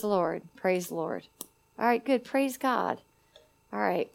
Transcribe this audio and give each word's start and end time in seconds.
the 0.00 0.08
Lord. 0.08 0.42
Praise 0.56 0.88
the 0.88 0.94
Lord. 0.94 1.26
All 1.78 1.86
right, 1.86 2.04
good. 2.04 2.24
Praise 2.24 2.56
God. 2.56 3.00
All 3.72 3.80
right. 3.80 4.10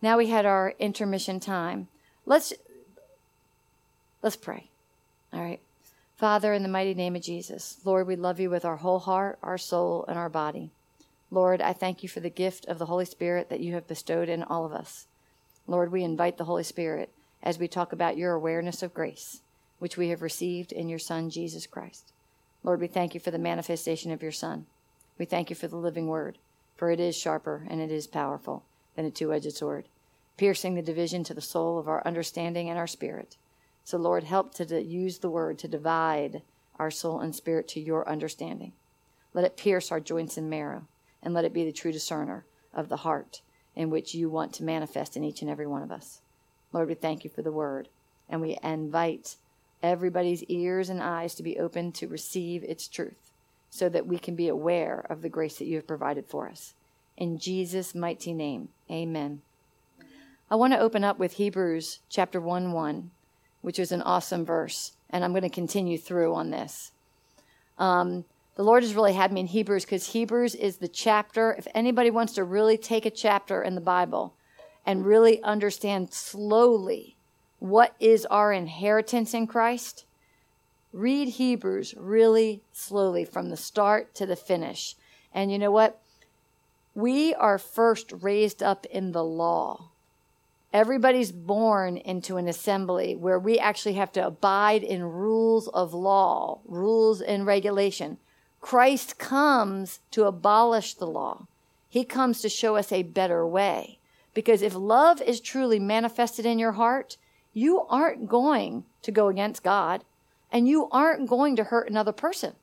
Now 0.00 0.18
we 0.18 0.28
had 0.28 0.46
our 0.46 0.74
intermission 0.78 1.40
time. 1.40 1.88
Let's 2.26 2.52
let's 4.22 4.36
pray. 4.36 4.68
All 5.32 5.40
right. 5.42 5.60
Father, 6.16 6.52
in 6.52 6.62
the 6.62 6.68
mighty 6.68 6.94
name 6.94 7.16
of 7.16 7.22
Jesus, 7.22 7.78
Lord, 7.84 8.06
we 8.06 8.16
love 8.16 8.38
you 8.38 8.48
with 8.48 8.64
our 8.64 8.76
whole 8.76 9.00
heart, 9.00 9.38
our 9.42 9.58
soul, 9.58 10.04
and 10.06 10.16
our 10.16 10.28
body. 10.28 10.70
Lord, 11.30 11.60
I 11.60 11.72
thank 11.72 12.02
you 12.02 12.08
for 12.08 12.20
the 12.20 12.30
gift 12.30 12.66
of 12.66 12.78
the 12.78 12.86
Holy 12.86 13.06
Spirit 13.06 13.48
that 13.48 13.60
you 13.60 13.74
have 13.74 13.88
bestowed 13.88 14.28
in 14.28 14.42
all 14.42 14.64
of 14.64 14.72
us. 14.72 15.06
Lord, 15.66 15.90
we 15.90 16.04
invite 16.04 16.36
the 16.36 16.44
Holy 16.44 16.62
Spirit 16.62 17.10
as 17.42 17.58
we 17.58 17.66
talk 17.66 17.92
about 17.92 18.16
your 18.16 18.34
awareness 18.34 18.82
of 18.82 18.94
grace, 18.94 19.40
which 19.78 19.96
we 19.96 20.10
have 20.10 20.22
received 20.22 20.70
in 20.72 20.88
your 20.88 20.98
Son, 20.98 21.30
Jesus 21.30 21.66
Christ. 21.66 22.11
Lord, 22.64 22.80
we 22.80 22.86
thank 22.86 23.14
you 23.14 23.20
for 23.20 23.30
the 23.30 23.38
manifestation 23.38 24.12
of 24.12 24.22
your 24.22 24.32
Son. 24.32 24.66
We 25.18 25.24
thank 25.24 25.50
you 25.50 25.56
for 25.56 25.66
the 25.66 25.76
living 25.76 26.06
word, 26.06 26.38
for 26.76 26.90
it 26.90 27.00
is 27.00 27.16
sharper 27.16 27.66
and 27.68 27.80
it 27.80 27.90
is 27.90 28.06
powerful 28.06 28.64
than 28.94 29.04
a 29.04 29.10
two 29.10 29.32
edged 29.32 29.52
sword, 29.52 29.88
piercing 30.36 30.74
the 30.74 30.82
division 30.82 31.24
to 31.24 31.34
the 31.34 31.40
soul 31.40 31.78
of 31.78 31.88
our 31.88 32.06
understanding 32.06 32.68
and 32.68 32.78
our 32.78 32.86
spirit. 32.86 33.36
So, 33.84 33.98
Lord, 33.98 34.24
help 34.24 34.54
to 34.54 34.82
use 34.82 35.18
the 35.18 35.30
word 35.30 35.58
to 35.58 35.68
divide 35.68 36.42
our 36.78 36.90
soul 36.90 37.20
and 37.20 37.34
spirit 37.34 37.66
to 37.68 37.80
your 37.80 38.08
understanding. 38.08 38.72
Let 39.34 39.44
it 39.44 39.56
pierce 39.56 39.90
our 39.90 40.00
joints 40.00 40.36
and 40.36 40.48
marrow, 40.48 40.86
and 41.22 41.34
let 41.34 41.44
it 41.44 41.52
be 41.52 41.64
the 41.64 41.72
true 41.72 41.92
discerner 41.92 42.44
of 42.72 42.88
the 42.88 42.98
heart 42.98 43.42
in 43.74 43.90
which 43.90 44.14
you 44.14 44.28
want 44.28 44.52
to 44.54 44.64
manifest 44.64 45.16
in 45.16 45.24
each 45.24 45.42
and 45.42 45.50
every 45.50 45.66
one 45.66 45.82
of 45.82 45.90
us. 45.90 46.20
Lord, 46.72 46.88
we 46.88 46.94
thank 46.94 47.24
you 47.24 47.30
for 47.30 47.42
the 47.42 47.52
word, 47.52 47.88
and 48.28 48.40
we 48.40 48.58
invite 48.62 49.36
everybody's 49.82 50.44
ears 50.44 50.88
and 50.88 51.02
eyes 51.02 51.34
to 51.34 51.42
be 51.42 51.58
open 51.58 51.92
to 51.92 52.08
receive 52.08 52.62
its 52.64 52.88
truth 52.88 53.32
so 53.70 53.88
that 53.88 54.06
we 54.06 54.18
can 54.18 54.36
be 54.36 54.48
aware 54.48 55.06
of 55.08 55.22
the 55.22 55.28
grace 55.28 55.56
that 55.58 55.66
you 55.66 55.76
have 55.76 55.86
provided 55.86 56.26
for 56.26 56.48
us. 56.48 56.74
In 57.16 57.38
Jesus' 57.38 57.94
mighty 57.94 58.32
name, 58.32 58.68
amen. 58.90 59.42
I 60.50 60.56
want 60.56 60.72
to 60.74 60.78
open 60.78 61.04
up 61.04 61.18
with 61.18 61.34
Hebrews 61.34 62.00
chapter 62.10 62.40
1 62.40 62.72
1, 62.72 63.10
which 63.62 63.78
is 63.78 63.92
an 63.92 64.02
awesome 64.02 64.44
verse, 64.44 64.92
and 65.08 65.24
I'm 65.24 65.32
going 65.32 65.42
to 65.42 65.48
continue 65.48 65.96
through 65.96 66.34
on 66.34 66.50
this. 66.50 66.92
Um, 67.78 68.26
the 68.54 68.62
Lord 68.62 68.82
has 68.82 68.94
really 68.94 69.14
had 69.14 69.32
me 69.32 69.40
in 69.40 69.46
Hebrews 69.46 69.86
because 69.86 70.08
Hebrews 70.08 70.54
is 70.54 70.76
the 70.76 70.88
chapter. 70.88 71.54
If 71.56 71.66
anybody 71.74 72.10
wants 72.10 72.34
to 72.34 72.44
really 72.44 72.76
take 72.76 73.06
a 73.06 73.10
chapter 73.10 73.62
in 73.62 73.74
the 73.74 73.80
Bible 73.80 74.34
and 74.84 75.06
really 75.06 75.42
understand 75.42 76.12
slowly 76.12 77.16
what 77.62 77.94
is 78.00 78.26
our 78.26 78.52
inheritance 78.52 79.32
in 79.32 79.46
Christ, 79.46 80.04
read 80.92 81.28
Hebrews 81.28 81.94
really 81.96 82.60
slowly 82.72 83.24
from 83.24 83.50
the 83.50 83.56
start 83.56 84.16
to 84.16 84.26
the 84.26 84.34
finish. 84.34 84.96
And 85.32 85.52
you 85.52 85.60
know 85.60 85.70
what? 85.70 86.00
We 86.96 87.32
are 87.34 87.58
first 87.58 88.12
raised 88.20 88.64
up 88.64 88.84
in 88.86 89.12
the 89.12 89.22
law. 89.22 89.90
Everybody's 90.72 91.30
born 91.30 91.98
into 91.98 92.36
an 92.36 92.48
assembly 92.48 93.14
where 93.14 93.38
we 93.38 93.60
actually 93.60 93.94
have 93.94 94.10
to 94.12 94.26
abide 94.26 94.82
in 94.82 95.04
rules 95.04 95.68
of 95.68 95.94
law, 95.94 96.58
rules 96.64 97.20
and 97.20 97.46
regulation. 97.46 98.18
Christ 98.60 99.18
comes 99.18 100.00
to 100.10 100.24
abolish 100.24 100.94
the 100.94 101.06
law. 101.06 101.46
He 101.88 102.02
comes 102.02 102.40
to 102.40 102.48
show 102.48 102.74
us 102.74 102.90
a 102.90 103.04
better 103.04 103.46
way. 103.46 104.00
Because 104.34 104.62
if 104.62 104.74
love 104.74 105.22
is 105.22 105.40
truly 105.40 105.78
manifested 105.78 106.44
in 106.44 106.58
your 106.58 106.72
heart, 106.72 107.18
you 107.52 107.82
aren't 107.88 108.28
going 108.28 108.84
to 109.02 109.10
go 109.10 109.28
against 109.28 109.62
God 109.62 110.04
and 110.50 110.68
you 110.68 110.88
aren't 110.90 111.28
going 111.28 111.56
to 111.56 111.64
hurt 111.64 111.88
another 111.88 112.12
person. 112.12 112.54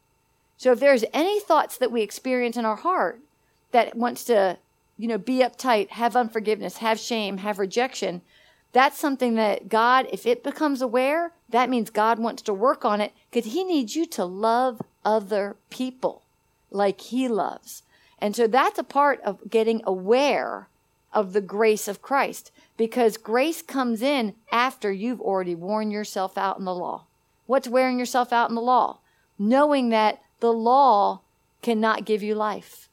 So 0.58 0.72
if 0.72 0.80
there's 0.80 1.06
any 1.14 1.40
thoughts 1.40 1.78
that 1.78 1.92
we 1.92 2.02
experience 2.02 2.58
in 2.58 2.66
our 2.66 2.76
heart 2.76 3.22
that 3.72 3.96
wants 3.96 4.24
to, 4.26 4.58
you 4.98 5.08
know, 5.08 5.18
be 5.18 5.40
uptight, 5.40 5.90
have 5.92 6.16
unforgiveness, 6.16 6.78
have 6.78 7.00
shame, 7.00 7.38
have 7.38 7.60
rejection, 7.60 8.22
that's 8.72 9.00
something 9.00 9.36
that 9.36 9.70
God, 9.70 10.08
if 10.12 10.26
it 10.26 10.44
becomes 10.44 10.82
aware, 10.82 11.34
that 11.50 11.70
means 11.70 11.90
God 11.90 12.20
wants 12.20 12.44
to 12.44 12.54
work 12.54 12.86
on 12.86 13.02
it 13.02 13.14
because 13.32 13.54
he 13.54 13.64
needs 13.64 13.96
you 13.96 14.06
to 14.08 14.26
love 14.26 14.82
other 15.04 15.56
people 15.70 16.24
like 16.70 17.02
he 17.02 17.28
loves. 17.28 17.84
And 18.20 18.36
so 18.36 18.46
that's 18.46 18.78
a 18.78 18.84
part 18.84 19.22
of 19.22 19.50
getting 19.50 19.82
aware 19.86 20.68
of 21.12 21.34
the 21.34 21.42
grace 21.42 21.88
of 21.88 22.02
Christ 22.02 22.52
because 22.80 23.18
grace 23.18 23.62
comes 23.62 24.02
in 24.02 24.34
after 24.54 24.90
you've 24.90 25.20
already 25.20 25.54
worn 25.54 25.92
yourself 25.92 26.38
out 26.38 26.58
in 26.58 26.64
the 26.64 26.74
law. 26.74 27.04
What's 27.46 27.68
wearing 27.68 28.00
yourself 28.00 28.32
out 28.32 28.48
in 28.48 28.56
the 28.56 28.62
law? 28.62 29.00
Knowing 29.38 29.90
that 29.90 30.22
the 30.40 30.54
law 30.54 31.20
cannot 31.62 32.06
give 32.06 32.24
you 32.24 32.36
life. 32.36 32.88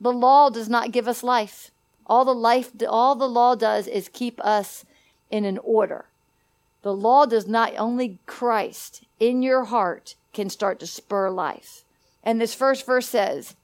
The 0.00 0.12
law 0.12 0.50
does 0.50 0.68
not 0.68 0.90
give 0.90 1.06
us 1.06 1.22
life. 1.22 1.70
All 2.06 2.24
the 2.24 2.34
life, 2.34 2.72
all 2.88 3.14
the 3.14 3.28
law 3.28 3.54
does 3.54 3.86
is 3.86 4.10
keep 4.12 4.44
us 4.44 4.84
in 5.30 5.44
an 5.44 5.58
order. 5.58 6.06
The 6.82 6.92
law 6.92 7.24
does 7.24 7.46
not 7.46 7.72
only 7.78 8.18
Christ 8.26 9.04
in 9.20 9.44
your 9.44 9.66
heart 9.66 10.16
can 10.32 10.50
start 10.50 10.80
to 10.80 10.88
spur 10.88 11.30
life. 11.30 11.84
And 12.24 12.40
this 12.40 12.52
first 12.52 12.84
verse 12.84 13.08
says, 13.08 13.54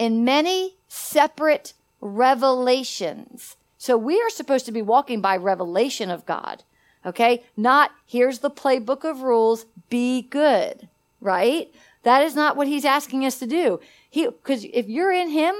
in 0.00 0.24
many 0.24 0.78
separate 0.88 1.74
revelations 2.00 3.56
so 3.80 3.96
we 3.96 4.20
are 4.20 4.28
supposed 4.28 4.66
to 4.66 4.72
be 4.72 4.82
walking 4.82 5.22
by 5.22 5.38
revelation 5.38 6.10
of 6.10 6.26
God. 6.26 6.64
Okay. 7.06 7.42
Not 7.56 7.92
here's 8.04 8.40
the 8.40 8.50
playbook 8.50 9.04
of 9.08 9.22
rules. 9.22 9.64
Be 9.88 10.20
good. 10.20 10.90
Right. 11.18 11.72
That 12.02 12.22
is 12.22 12.34
not 12.34 12.58
what 12.58 12.68
he's 12.68 12.84
asking 12.84 13.24
us 13.24 13.38
to 13.38 13.46
do. 13.46 13.80
He, 14.10 14.28
cause 14.44 14.66
if 14.70 14.86
you're 14.86 15.12
in 15.12 15.30
him 15.30 15.54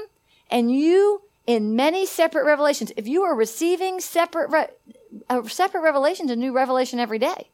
and 0.51 0.71
you 0.71 1.23
in 1.47 1.75
many 1.75 2.05
separate 2.05 2.45
revelations, 2.45 2.91
if 2.95 3.07
you 3.07 3.23
are 3.23 3.35
receiving 3.35 3.99
separate, 3.99 4.51
re, 4.51 4.67
uh, 5.27 5.41
separate 5.47 5.81
revelations, 5.81 6.29
a 6.29 6.35
new 6.35 6.53
revelation 6.53 6.99
every 6.99 7.17
day, 7.17 7.49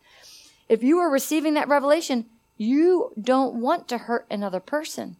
if 0.68 0.84
you 0.84 1.00
are 1.00 1.10
receiving 1.10 1.54
that 1.54 1.70
revelation, 1.70 2.26
you 2.58 3.14
don't 3.20 3.56
want 3.56 3.88
to 3.88 4.00
hurt 4.00 4.28
another 4.30 4.60
person. 4.60 5.16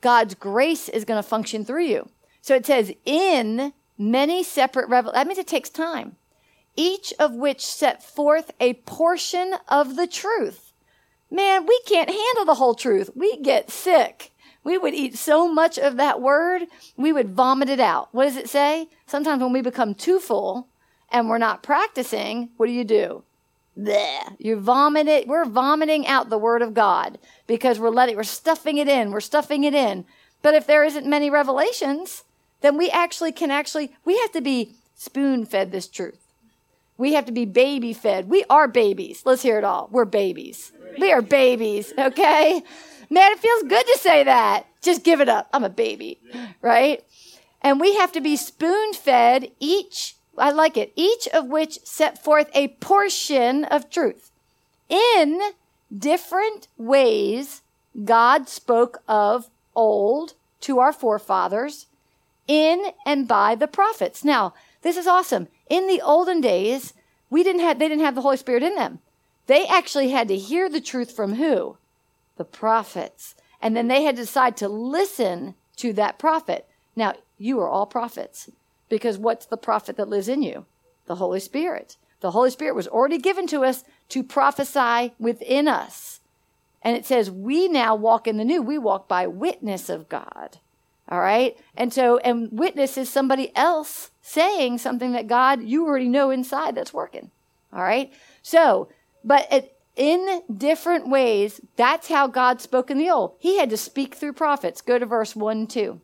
God's 0.00 0.34
grace 0.34 0.88
is 0.88 1.04
going 1.04 1.22
to 1.22 1.28
function 1.28 1.62
through 1.62 1.84
you. 1.84 2.08
So 2.40 2.54
it 2.54 2.64
says, 2.64 2.94
in 3.04 3.74
many 3.98 4.42
separate 4.42 4.88
revelations. 4.88 5.14
That 5.14 5.26
means 5.26 5.38
it 5.38 5.46
takes 5.46 5.70
time. 5.70 6.16
Each 6.74 7.12
of 7.18 7.34
which 7.34 7.64
set 7.64 8.02
forth 8.02 8.52
a 8.58 8.74
portion 8.74 9.54
of 9.68 9.96
the 9.96 10.06
truth. 10.06 10.72
Man, 11.30 11.66
we 11.66 11.80
can't 11.86 12.10
handle 12.10 12.44
the 12.44 12.54
whole 12.54 12.74
truth. 12.74 13.10
We 13.14 13.38
get 13.38 13.70
sick. 13.70 14.32
We 14.64 14.78
would 14.78 14.94
eat 14.94 15.18
so 15.18 15.52
much 15.52 15.78
of 15.78 15.96
that 15.96 16.20
word, 16.20 16.62
we 16.96 17.12
would 17.12 17.30
vomit 17.30 17.68
it 17.68 17.80
out. 17.80 18.08
What 18.12 18.24
does 18.24 18.36
it 18.36 18.48
say? 18.48 18.88
Sometimes 19.06 19.42
when 19.42 19.52
we 19.52 19.60
become 19.60 19.94
too 19.94 20.20
full 20.20 20.68
and 21.10 21.28
we're 21.28 21.38
not 21.38 21.62
practicing, 21.62 22.50
what 22.56 22.66
do 22.66 22.72
you 22.72 22.84
do? 22.84 23.24
Bleh. 23.76 24.36
You 24.38 24.56
vomit 24.56 25.08
it. 25.08 25.26
We're 25.26 25.46
vomiting 25.46 26.06
out 26.06 26.30
the 26.30 26.38
word 26.38 26.62
of 26.62 26.74
God 26.74 27.18
because 27.46 27.80
we're 27.80 27.90
letting, 27.90 28.16
we're 28.16 28.22
stuffing 28.22 28.78
it 28.78 28.88
in. 28.88 29.10
We're 29.10 29.20
stuffing 29.20 29.64
it 29.64 29.74
in. 29.74 30.04
But 30.42 30.54
if 30.54 30.66
there 30.66 30.84
isn't 30.84 31.06
many 31.06 31.30
revelations, 31.30 32.24
then 32.62 32.76
we 32.76 32.90
actually 32.90 33.32
can 33.32 33.50
actually, 33.50 33.94
we 34.04 34.18
have 34.20 34.32
to 34.32 34.40
be 34.40 34.74
spoon 34.94 35.44
fed 35.44 35.72
this 35.72 35.88
truth. 35.88 36.32
We 36.96 37.14
have 37.14 37.26
to 37.26 37.32
be 37.32 37.44
baby 37.44 37.92
fed. 37.92 38.28
We 38.28 38.44
are 38.48 38.68
babies. 38.68 39.22
Let's 39.24 39.42
hear 39.42 39.58
it 39.58 39.64
all. 39.64 39.88
We're 39.90 40.04
babies. 40.04 40.72
We 40.98 41.12
are 41.12 41.22
babies, 41.22 41.92
okay? 41.98 42.62
Man, 43.10 43.32
it 43.32 43.38
feels 43.38 43.62
good 43.64 43.86
to 43.86 43.98
say 43.98 44.24
that. 44.24 44.66
Just 44.80 45.04
give 45.04 45.20
it 45.20 45.28
up. 45.28 45.48
I'm 45.52 45.64
a 45.64 45.68
baby, 45.68 46.20
right? 46.60 47.04
And 47.60 47.80
we 47.80 47.96
have 47.96 48.12
to 48.12 48.20
be 48.20 48.36
spoon 48.36 48.92
fed 48.94 49.50
each, 49.60 50.16
I 50.38 50.50
like 50.50 50.76
it, 50.76 50.92
each 50.96 51.28
of 51.28 51.46
which 51.46 51.80
set 51.84 52.22
forth 52.22 52.50
a 52.54 52.68
portion 52.68 53.64
of 53.64 53.90
truth. 53.90 54.30
In 54.88 55.40
different 55.96 56.68
ways, 56.76 57.62
God 58.04 58.48
spoke 58.48 59.02
of 59.08 59.50
old 59.74 60.34
to 60.60 60.78
our 60.78 60.92
forefathers 60.92 61.86
in 62.46 62.92
and 63.06 63.28
by 63.28 63.54
the 63.54 63.68
prophets. 63.68 64.24
Now, 64.24 64.54
this 64.82 64.96
is 64.96 65.06
awesome. 65.06 65.48
In 65.68 65.86
the 65.86 66.00
olden 66.00 66.40
days, 66.40 66.92
we 67.30 67.42
didn't 67.42 67.62
have 67.62 67.78
they 67.78 67.88
didn't 67.88 68.04
have 68.04 68.14
the 68.14 68.22
Holy 68.22 68.36
Spirit 68.36 68.62
in 68.62 68.74
them. 68.74 68.98
They 69.46 69.66
actually 69.66 70.10
had 70.10 70.28
to 70.28 70.36
hear 70.36 70.68
the 70.68 70.80
truth 70.80 71.12
from 71.14 71.34
who? 71.34 71.78
The 72.36 72.44
prophets. 72.44 73.34
And 73.60 73.76
then 73.76 73.88
they 73.88 74.02
had 74.02 74.16
to 74.16 74.22
decide 74.22 74.56
to 74.58 74.68
listen 74.68 75.54
to 75.76 75.92
that 75.94 76.18
prophet. 76.18 76.68
Now, 76.96 77.14
you 77.38 77.60
are 77.60 77.68
all 77.68 77.86
prophets 77.86 78.50
because 78.88 79.18
what's 79.18 79.46
the 79.46 79.56
prophet 79.56 79.96
that 79.96 80.08
lives 80.08 80.28
in 80.28 80.42
you? 80.42 80.66
The 81.06 81.16
Holy 81.16 81.40
Spirit. 81.40 81.96
The 82.20 82.32
Holy 82.32 82.50
Spirit 82.50 82.74
was 82.74 82.86
already 82.86 83.18
given 83.18 83.46
to 83.48 83.64
us 83.64 83.84
to 84.10 84.22
prophesy 84.22 85.12
within 85.18 85.66
us. 85.66 86.20
And 86.82 86.96
it 86.96 87.06
says, 87.06 87.30
we 87.30 87.68
now 87.68 87.94
walk 87.94 88.26
in 88.26 88.36
the 88.36 88.44
new. 88.44 88.62
We 88.62 88.78
walk 88.78 89.08
by 89.08 89.26
witness 89.26 89.88
of 89.88 90.08
God. 90.08 90.58
All 91.08 91.20
right. 91.20 91.56
And 91.76 91.92
so, 91.92 92.18
and 92.18 92.48
witness 92.52 92.96
is 92.96 93.10
somebody 93.10 93.54
else 93.56 94.10
saying 94.20 94.78
something 94.78 95.12
that 95.12 95.26
God, 95.26 95.62
you 95.62 95.86
already 95.86 96.08
know 96.08 96.30
inside 96.30 96.74
that's 96.74 96.94
working. 96.94 97.30
All 97.72 97.82
right. 97.82 98.12
So, 98.42 98.88
but 99.24 99.46
it, 99.52 99.76
in 99.96 100.42
different 100.54 101.08
ways. 101.08 101.60
That's 101.76 102.08
how 102.08 102.26
God 102.26 102.60
spoke 102.60 102.90
in 102.90 102.98
the 102.98 103.10
old. 103.10 103.34
He 103.38 103.58
had 103.58 103.70
to 103.70 103.76
speak 103.76 104.14
through 104.14 104.32
prophets. 104.34 104.80
Go 104.80 104.98
to 104.98 105.06
verse 105.06 105.36
1 105.36 105.66
2. 105.66 106.00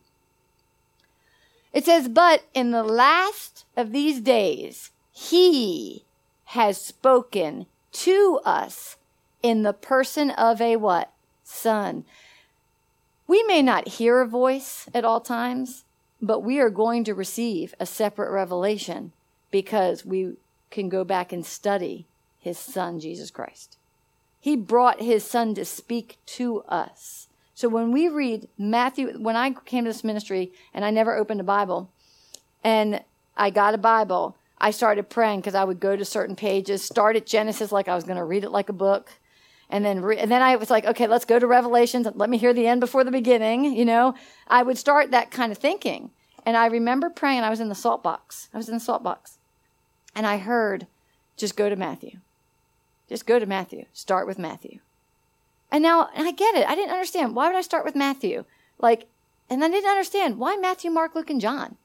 It 1.73 1.85
says, 1.85 2.09
But 2.09 2.45
in 2.55 2.71
the 2.71 2.83
last 2.83 3.65
of 3.77 3.93
these 3.93 4.21
days, 4.21 4.91
he 5.11 6.05
has 6.47 6.81
spoken 6.81 7.67
to 7.93 8.41
us 8.45 8.97
in 9.43 9.63
the 9.63 9.73
person 9.73 10.31
of 10.31 10.61
a 10.61 10.77
what? 10.77 11.13
Son. 11.45 12.05
We 13.29 13.43
may 13.43 13.61
not 13.61 13.87
hear 13.87 14.23
a 14.23 14.27
voice 14.27 14.89
at 14.95 15.05
all 15.05 15.21
times, 15.21 15.85
but 16.21 16.41
we 16.41 16.59
are 16.61 16.71
going 16.71 17.05
to 17.05 17.15
receive 17.15 17.75
a 17.79 17.85
separate 17.85 18.33
revelation 18.33 19.13
because 19.51 20.05
we 20.05 20.33
can 20.71 20.89
go 20.89 21.05
back 21.05 21.31
and 21.31 21.45
study 21.45 22.07
his 22.41 22.59
son, 22.59 22.99
Jesus 22.99 23.31
Christ. 23.31 23.77
He 24.41 24.57
brought 24.57 25.03
his 25.03 25.25
son 25.25 25.55
to 25.57 25.67
speak 25.67 26.17
to 26.25 26.63
us. 26.63 27.29
So 27.55 27.69
when 27.69 27.93
we 27.93 28.09
read 28.09 28.49
Matthew, 28.57 29.19
when 29.19 29.37
I 29.37 29.51
came 29.51 29.85
to 29.85 29.91
this 29.91 30.05
ministry 30.05 30.53
and 30.73 30.83
I 30.83 30.91
never 30.91 31.15
opened 31.15 31.41
a 31.41 31.45
Bible 31.45 31.91
and 32.65 33.05
I 33.37 33.51
got 33.51 33.75
a 33.75 33.79
Bible, 33.79 34.37
I 34.57 34.71
started 34.71 35.11
praying 35.11 35.41
because 35.41 35.55
I 35.55 35.65
would 35.65 35.81
go 35.81 35.97
to 35.97 36.05
certain 36.05 36.35
pages, 36.35 36.83
start 36.83 37.15
at 37.15 37.27
Genesis 37.27 37.73
like 37.73 37.89
I 37.89 37.95
was 37.95 38.05
going 38.05 38.17
to 38.17 38.25
read 38.25 38.45
it 38.45 38.51
like 38.51 38.71
a 38.71 38.73
book. 38.73 39.13
And 39.71 39.85
then, 39.85 40.01
re- 40.01 40.19
and 40.19 40.31
then 40.31 40.43
I 40.43 40.57
was 40.57 40.71
like, 40.71 40.87
okay, 40.87 41.07
let's 41.07 41.25
go 41.25 41.39
to 41.39 41.47
Revelations. 41.47 42.07
Let 42.15 42.31
me 42.31 42.39
hear 42.39 42.55
the 42.55 42.67
end 42.67 42.81
before 42.81 43.05
the 43.05 43.11
beginning. 43.11 43.65
You 43.65 43.85
know, 43.85 44.15
I 44.47 44.63
would 44.63 44.79
start 44.79 45.11
that 45.11 45.31
kind 45.31 45.53
of 45.53 45.59
thinking. 45.59 46.11
And 46.47 46.57
I 46.57 46.67
remember 46.67 47.11
praying, 47.11 47.43
I 47.43 47.51
was 47.51 47.61
in 47.61 47.69
the 47.69 47.75
salt 47.75 48.03
box. 48.03 48.49
I 48.55 48.57
was 48.57 48.69
in 48.69 48.75
the 48.75 48.81
salt 48.81 49.03
box. 49.03 49.39
And 50.15 50.27
I 50.27 50.39
heard, 50.39 50.87
just 51.37 51.57
go 51.57 51.69
to 51.69 51.77
Matthew. 51.77 52.19
Just 53.09 53.27
go 53.27 53.39
to 53.39 53.47
Matthew. 53.47 53.85
Start 53.93 54.27
with 54.27 54.39
Matthew. 54.39 54.81
And 55.71 55.83
now, 55.83 56.09
and 56.15 56.27
I 56.27 56.33
get 56.33 56.55
it. 56.55 56.67
I 56.67 56.75
didn't 56.75 56.93
understand. 56.93 57.37
Why 57.37 57.49
would 57.49 57.57
I 57.57 57.61
start 57.61 57.85
with 57.85 57.95
Matthew? 57.95 58.45
Like, 58.79 59.07
and 59.51 59.63
I 59.63 59.69
didn't 59.69 59.91
understand 59.91 60.39
why 60.39 60.57
Matthew, 60.57 60.91
Mark, 60.91 61.15
Luke, 61.15 61.31
and 61.31 61.41
John. 61.41 61.77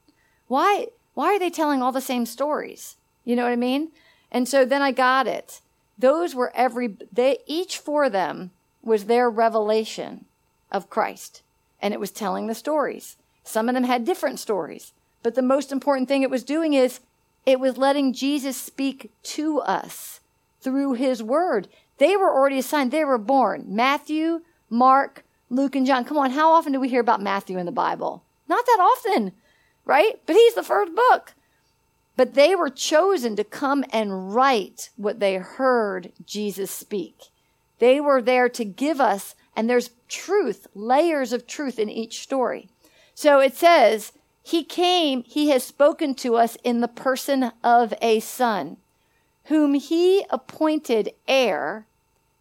Why, 0.48 0.88
why 1.12 1.34
are 1.34 1.38
they 1.38 1.50
telling 1.50 1.82
all 1.82 1.92
the 1.92 2.00
same 2.00 2.24
stories? 2.24 2.96
You 3.24 3.36
know 3.36 3.42
what 3.44 3.52
I 3.52 3.56
mean? 3.56 3.90
And 4.30 4.48
so 4.48 4.64
then 4.64 4.82
I 4.82 4.92
got 4.92 5.26
it. 5.26 5.60
Those 5.98 6.34
were 6.34 6.52
every, 6.54 6.96
they, 7.12 7.38
each 7.46 7.78
for 7.78 8.10
them 8.10 8.50
was 8.82 9.04
their 9.04 9.30
revelation 9.30 10.26
of 10.70 10.90
Christ. 10.90 11.42
And 11.80 11.94
it 11.94 12.00
was 12.00 12.10
telling 12.10 12.46
the 12.46 12.54
stories. 12.54 13.16
Some 13.42 13.68
of 13.68 13.74
them 13.74 13.84
had 13.84 14.04
different 14.04 14.40
stories. 14.40 14.92
But 15.22 15.34
the 15.34 15.42
most 15.42 15.72
important 15.72 16.08
thing 16.08 16.22
it 16.22 16.30
was 16.30 16.44
doing 16.44 16.74
is 16.74 17.00
it 17.46 17.60
was 17.60 17.76
letting 17.76 18.12
Jesus 18.12 18.56
speak 18.56 19.10
to 19.22 19.60
us 19.60 20.20
through 20.60 20.94
his 20.94 21.22
word. 21.22 21.68
They 21.98 22.16
were 22.16 22.32
already 22.32 22.58
assigned. 22.58 22.90
They 22.90 23.04
were 23.04 23.18
born. 23.18 23.66
Matthew, 23.68 24.40
Mark, 24.70 25.24
Luke, 25.50 25.76
and 25.76 25.86
John. 25.86 26.04
Come 26.04 26.18
on, 26.18 26.30
how 26.30 26.52
often 26.52 26.72
do 26.72 26.80
we 26.80 26.88
hear 26.88 27.00
about 27.00 27.22
Matthew 27.22 27.58
in 27.58 27.66
the 27.66 27.72
Bible? 27.72 28.24
Not 28.48 28.64
that 28.66 28.80
often, 28.80 29.32
right? 29.84 30.20
But 30.26 30.36
he's 30.36 30.54
the 30.54 30.62
first 30.62 30.94
book. 30.94 31.34
But 32.16 32.34
they 32.34 32.54
were 32.54 32.70
chosen 32.70 33.36
to 33.36 33.44
come 33.44 33.84
and 33.92 34.34
write 34.34 34.90
what 34.96 35.20
they 35.20 35.36
heard 35.36 36.12
Jesus 36.24 36.70
speak. 36.70 37.24
They 37.78 38.00
were 38.00 38.22
there 38.22 38.48
to 38.50 38.64
give 38.64 39.00
us, 39.00 39.34
and 39.56 39.68
there's 39.68 39.90
truth, 40.08 40.66
layers 40.74 41.32
of 41.32 41.46
truth 41.46 41.78
in 41.78 41.90
each 41.90 42.20
story. 42.20 42.68
So 43.14 43.40
it 43.40 43.56
says, 43.56 44.12
He 44.42 44.62
came, 44.62 45.24
He 45.24 45.48
has 45.48 45.64
spoken 45.64 46.14
to 46.16 46.36
us 46.36 46.56
in 46.62 46.80
the 46.80 46.88
person 46.88 47.50
of 47.62 47.92
a 48.00 48.20
son 48.20 48.76
whom 49.44 49.74
he 49.74 50.24
appointed 50.30 51.10
heir 51.28 51.86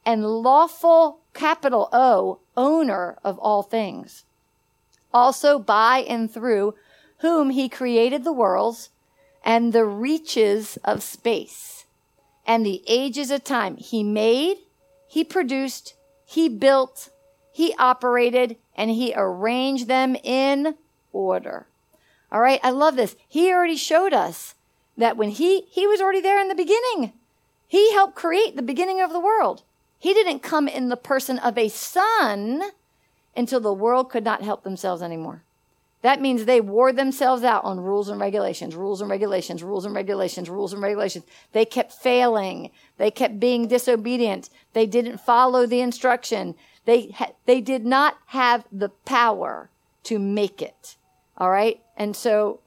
and 0.06 0.26
lawful 0.26 1.20
capital 1.34 1.90
O 1.92 2.40
owner 2.56 3.18
of 3.24 3.38
all 3.40 3.64
things. 3.64 4.26
Also 5.14 5.60
by 5.60 6.00
and 6.00 6.32
through 6.32 6.76
whom 7.20 7.50
he 7.50 7.70
created 7.70 8.24
the 8.24 8.34
worlds 8.34 8.90
and 9.44 9.74
the 9.74 9.86
reaches 9.86 10.78
of 10.84 11.04
space 11.04 11.86
and 12.46 12.66
the 12.66 12.84
ages 12.88 13.32
of 13.32 13.44
time. 13.44 13.78
He 13.78 14.04
made, 14.04 14.58
he 15.08 15.24
produced, 15.24 15.96
he 16.26 16.50
built, 16.50 17.10
he 17.52 17.74
operated, 17.78 18.58
and 18.76 18.90
he 18.90 19.14
arranged 19.16 19.88
them 19.88 20.16
in 20.24 20.76
order. 21.12 21.68
All 22.32 22.42
right. 22.42 22.60
I 22.64 22.72
love 22.72 22.96
this. 22.96 23.16
He 23.28 23.52
already 23.52 23.78
showed 23.78 24.12
us 24.12 24.56
that 24.98 25.18
when 25.18 25.30
he, 25.30 25.62
he 25.70 25.86
was 25.86 26.02
already 26.02 26.22
there 26.22 26.42
in 26.42 26.48
the 26.48 26.56
beginning. 26.56 27.14
He 27.68 27.94
helped 27.94 28.16
create 28.16 28.56
the 28.56 28.62
beginning 28.62 29.02
of 29.02 29.12
the 29.12 29.20
world. 29.20 29.64
He 30.00 30.14
didn't 30.14 30.40
come 30.40 30.68
in 30.68 30.90
the 30.90 30.98
person 30.98 31.40
of 31.40 31.58
a 31.58 31.70
son 31.70 32.62
until 33.36 33.60
the 33.60 33.74
world 33.74 34.10
could 34.10 34.24
not 34.24 34.42
help 34.42 34.64
themselves 34.64 35.02
anymore. 35.02 35.44
That 36.04 36.20
means 36.20 36.44
they 36.44 36.60
wore 36.60 36.92
themselves 36.92 37.44
out 37.44 37.64
on 37.64 37.80
rules 37.80 38.10
and 38.10 38.20
regulations, 38.20 38.76
rules 38.76 39.00
and 39.00 39.10
regulations, 39.10 39.64
rules 39.64 39.86
and 39.86 39.96
regulations, 39.96 40.50
rules 40.50 40.74
and 40.74 40.82
regulations. 40.82 41.24
They 41.54 41.64
kept 41.64 41.94
failing. 41.94 42.72
They 42.98 43.10
kept 43.10 43.40
being 43.40 43.70
disobedient. 43.70 44.50
They 44.74 44.86
didn't 44.86 45.20
follow 45.20 45.66
the 45.66 45.80
instruction. 45.80 46.56
They, 46.84 47.12
ha- 47.12 47.32
they 47.46 47.62
did 47.62 47.86
not 47.86 48.18
have 48.28 48.66
the 48.70 48.90
power 48.90 49.70
to 50.04 50.20
make 50.20 50.62
it. 50.62 50.98
All 51.38 51.50
right. 51.50 51.82
And 51.96 52.18
so 52.18 52.60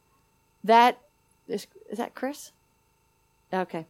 that 0.64 0.98
is, 1.46 1.66
is 1.90 1.98
that 1.98 2.14
Chris? 2.14 2.52
Okay. 3.52 3.84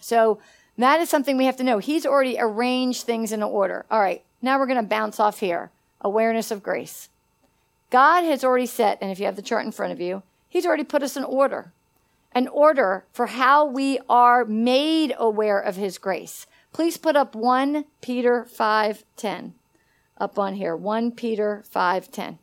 So 0.00 0.38
that 0.78 1.00
is 1.00 1.10
something 1.10 1.36
we 1.36 1.44
have 1.44 1.58
to 1.58 1.64
know. 1.64 1.80
He's 1.80 2.06
already 2.06 2.38
arranged 2.40 3.02
things 3.02 3.30
in 3.30 3.42
order. 3.42 3.84
All 3.90 4.00
right. 4.00 4.24
Now 4.40 4.58
we're 4.58 4.66
going 4.66 4.82
to 4.82 4.88
bounce 4.88 5.20
off 5.20 5.40
here. 5.40 5.70
Awareness 6.00 6.50
of 6.50 6.62
grace. 6.62 7.10
God 7.94 8.24
has 8.24 8.42
already 8.42 8.66
set, 8.66 8.98
and 9.00 9.12
if 9.12 9.20
you 9.20 9.26
have 9.26 9.36
the 9.36 9.40
chart 9.40 9.64
in 9.64 9.70
front 9.70 9.92
of 9.92 10.00
you, 10.00 10.24
He's 10.48 10.66
already 10.66 10.82
put 10.82 11.04
us 11.04 11.16
in 11.16 11.22
order. 11.22 11.72
An 12.32 12.48
order 12.48 13.04
for 13.12 13.26
how 13.26 13.64
we 13.64 14.00
are 14.08 14.44
made 14.44 15.14
aware 15.16 15.60
of 15.60 15.76
His 15.76 15.96
grace. 15.96 16.48
Please 16.72 16.96
put 16.96 17.14
up 17.14 17.36
1 17.36 17.84
Peter 18.00 18.48
5:10 18.50 19.52
up 20.18 20.40
on 20.40 20.54
here. 20.54 20.74
1 20.74 21.12
Peter 21.12 21.62
5:10. 21.72 22.40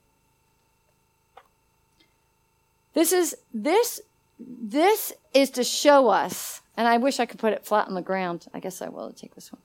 This 2.93 3.11
is 3.11 3.35
this 3.53 3.99
this 4.39 5.11
is 5.33 5.49
to 5.49 5.65
show 5.65 6.07
us, 6.07 6.61
and 6.77 6.87
I 6.87 6.95
wish 6.95 7.19
I 7.19 7.25
could 7.25 7.41
put 7.41 7.51
it 7.51 7.65
flat 7.65 7.89
on 7.89 7.93
the 7.93 8.01
ground. 8.01 8.47
I 8.53 8.61
guess 8.61 8.81
I 8.81 8.87
will 8.87 9.11
take 9.11 9.35
this 9.35 9.51
one. 9.51 9.61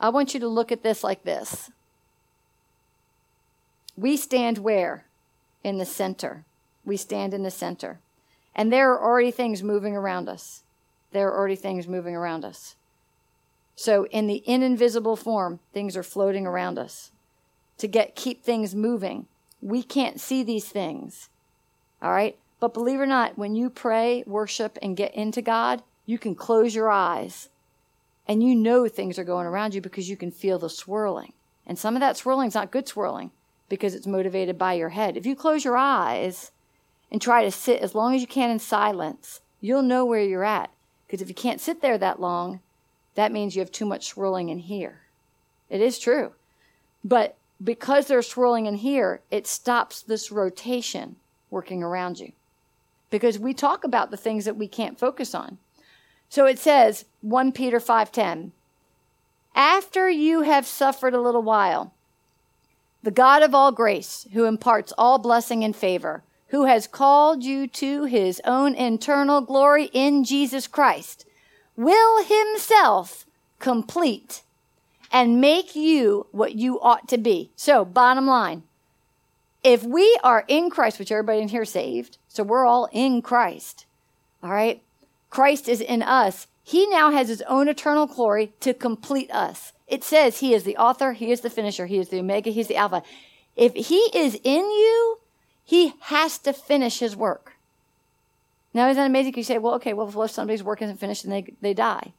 I 0.00 0.08
want 0.08 0.32
you 0.32 0.40
to 0.40 0.48
look 0.48 0.72
at 0.72 0.82
this 0.82 1.04
like 1.04 1.24
this. 1.24 1.70
We 4.00 4.16
stand 4.16 4.56
where? 4.56 5.04
In 5.62 5.76
the 5.76 5.84
center. 5.84 6.46
We 6.86 6.96
stand 6.96 7.34
in 7.34 7.42
the 7.42 7.50
center. 7.50 8.00
And 8.54 8.72
there 8.72 8.90
are 8.94 9.04
already 9.04 9.30
things 9.30 9.62
moving 9.62 9.94
around 9.94 10.26
us. 10.26 10.62
There 11.12 11.28
are 11.28 11.38
already 11.38 11.54
things 11.54 11.86
moving 11.86 12.16
around 12.16 12.42
us. 12.42 12.76
So 13.76 14.06
in 14.06 14.26
the 14.26 14.42
invisible 14.48 15.16
form, 15.16 15.60
things 15.74 15.98
are 15.98 16.02
floating 16.02 16.46
around 16.46 16.78
us 16.78 17.12
to 17.76 17.86
get 17.86 18.16
keep 18.16 18.42
things 18.42 18.74
moving. 18.74 19.26
We 19.60 19.82
can't 19.82 20.18
see 20.18 20.42
these 20.42 20.70
things. 20.70 21.28
All 22.00 22.10
right? 22.10 22.38
But 22.58 22.72
believe 22.72 23.00
it 23.00 23.02
or 23.02 23.06
not, 23.06 23.36
when 23.36 23.54
you 23.54 23.68
pray, 23.68 24.24
worship, 24.26 24.78
and 24.80 24.96
get 24.96 25.14
into 25.14 25.42
God, 25.42 25.82
you 26.06 26.18
can 26.18 26.34
close 26.34 26.74
your 26.74 26.90
eyes 26.90 27.50
and 28.26 28.42
you 28.42 28.54
know 28.54 28.88
things 28.88 29.18
are 29.18 29.24
going 29.24 29.46
around 29.46 29.74
you 29.74 29.82
because 29.82 30.08
you 30.08 30.16
can 30.16 30.30
feel 30.30 30.58
the 30.58 30.70
swirling. 30.70 31.34
And 31.66 31.78
some 31.78 31.96
of 31.96 32.00
that 32.00 32.16
swirling 32.16 32.48
is 32.48 32.54
not 32.54 32.70
good 32.70 32.88
swirling 32.88 33.30
because 33.70 33.94
it's 33.94 34.06
motivated 34.06 34.58
by 34.58 34.74
your 34.74 34.90
head. 34.90 35.16
If 35.16 35.24
you 35.24 35.34
close 35.34 35.64
your 35.64 35.78
eyes 35.78 36.50
and 37.10 37.22
try 37.22 37.44
to 37.44 37.50
sit 37.50 37.80
as 37.80 37.94
long 37.94 38.14
as 38.14 38.20
you 38.20 38.26
can 38.26 38.50
in 38.50 38.58
silence, 38.58 39.40
you'll 39.62 39.82
know 39.82 40.04
where 40.04 40.20
you're 40.20 40.44
at. 40.44 40.70
Because 41.06 41.22
if 41.22 41.28
you 41.28 41.34
can't 41.34 41.60
sit 41.60 41.80
there 41.80 41.96
that 41.96 42.20
long, 42.20 42.60
that 43.14 43.32
means 43.32 43.54
you 43.56 43.60
have 43.60 43.72
too 43.72 43.86
much 43.86 44.08
swirling 44.08 44.50
in 44.50 44.58
here. 44.58 45.02
It 45.70 45.80
is 45.80 45.98
true. 45.98 46.32
But 47.02 47.36
because 47.62 48.06
there's 48.06 48.28
swirling 48.28 48.66
in 48.66 48.74
here, 48.76 49.22
it 49.30 49.46
stops 49.46 50.02
this 50.02 50.32
rotation 50.32 51.16
working 51.48 51.82
around 51.82 52.18
you. 52.18 52.32
Because 53.08 53.38
we 53.38 53.54
talk 53.54 53.84
about 53.84 54.10
the 54.10 54.16
things 54.16 54.44
that 54.44 54.56
we 54.56 54.68
can't 54.68 54.98
focus 54.98 55.34
on. 55.34 55.58
So 56.28 56.46
it 56.46 56.58
says 56.58 57.04
1 57.22 57.52
Peter 57.52 57.78
5:10 57.78 58.52
After 59.54 60.08
you 60.08 60.42
have 60.42 60.66
suffered 60.66 61.14
a 61.14 61.20
little 61.20 61.42
while 61.42 61.92
the 63.02 63.10
God 63.10 63.42
of 63.42 63.54
all 63.54 63.72
grace 63.72 64.26
who 64.32 64.44
imparts 64.44 64.92
all 64.98 65.18
blessing 65.18 65.64
and 65.64 65.74
favor 65.74 66.22
who 66.48 66.64
has 66.64 66.86
called 66.86 67.44
you 67.44 67.66
to 67.66 68.04
his 68.04 68.40
own 68.44 68.74
internal 68.74 69.40
glory 69.40 69.88
in 69.92 70.24
Jesus 70.24 70.66
Christ 70.66 71.24
will 71.76 72.24
himself 72.24 73.24
complete 73.58 74.42
and 75.12 75.40
make 75.40 75.74
you 75.74 76.26
what 76.32 76.54
you 76.54 76.80
ought 76.80 77.08
to 77.08 77.18
be. 77.18 77.50
So, 77.56 77.84
bottom 77.84 78.26
line, 78.26 78.64
if 79.62 79.82
we 79.82 80.18
are 80.22 80.44
in 80.48 80.70
Christ, 80.70 80.98
which 80.98 81.12
everybody 81.12 81.40
in 81.40 81.48
here 81.48 81.64
saved, 81.64 82.18
so 82.28 82.42
we're 82.42 82.66
all 82.66 82.88
in 82.92 83.22
Christ, 83.22 83.86
all 84.42 84.50
right? 84.50 84.82
Christ 85.28 85.68
is 85.68 85.80
in 85.80 86.02
us. 86.02 86.46
He 86.62 86.86
now 86.88 87.10
has 87.10 87.28
his 87.28 87.42
own 87.42 87.68
eternal 87.68 88.06
glory 88.06 88.52
to 88.60 88.74
complete 88.74 89.30
us. 89.30 89.72
It 89.90 90.04
says 90.04 90.38
he 90.38 90.54
is 90.54 90.62
the 90.62 90.76
author, 90.76 91.12
he 91.12 91.32
is 91.32 91.40
the 91.40 91.50
finisher, 91.50 91.86
he 91.86 91.98
is 91.98 92.08
the 92.08 92.20
omega, 92.20 92.50
he's 92.50 92.68
the 92.68 92.76
alpha. 92.76 93.02
If 93.56 93.74
he 93.74 93.98
is 94.14 94.38
in 94.44 94.62
you, 94.62 95.18
he 95.64 95.94
has 96.02 96.38
to 96.38 96.52
finish 96.52 97.00
his 97.00 97.16
work. 97.16 97.54
Now, 98.72 98.88
isn't 98.88 99.00
that 99.00 99.06
amazing? 99.06 99.34
You 99.36 99.42
say, 99.42 99.58
well, 99.58 99.74
okay, 99.74 99.92
well, 99.92 100.08
if 100.22 100.30
somebody's 100.30 100.62
work 100.62 100.80
isn't 100.80 101.00
finished 101.00 101.24
and 101.24 101.32
they, 101.32 101.52
they 101.60 101.74
die. 101.74 102.12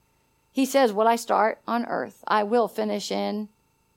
He 0.51 0.65
says, 0.65 0.91
what 0.91 1.07
I 1.07 1.15
start 1.15 1.59
on 1.65 1.85
earth, 1.85 2.25
I 2.27 2.43
will 2.43 2.67
finish 2.67 3.09
in 3.09 3.47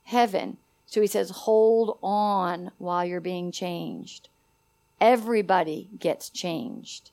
heaven. 0.04 0.58
So 0.86 1.00
he 1.00 1.08
says, 1.08 1.30
hold 1.30 1.98
on 2.00 2.70
while 2.78 3.04
you're 3.04 3.20
being 3.20 3.50
changed. 3.50 4.28
Everybody 5.00 5.88
gets 5.98 6.30
changed. 6.30 7.10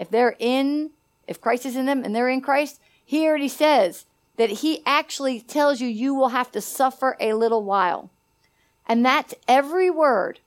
If 0.00 0.10
they're 0.10 0.34
in, 0.40 0.90
if 1.28 1.40
Christ 1.40 1.64
is 1.64 1.76
in 1.76 1.86
them 1.86 2.02
and 2.04 2.12
they're 2.12 2.28
in 2.28 2.40
Christ, 2.40 2.80
he 3.04 3.24
already 3.24 3.46
says 3.46 4.04
that 4.36 4.50
he 4.50 4.82
actually 4.86 5.40
tells 5.40 5.80
you 5.80 5.88
you 5.88 6.14
will 6.14 6.28
have 6.28 6.50
to 6.52 6.60
suffer 6.60 7.16
a 7.20 7.34
little 7.34 7.62
while. 7.62 8.10
And 8.86 9.04
that's 9.04 9.34
every 9.46 9.90
word, 9.90 10.40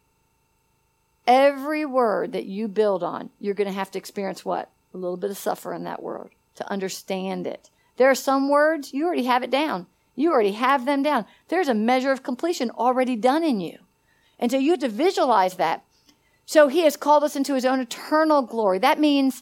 every 1.28 1.86
word 1.86 2.34
that 2.34 2.46
you 2.46 2.68
build 2.68 3.04
on, 3.04 3.30
you're 3.40 3.54
going 3.54 3.68
to 3.68 3.74
have 3.74 3.92
to 3.92 4.00
experience 4.00 4.44
what? 4.44 4.70
A 4.94 4.98
little 4.98 5.18
bit 5.18 5.32
of 5.32 5.38
suffer 5.38 5.74
in 5.74 5.84
that 5.84 6.04
word 6.04 6.30
to 6.56 6.70
understand 6.72 7.48
it. 7.48 7.70
There 7.98 8.10
are 8.10 8.16
some 8.16 8.50
words, 8.50 8.94
you 8.94 9.06
already 9.06 9.24
have 9.26 9.44
it 9.44 9.52
down. 9.52 9.88
You 10.16 10.32
already 10.32 10.54
have 10.54 10.86
them 10.86 11.04
down. 11.04 11.26
There's 11.50 11.68
a 11.68 11.74
measure 11.74 12.12
of 12.12 12.24
completion 12.24 12.72
already 12.72 13.16
done 13.16 13.44
in 13.44 13.60
you. 13.60 13.80
And 14.40 14.52
so 14.52 14.58
you 14.58 14.72
have 14.72 14.80
to 14.80 14.90
visualize 14.90 15.56
that. 15.56 15.84
So 16.46 16.68
he 16.68 16.82
has 16.82 16.96
called 16.96 17.24
us 17.24 17.36
into 17.36 17.54
his 17.54 17.66
own 17.66 17.80
eternal 17.80 18.42
glory. 18.42 18.80
That 18.80 19.00
means 19.00 19.42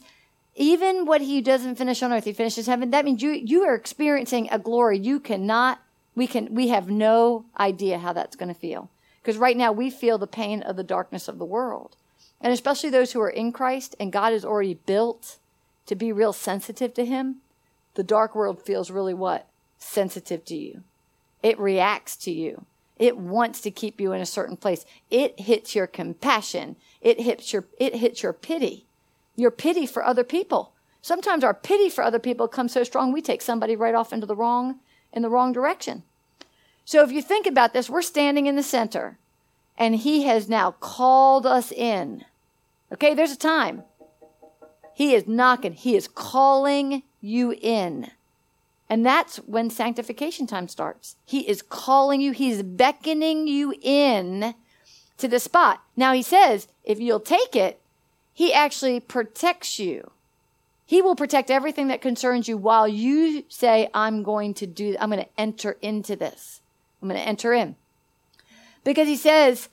even 0.56 1.04
what 1.04 1.20
he 1.20 1.40
doesn't 1.40 1.76
finish 1.76 2.02
on 2.02 2.12
earth, 2.12 2.24
he 2.24 2.32
finishes 2.32 2.66
heaven. 2.66 2.90
That 2.90 3.04
means 3.04 3.22
you, 3.22 3.30
you 3.30 3.64
are 3.64 3.74
experiencing 3.74 4.48
a 4.50 4.58
glory 4.58 4.98
you 4.98 5.18
cannot, 5.18 5.80
we 6.14 6.26
can, 6.26 6.54
we 6.54 6.68
have 6.68 6.88
no 6.88 7.46
idea 7.58 7.98
how 7.98 8.12
that's 8.12 8.36
going 8.36 8.52
to 8.52 8.58
feel. 8.58 8.90
Because 9.20 9.36
right 9.36 9.56
now 9.56 9.72
we 9.72 9.90
feel 9.90 10.18
the 10.18 10.26
pain 10.26 10.62
of 10.62 10.76
the 10.76 10.84
darkness 10.84 11.28
of 11.28 11.38
the 11.38 11.44
world. 11.44 11.96
And 12.40 12.52
especially 12.52 12.90
those 12.90 13.12
who 13.12 13.20
are 13.20 13.30
in 13.30 13.52
Christ 13.52 13.96
and 13.98 14.12
God 14.12 14.32
is 14.32 14.44
already 14.44 14.74
built 14.74 15.38
to 15.86 15.96
be 15.96 16.12
real 16.12 16.32
sensitive 16.32 16.94
to 16.94 17.04
him. 17.04 17.36
The 17.94 18.04
dark 18.04 18.34
world 18.34 18.62
feels 18.62 18.90
really 18.90 19.14
what? 19.14 19.48
Sensitive 19.78 20.44
to 20.46 20.56
you. 20.56 20.82
It 21.42 21.58
reacts 21.58 22.16
to 22.18 22.30
you. 22.30 22.66
It 22.96 23.16
wants 23.16 23.60
to 23.62 23.70
keep 23.70 24.00
you 24.00 24.12
in 24.12 24.20
a 24.20 24.26
certain 24.26 24.56
place. 24.56 24.84
It 25.10 25.40
hits 25.40 25.74
your 25.74 25.86
compassion. 25.86 26.76
It 27.00 27.20
hits 27.20 27.52
your, 27.52 27.66
it 27.78 27.96
hits 27.96 28.22
your 28.22 28.32
pity 28.32 28.86
your 29.36 29.50
pity 29.50 29.86
for 29.86 30.04
other 30.04 30.24
people. 30.24 30.72
Sometimes 31.02 31.44
our 31.44 31.54
pity 31.54 31.90
for 31.90 32.02
other 32.02 32.18
people 32.18 32.48
comes 32.48 32.72
so 32.72 32.82
strong 32.84 33.12
we 33.12 33.20
take 33.20 33.42
somebody 33.42 33.76
right 33.76 33.94
off 33.94 34.12
into 34.12 34.26
the 34.26 34.36
wrong 34.36 34.80
in 35.12 35.22
the 35.22 35.30
wrong 35.30 35.52
direction. 35.52 36.02
So 36.84 37.02
if 37.02 37.12
you 37.12 37.22
think 37.22 37.46
about 37.46 37.72
this, 37.72 37.88
we're 37.88 38.02
standing 38.02 38.46
in 38.46 38.56
the 38.56 38.62
center 38.62 39.18
and 39.76 39.96
he 39.96 40.24
has 40.24 40.48
now 40.48 40.72
called 40.72 41.46
us 41.46 41.72
in. 41.72 42.24
Okay, 42.92 43.14
there's 43.14 43.32
a 43.32 43.36
time. 43.36 43.82
He 44.94 45.14
is 45.14 45.26
knocking, 45.26 45.72
he 45.72 45.96
is 45.96 46.06
calling 46.06 47.02
you 47.20 47.52
in. 47.52 48.10
And 48.88 49.04
that's 49.04 49.38
when 49.38 49.70
sanctification 49.70 50.46
time 50.46 50.68
starts. 50.68 51.16
He 51.24 51.48
is 51.48 51.62
calling 51.62 52.20
you, 52.20 52.32
he's 52.32 52.62
beckoning 52.62 53.48
you 53.48 53.74
in 53.82 54.54
to 55.18 55.26
the 55.26 55.40
spot. 55.40 55.82
Now 55.96 56.12
he 56.12 56.22
says, 56.22 56.68
if 56.84 57.00
you'll 57.00 57.20
take 57.20 57.56
it, 57.56 57.80
he 58.34 58.52
actually 58.52 59.00
protects 59.00 59.78
you. 59.78 60.10
He 60.84 61.00
will 61.00 61.14
protect 61.14 61.50
everything 61.50 61.88
that 61.88 62.02
concerns 62.02 62.48
you 62.48 62.58
while 62.58 62.86
you 62.86 63.44
say, 63.48 63.88
I'm 63.94 64.22
going 64.22 64.52
to 64.54 64.66
do, 64.66 64.96
I'm 65.00 65.10
going 65.10 65.24
to 65.24 65.30
enter 65.38 65.78
into 65.80 66.16
this. 66.16 66.60
I'm 67.00 67.08
going 67.08 67.20
to 67.20 67.26
enter 67.26 67.54
in. 67.54 67.76
Because 68.82 69.08
he 69.08 69.16
says, 69.16 69.68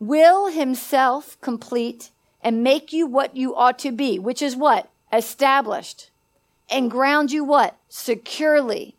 will 0.00 0.48
himself 0.48 1.40
complete 1.40 2.10
and 2.42 2.64
make 2.64 2.92
you 2.92 3.06
what 3.06 3.36
you 3.36 3.54
ought 3.54 3.78
to 3.80 3.92
be, 3.92 4.18
which 4.18 4.42
is 4.42 4.56
what? 4.56 4.90
Established. 5.12 6.10
And 6.70 6.90
ground 6.90 7.30
you 7.30 7.44
what? 7.44 7.76
Securely. 7.88 8.96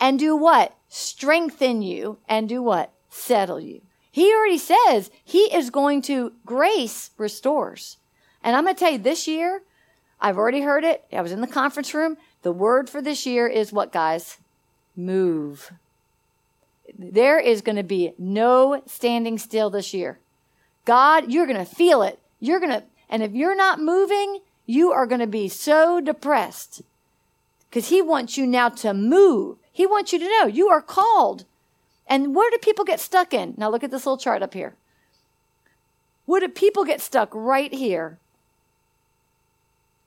And 0.00 0.18
do 0.18 0.34
what? 0.34 0.74
Strengthen 0.88 1.82
you 1.82 2.18
and 2.28 2.48
do 2.48 2.62
what? 2.62 2.90
Settle 3.10 3.60
you. 3.60 3.82
He 4.18 4.34
already 4.34 4.58
says 4.58 5.12
he 5.24 5.42
is 5.54 5.70
going 5.70 6.02
to 6.02 6.32
grace 6.44 7.12
restores. 7.18 7.98
And 8.42 8.56
I'm 8.56 8.64
going 8.64 8.74
to 8.74 8.78
tell 8.80 8.90
you 8.90 8.98
this 8.98 9.28
year, 9.28 9.62
I've 10.20 10.36
already 10.36 10.62
heard 10.62 10.82
it. 10.82 11.04
I 11.12 11.22
was 11.22 11.30
in 11.30 11.40
the 11.40 11.46
conference 11.46 11.94
room. 11.94 12.16
The 12.42 12.50
word 12.50 12.90
for 12.90 13.00
this 13.00 13.26
year 13.26 13.46
is 13.46 13.72
what, 13.72 13.92
guys? 13.92 14.38
Move. 14.96 15.70
There 16.98 17.38
is 17.38 17.60
going 17.60 17.76
to 17.76 17.84
be 17.84 18.12
no 18.18 18.82
standing 18.86 19.38
still 19.38 19.70
this 19.70 19.94
year. 19.94 20.18
God, 20.84 21.30
you're 21.30 21.46
going 21.46 21.64
to 21.64 21.64
feel 21.64 22.02
it. 22.02 22.18
You're 22.40 22.58
going 22.58 22.72
to, 22.72 22.82
and 23.08 23.22
if 23.22 23.34
you're 23.34 23.54
not 23.54 23.80
moving, 23.80 24.40
you 24.66 24.90
are 24.90 25.06
going 25.06 25.20
to 25.20 25.28
be 25.28 25.48
so 25.48 26.00
depressed 26.00 26.82
because 27.70 27.88
he 27.88 28.02
wants 28.02 28.36
you 28.36 28.48
now 28.48 28.68
to 28.70 28.92
move. 28.92 29.58
He 29.70 29.86
wants 29.86 30.12
you 30.12 30.18
to 30.18 30.28
know 30.28 30.46
you 30.46 30.66
are 30.70 30.82
called 30.82 31.44
and 32.08 32.34
where 32.34 32.50
do 32.50 32.58
people 32.58 32.84
get 32.84 33.00
stuck 33.00 33.34
in? 33.34 33.54
Now 33.56 33.70
look 33.70 33.84
at 33.84 33.90
this 33.90 34.06
little 34.06 34.18
chart 34.18 34.42
up 34.42 34.54
here. 34.54 34.74
Where 36.24 36.40
do 36.40 36.48
people 36.48 36.84
get 36.84 37.00
stuck? 37.00 37.30
Right 37.32 37.72
here. 37.72 38.18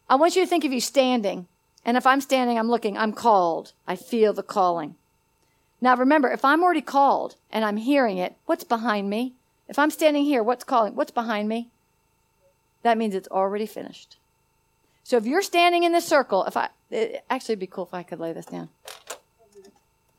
I 0.09 0.15
want 0.15 0.35
you 0.35 0.41
to 0.41 0.47
think 0.47 0.65
of 0.65 0.73
you 0.73 0.81
standing. 0.81 1.47
And 1.85 1.97
if 1.97 2.05
I'm 2.05 2.21
standing, 2.21 2.59
I'm 2.59 2.69
looking, 2.69 2.97
I'm 2.97 3.13
called. 3.13 3.73
I 3.87 3.95
feel 3.95 4.33
the 4.33 4.43
calling. 4.43 4.95
Now 5.79 5.95
remember, 5.95 6.29
if 6.29 6.45
I'm 6.45 6.63
already 6.63 6.81
called 6.81 7.35
and 7.51 7.65
I'm 7.65 7.77
hearing 7.77 8.17
it, 8.17 8.35
what's 8.45 8.63
behind 8.63 9.09
me? 9.09 9.33
If 9.67 9.79
I'm 9.79 9.89
standing 9.89 10.25
here, 10.25 10.43
what's 10.43 10.63
calling? 10.63 10.95
What's 10.95 11.11
behind 11.11 11.47
me? 11.47 11.69
That 12.83 12.97
means 12.97 13.15
it's 13.15 13.27
already 13.29 13.65
finished. 13.65 14.17
So 15.03 15.17
if 15.17 15.25
you're 15.25 15.41
standing 15.41 15.83
in 15.83 15.91
the 15.91 16.01
circle, 16.01 16.45
if 16.45 16.55
I, 16.57 16.69
it 16.89 17.23
actually 17.29 17.55
be 17.55 17.67
cool 17.67 17.85
if 17.85 17.93
I 17.93 18.03
could 18.03 18.19
lay 18.19 18.33
this 18.33 18.45
down. 18.45 18.69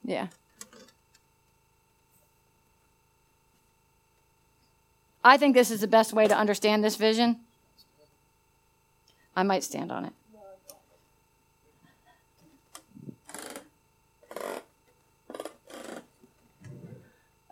Yeah. 0.04 0.28
I 5.24 5.36
think 5.36 5.54
this 5.54 5.70
is 5.70 5.80
the 5.80 5.88
best 5.88 6.12
way 6.12 6.26
to 6.26 6.36
understand 6.36 6.82
this 6.82 6.96
vision. 6.96 7.40
I 9.36 9.42
might 9.42 9.64
stand 9.64 9.92
on 9.92 10.06
it. 10.06 10.12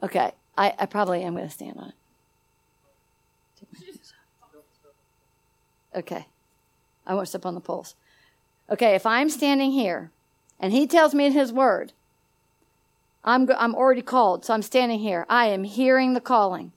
Okay, 0.03 0.33
I, 0.57 0.75
I 0.79 0.87
probably 0.87 1.23
am 1.23 1.35
going 1.35 1.47
to 1.47 1.53
stand 1.53 1.77
on 1.79 1.89
it. 1.89 1.95
Okay, 5.95 6.27
I 7.07 7.15
won't 7.15 7.29
step 7.29 7.45
on 7.45 7.55
the 7.55 7.61
poles. 7.61 7.95
Okay, 8.71 8.95
if 8.95 9.05
I'm 9.05 9.29
standing 9.29 9.73
here 9.73 10.11
and 10.59 10.73
he 10.73 10.87
tells 10.87 11.15
me 11.15 11.27
in 11.27 11.33
his 11.33 11.53
word, 11.53 11.93
I'm, 13.25 13.51
I'm 13.59 13.75
already 13.75 14.03
called, 14.03 14.45
so 14.45 14.55
I'm 14.55 14.63
standing 14.63 15.01
here. 15.01 15.27
I 15.29 15.47
am 15.47 15.65
hearing 15.65 16.15
the 16.15 16.21
calling. 16.21 16.73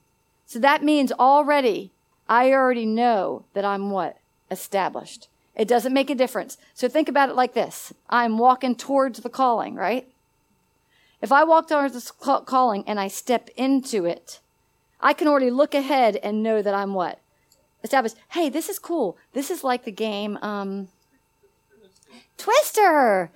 So 0.46 0.58
that 0.58 0.82
means 0.82 1.12
already, 1.12 1.92
I 2.28 2.52
already 2.52 2.86
know 2.86 3.44
that 3.54 3.64
I'm 3.64 3.90
what? 3.90 4.18
Established. 4.50 5.28
It 5.56 5.68
doesn't 5.68 5.92
make 5.92 6.10
a 6.10 6.14
difference. 6.14 6.58
So 6.74 6.88
think 6.88 7.08
about 7.08 7.28
it 7.28 7.36
like 7.36 7.54
this 7.54 7.92
I'm 8.10 8.38
walking 8.38 8.74
towards 8.74 9.20
the 9.20 9.30
calling, 9.30 9.74
right? 9.74 10.08
If 11.20 11.32
I 11.32 11.44
walk 11.44 11.68
towards 11.68 11.94
the 11.94 12.12
calling 12.44 12.84
and 12.86 13.00
I 13.00 13.08
step 13.08 13.48
into 13.56 14.04
it, 14.04 14.40
I 15.00 15.12
can 15.12 15.28
already 15.28 15.50
look 15.50 15.74
ahead 15.74 16.16
and 16.16 16.42
know 16.42 16.60
that 16.60 16.74
I'm 16.74 16.94
what? 16.94 17.20
Established. 17.82 18.16
Hey, 18.30 18.48
this 18.48 18.68
is 18.68 18.78
cool. 18.78 19.16
This 19.32 19.50
is 19.50 19.64
like 19.64 19.84
the 19.84 19.92
game 19.92 20.38
um, 20.42 20.88
Twister. 22.36 23.30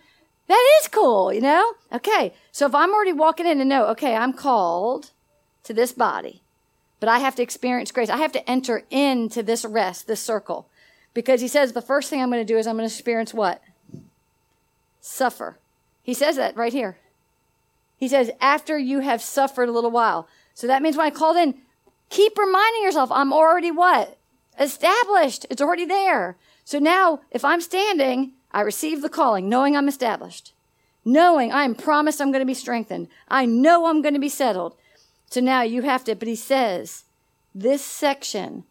That 0.49 0.67
is 0.81 0.89
cool, 0.89 1.33
you 1.33 1.43
know? 1.43 1.75
Okay, 1.93 2.35
so 2.53 2.67
if 2.67 2.75
I'm 2.75 2.93
already 2.93 3.13
walking 3.13 3.47
in 3.47 3.61
and 3.61 3.69
know, 3.69 3.87
okay, 3.89 4.17
I'm 4.17 4.33
called 4.33 5.11
to 5.65 5.75
this 5.75 5.93
body. 5.93 6.43
But 7.01 7.09
I 7.09 7.19
have 7.19 7.37
to 7.37 7.43
experience 7.43 7.93
grace. 7.93 8.11
I 8.11 8.17
have 8.17 8.33
to 8.33 8.51
enter 8.51 8.83
into 8.91 9.43
this 9.43 9.65
rest, 9.65 10.07
this 10.07 10.21
circle. 10.21 10.69
Because 11.15 11.41
he 11.41 11.49
says 11.49 11.73
the 11.73 11.83
first 11.83 12.11
thing 12.11 12.21
I'm 12.21 12.31
going 12.31 12.45
to 12.45 12.53
do 12.53 12.59
is 12.59 12.67
I'm 12.67 12.77
going 12.77 12.89
to 12.89 12.95
experience 12.95 13.33
what? 13.33 13.63
Suffer. 15.01 15.59
He 16.03 16.15
says 16.15 16.37
that 16.37 16.57
right 16.57 16.73
here. 16.73 16.97
He 17.97 18.09
says, 18.09 18.31
after 18.41 18.79
you 18.79 19.01
have 19.01 19.21
suffered 19.21 19.69
a 19.69 19.73
little 19.73 19.91
while. 19.91 20.29
So 20.55 20.67
that 20.67 20.83
means 20.83 20.97
when 20.97 21.07
I 21.07 21.11
called 21.11 21.37
in, 21.37 21.55
keep 22.11 22.39
reminding 22.39 22.83
yourself, 22.83 23.11
I'm 23.13 23.33
already 23.33 23.71
what? 23.71 24.19
Established. 24.59 25.47
It's 25.51 25.63
already 25.63 25.85
there. 25.85 26.37
So 26.65 26.79
now, 26.79 27.21
if 27.31 27.45
I'm 27.45 27.61
standing, 27.61 28.33
I 28.53 28.61
receive 28.61 29.03
the 29.03 29.09
calling, 29.09 29.49
knowing 29.49 29.77
I'm 29.77 29.89
established, 29.89 30.53
knowing 31.05 31.53
I 31.53 31.65
am 31.65 31.75
promised 31.75 32.21
I'm 32.21 32.31
going 32.31 32.43
to 32.43 32.47
be 32.47 32.55
strengthened. 32.55 33.09
I 33.29 33.47
know 33.47 33.87
I'm 33.87 34.03
going 34.03 34.15
to 34.15 34.21
be 34.21 34.29
settled. 34.29 34.77
So 35.31 35.41
now 35.41 35.63
you 35.63 35.83
have 35.83 36.05
to, 36.05 36.15
but 36.15 36.29
he 36.29 36.37
says, 36.37 37.05
this 37.55 37.85
section, 37.85 38.65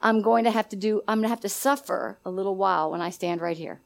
I'm 0.00 0.22
going 0.22 0.44
to 0.44 0.50
have 0.50 0.68
to 0.70 0.76
do, 0.76 1.02
I'm 1.06 1.18
going 1.18 1.24
to 1.24 1.28
have 1.28 1.40
to 1.40 1.48
suffer 1.48 2.18
a 2.24 2.30
little 2.30 2.56
while 2.56 2.90
when 2.90 3.00
I 3.00 3.10
stand 3.10 3.40
right 3.40 3.56
here. 3.56 3.80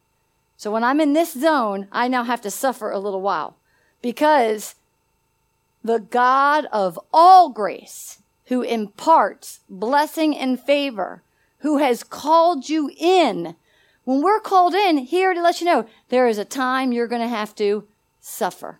So 0.56 0.70
when 0.70 0.84
I'm 0.84 1.00
in 1.00 1.12
this 1.12 1.32
zone, 1.32 1.88
I 1.92 2.08
now 2.08 2.24
have 2.24 2.40
to 2.42 2.50
suffer 2.50 2.90
a 2.90 2.98
little 2.98 3.20
while 3.20 3.56
because 4.00 4.76
the 5.82 5.98
God 5.98 6.66
of 6.72 6.98
all 7.12 7.50
grace, 7.50 8.22
who 8.46 8.62
imparts 8.62 9.60
blessing 9.68 10.36
and 10.36 10.60
favor, 10.60 11.22
who 11.58 11.78
has 11.78 12.02
called 12.02 12.68
you 12.68 12.90
in. 12.96 13.56
When 14.04 14.22
we're 14.22 14.40
called 14.40 14.74
in, 14.74 14.98
here 14.98 15.32
to 15.32 15.40
let 15.40 15.60
you 15.60 15.66
know, 15.66 15.86
there 16.10 16.28
is 16.28 16.38
a 16.38 16.44
time 16.44 16.92
you're 16.92 17.08
going 17.08 17.22
to 17.22 17.28
have 17.28 17.54
to 17.56 17.86
suffer. 18.20 18.78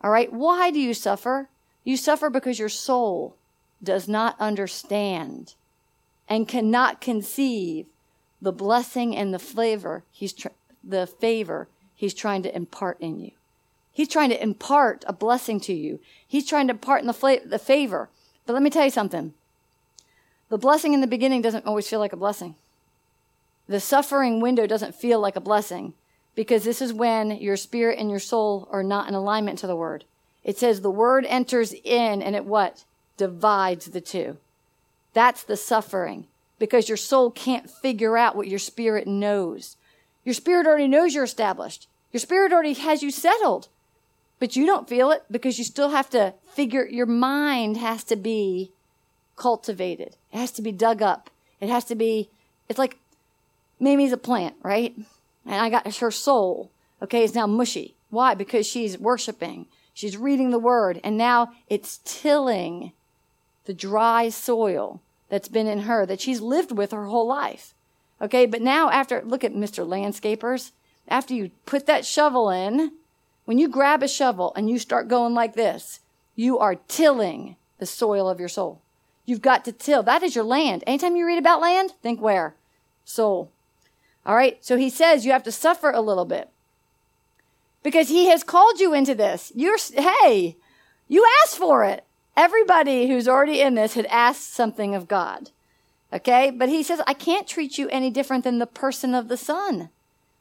All 0.00 0.10
right. 0.10 0.32
Why 0.32 0.70
do 0.70 0.80
you 0.80 0.94
suffer? 0.94 1.48
You 1.88 1.96
suffer 1.96 2.28
because 2.28 2.58
your 2.58 2.68
soul 2.68 3.34
does 3.82 4.06
not 4.06 4.38
understand 4.38 5.54
and 6.28 6.46
cannot 6.46 7.00
conceive 7.00 7.86
the 8.42 8.52
blessing 8.52 9.16
and 9.16 9.32
the 9.32 9.38
flavor 9.38 10.04
he's 10.10 10.34
tr- 10.34 10.48
the 10.84 11.06
favor 11.06 11.66
he's 11.94 12.12
trying 12.12 12.42
to 12.42 12.54
impart 12.54 13.00
in 13.00 13.18
you. 13.20 13.30
He's 13.90 14.08
trying 14.08 14.28
to 14.28 14.42
impart 14.42 15.02
a 15.08 15.14
blessing 15.14 15.60
to 15.60 15.72
you. 15.72 15.98
He's 16.26 16.46
trying 16.46 16.66
to 16.66 16.74
impart 16.74 17.00
in 17.00 17.06
the, 17.06 17.14
fla- 17.14 17.46
the 17.46 17.58
favor. 17.58 18.10
But 18.44 18.52
let 18.52 18.62
me 18.62 18.68
tell 18.68 18.84
you 18.84 18.90
something. 18.90 19.32
The 20.50 20.58
blessing 20.58 20.92
in 20.92 21.00
the 21.00 21.06
beginning 21.06 21.40
doesn't 21.40 21.64
always 21.64 21.88
feel 21.88 22.00
like 22.00 22.12
a 22.12 22.18
blessing. 22.18 22.54
The 23.66 23.80
suffering 23.80 24.42
window 24.42 24.66
doesn't 24.66 24.94
feel 24.94 25.20
like 25.20 25.36
a 25.36 25.40
blessing 25.40 25.94
because 26.34 26.64
this 26.64 26.82
is 26.82 26.92
when 26.92 27.30
your 27.30 27.56
spirit 27.56 27.98
and 27.98 28.10
your 28.10 28.20
soul 28.20 28.68
are 28.70 28.82
not 28.82 29.08
in 29.08 29.14
alignment 29.14 29.58
to 29.60 29.66
the 29.66 29.74
word. 29.74 30.04
It 30.48 30.56
says 30.56 30.80
the 30.80 30.90
word 30.90 31.26
enters 31.26 31.74
in 31.84 32.22
and 32.22 32.34
it 32.34 32.46
what? 32.46 32.86
Divides 33.18 33.90
the 33.90 34.00
two. 34.00 34.38
That's 35.12 35.42
the 35.42 35.58
suffering 35.58 36.26
because 36.58 36.88
your 36.88 36.96
soul 36.96 37.30
can't 37.30 37.68
figure 37.68 38.16
out 38.16 38.34
what 38.34 38.48
your 38.48 38.58
spirit 38.58 39.06
knows. 39.06 39.76
Your 40.24 40.32
spirit 40.32 40.66
already 40.66 40.88
knows 40.88 41.14
you're 41.14 41.22
established. 41.22 41.86
Your 42.14 42.20
spirit 42.20 42.50
already 42.50 42.72
has 42.72 43.02
you 43.02 43.10
settled, 43.10 43.68
but 44.38 44.56
you 44.56 44.64
don't 44.64 44.88
feel 44.88 45.10
it 45.10 45.22
because 45.30 45.58
you 45.58 45.64
still 45.64 45.90
have 45.90 46.08
to 46.10 46.32
figure, 46.54 46.86
your 46.86 47.04
mind 47.04 47.76
has 47.76 48.02
to 48.04 48.16
be 48.16 48.72
cultivated. 49.36 50.16
It 50.32 50.38
has 50.38 50.52
to 50.52 50.62
be 50.62 50.72
dug 50.72 51.02
up. 51.02 51.28
It 51.60 51.68
has 51.68 51.84
to 51.84 51.94
be, 51.94 52.30
it's 52.70 52.78
like 52.78 52.96
Mimi's 53.78 54.12
a 54.12 54.16
plant, 54.16 54.54
right? 54.62 54.96
And 55.44 55.56
I 55.56 55.68
got 55.68 55.94
her 55.98 56.10
soul, 56.10 56.70
okay, 57.02 57.22
is 57.22 57.34
now 57.34 57.46
mushy. 57.46 57.96
Why? 58.08 58.32
Because 58.32 58.66
she's 58.66 58.96
worshiping. 58.96 59.66
She's 59.98 60.16
reading 60.16 60.52
the 60.52 60.60
word 60.60 61.00
and 61.02 61.18
now 61.18 61.50
it's 61.66 61.98
tilling 62.04 62.92
the 63.64 63.74
dry 63.74 64.28
soil 64.28 65.02
that's 65.28 65.48
been 65.48 65.66
in 65.66 65.80
her 65.80 66.06
that 66.06 66.20
she's 66.20 66.40
lived 66.40 66.70
with 66.70 66.92
her 66.92 67.06
whole 67.06 67.26
life. 67.26 67.74
Okay, 68.22 68.46
but 68.46 68.62
now 68.62 68.90
after, 68.90 69.20
look 69.24 69.42
at 69.42 69.54
Mr. 69.54 69.84
Landscapers. 69.84 70.70
After 71.08 71.34
you 71.34 71.50
put 71.66 71.86
that 71.86 72.06
shovel 72.06 72.48
in, 72.48 72.92
when 73.44 73.58
you 73.58 73.68
grab 73.68 74.04
a 74.04 74.06
shovel 74.06 74.52
and 74.54 74.70
you 74.70 74.78
start 74.78 75.08
going 75.08 75.34
like 75.34 75.54
this, 75.54 75.98
you 76.36 76.60
are 76.60 76.76
tilling 76.76 77.56
the 77.80 77.84
soil 77.84 78.28
of 78.28 78.38
your 78.38 78.48
soul. 78.48 78.80
You've 79.26 79.42
got 79.42 79.64
to 79.64 79.72
till. 79.72 80.04
That 80.04 80.22
is 80.22 80.36
your 80.36 80.44
land. 80.44 80.84
Anytime 80.86 81.16
you 81.16 81.26
read 81.26 81.40
about 81.40 81.60
land, 81.60 81.94
think 82.04 82.20
where? 82.20 82.54
Soul. 83.04 83.50
All 84.24 84.36
right. 84.36 84.64
So 84.64 84.76
he 84.76 84.90
says 84.90 85.26
you 85.26 85.32
have 85.32 85.42
to 85.42 85.50
suffer 85.50 85.90
a 85.90 86.00
little 86.00 86.24
bit 86.24 86.50
because 87.82 88.08
he 88.08 88.28
has 88.28 88.42
called 88.42 88.80
you 88.80 88.94
into 88.94 89.14
this. 89.14 89.52
You're, 89.54 89.78
hey, 89.94 90.56
you 91.06 91.26
asked 91.42 91.56
for 91.56 91.84
it. 91.84 92.04
Everybody 92.36 93.08
who's 93.08 93.28
already 93.28 93.60
in 93.60 93.74
this 93.74 93.94
had 93.94 94.06
asked 94.06 94.52
something 94.52 94.94
of 94.94 95.08
God. 95.08 95.50
Okay. 96.12 96.50
But 96.50 96.68
he 96.68 96.82
says, 96.82 97.00
I 97.06 97.14
can't 97.14 97.48
treat 97.48 97.78
you 97.78 97.88
any 97.88 98.10
different 98.10 98.44
than 98.44 98.58
the 98.58 98.66
person 98.66 99.14
of 99.14 99.28
the 99.28 99.36
son. 99.36 99.90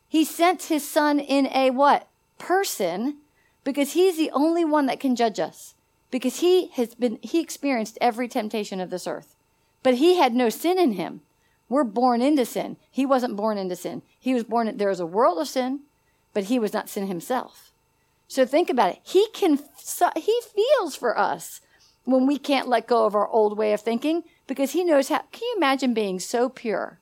He 0.08 0.24
sent 0.24 0.64
his 0.64 0.88
son 0.88 1.20
in 1.20 1.48
a 1.48 1.72
what? 1.72 2.08
Person 2.38 3.18
because 3.64 3.92
he's 3.92 4.16
the 4.16 4.32
only 4.32 4.64
one 4.64 4.86
that 4.86 5.00
can 5.00 5.16
judge 5.16 5.40
us 5.40 5.76
because 6.10 6.40
he 6.40 6.68
has 6.76 6.96
been, 6.96 7.20
he 7.22 7.42
experienced 7.42 7.98
every 8.00 8.30
temptation 8.30 8.80
of 8.80 8.90
this 8.90 9.06
earth, 9.06 9.36
but 9.84 9.96
he 9.96 10.16
had 10.16 10.34
no 10.34 10.48
sin 10.48 10.80
in 10.80 10.94
him. 10.94 11.20
We're 11.68 11.84
born 11.84 12.22
into 12.22 12.46
sin. 12.46 12.78
He 12.90 13.06
wasn't 13.06 13.36
born 13.36 13.58
into 13.58 13.76
sin. 13.76 14.04
He 14.18 14.34
was 14.34 14.46
born, 14.46 14.78
there 14.78 14.88
was 14.88 15.02
a 15.02 15.06
world 15.06 15.38
of 15.38 15.50
sin, 15.50 15.82
but 16.38 16.44
he 16.44 16.60
was 16.60 16.72
not 16.72 16.88
sin 16.88 17.08
himself. 17.08 17.72
So 18.28 18.46
think 18.46 18.70
about 18.70 18.92
it. 18.92 19.00
He 19.02 19.28
can, 19.34 19.58
he 20.16 20.40
feels 20.54 20.96
for 20.96 21.18
us 21.18 21.62
when 22.04 22.28
we 22.28 22.38
can't 22.38 22.68
let 22.68 22.86
go 22.86 23.08
of 23.08 23.16
our 23.16 23.28
old 23.28 23.58
way 23.58 23.74
of 23.74 23.82
thinking 23.82 24.22
because 24.46 24.74
he 24.74 24.84
knows 24.84 25.10
how. 25.10 25.24
Can 25.32 25.42
you 25.42 25.56
imagine 25.58 25.96
being 25.96 26.20
so 26.20 26.48
pure 26.48 27.00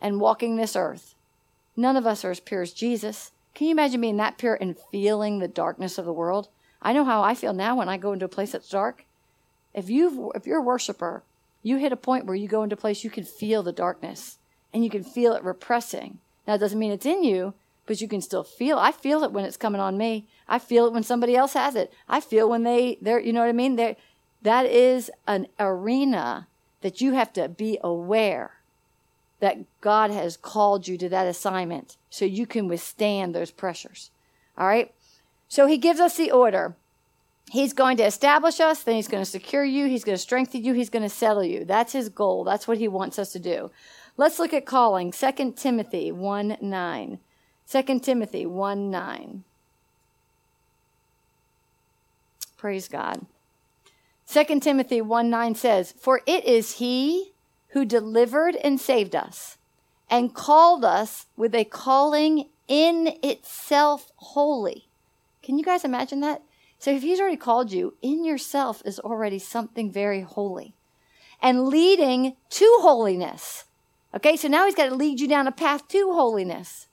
and 0.00 0.22
walking 0.22 0.56
this 0.56 0.74
earth? 0.74 1.14
None 1.76 1.98
of 1.98 2.06
us 2.06 2.24
are 2.24 2.30
as 2.30 2.40
pure 2.40 2.62
as 2.62 2.72
Jesus. 2.72 3.32
Can 3.54 3.66
you 3.66 3.72
imagine 3.72 4.00
being 4.00 4.16
that 4.16 4.38
pure 4.38 4.56
and 4.58 4.78
feeling 4.90 5.38
the 5.38 5.48
darkness 5.48 5.98
of 5.98 6.06
the 6.06 6.12
world? 6.14 6.48
I 6.80 6.94
know 6.94 7.04
how 7.04 7.20
I 7.22 7.34
feel 7.34 7.52
now 7.52 7.76
when 7.76 7.90
I 7.90 7.98
go 7.98 8.14
into 8.14 8.24
a 8.24 8.28
place 8.30 8.52
that's 8.52 8.70
dark. 8.70 9.04
If 9.74 9.90
you 9.90 10.32
if 10.34 10.46
you're 10.46 10.60
a 10.60 10.62
worshiper, 10.62 11.24
you 11.62 11.76
hit 11.76 11.92
a 11.92 11.96
point 11.96 12.24
where 12.24 12.36
you 12.36 12.48
go 12.48 12.62
into 12.62 12.72
a 12.72 12.78
place 12.78 13.04
you 13.04 13.10
can 13.10 13.24
feel 13.24 13.62
the 13.62 13.70
darkness 13.70 14.38
and 14.72 14.82
you 14.82 14.88
can 14.88 15.04
feel 15.04 15.34
it 15.34 15.44
repressing. 15.44 16.20
Now 16.46 16.54
it 16.54 16.58
doesn't 16.58 16.78
mean 16.78 16.92
it's 16.92 17.04
in 17.04 17.22
you, 17.22 17.52
but 17.88 18.02
you 18.02 18.06
can 18.06 18.20
still 18.20 18.44
feel. 18.44 18.78
I 18.78 18.92
feel 18.92 19.24
it 19.24 19.32
when 19.32 19.46
it's 19.46 19.56
coming 19.56 19.80
on 19.80 19.96
me. 19.96 20.28
I 20.46 20.58
feel 20.58 20.86
it 20.86 20.92
when 20.92 21.02
somebody 21.02 21.34
else 21.34 21.54
has 21.54 21.74
it. 21.74 21.92
I 22.06 22.20
feel 22.20 22.48
when 22.48 22.62
they 22.62 22.98
they're 23.00 23.18
you 23.18 23.32
know 23.32 23.40
what 23.40 23.48
I 23.48 23.52
mean? 23.52 23.76
They 23.76 23.96
that 24.42 24.66
is 24.66 25.10
an 25.26 25.48
arena 25.58 26.46
that 26.82 27.00
you 27.00 27.14
have 27.14 27.32
to 27.32 27.48
be 27.48 27.78
aware 27.82 28.52
that 29.40 29.58
God 29.80 30.10
has 30.10 30.36
called 30.36 30.86
you 30.86 30.98
to 30.98 31.08
that 31.08 31.26
assignment 31.26 31.96
so 32.10 32.24
you 32.24 32.46
can 32.46 32.68
withstand 32.68 33.34
those 33.34 33.50
pressures. 33.50 34.10
All 34.56 34.66
right? 34.66 34.94
So 35.48 35.66
he 35.66 35.78
gives 35.78 35.98
us 35.98 36.16
the 36.16 36.30
order. 36.30 36.76
He's 37.50 37.72
going 37.72 37.96
to 37.96 38.04
establish 38.04 38.60
us, 38.60 38.82
then 38.82 38.96
he's 38.96 39.08
going 39.08 39.24
to 39.24 39.30
secure 39.30 39.64
you, 39.64 39.86
he's 39.86 40.04
going 40.04 40.16
to 40.16 40.22
strengthen 40.22 40.62
you, 40.62 40.74
he's 40.74 40.90
going 40.90 41.04
to 41.04 41.08
settle 41.08 41.44
you. 41.44 41.64
That's 41.64 41.94
his 41.94 42.10
goal. 42.10 42.44
That's 42.44 42.68
what 42.68 42.76
he 42.76 42.88
wants 42.88 43.18
us 43.18 43.32
to 43.32 43.38
do. 43.38 43.70
Let's 44.18 44.38
look 44.38 44.52
at 44.52 44.66
calling. 44.66 45.12
2 45.12 45.54
Timothy 45.56 46.12
1 46.12 46.58
9. 46.60 47.18
2 47.70 48.00
Timothy 48.00 48.46
1 48.46 48.90
9. 48.90 49.44
Praise 52.56 52.88
God. 52.88 53.26
2 54.26 54.60
Timothy 54.60 55.00
1 55.00 55.30
9 55.30 55.54
says, 55.54 55.92
For 55.92 56.22
it 56.26 56.44
is 56.44 56.76
he 56.76 57.32
who 57.68 57.84
delivered 57.84 58.56
and 58.56 58.80
saved 58.80 59.14
us 59.14 59.58
and 60.10 60.34
called 60.34 60.84
us 60.84 61.26
with 61.36 61.54
a 61.54 61.64
calling 61.64 62.48
in 62.66 63.14
itself 63.22 64.12
holy. 64.16 64.88
Can 65.42 65.58
you 65.58 65.64
guys 65.64 65.84
imagine 65.84 66.20
that? 66.20 66.42
So 66.78 66.90
if 66.90 67.02
he's 67.02 67.20
already 67.20 67.36
called 67.36 67.72
you, 67.72 67.94
in 68.02 68.24
yourself 68.24 68.82
is 68.84 68.98
already 68.98 69.38
something 69.38 69.90
very 69.90 70.22
holy 70.22 70.74
and 71.40 71.68
leading 71.68 72.36
to 72.50 72.78
holiness. 72.80 73.64
Okay, 74.14 74.36
so 74.36 74.48
now 74.48 74.64
he's 74.64 74.74
got 74.74 74.88
to 74.88 74.94
lead 74.94 75.20
you 75.20 75.28
down 75.28 75.46
a 75.46 75.52
path 75.52 75.86
to 75.88 76.12
holiness, 76.12 76.87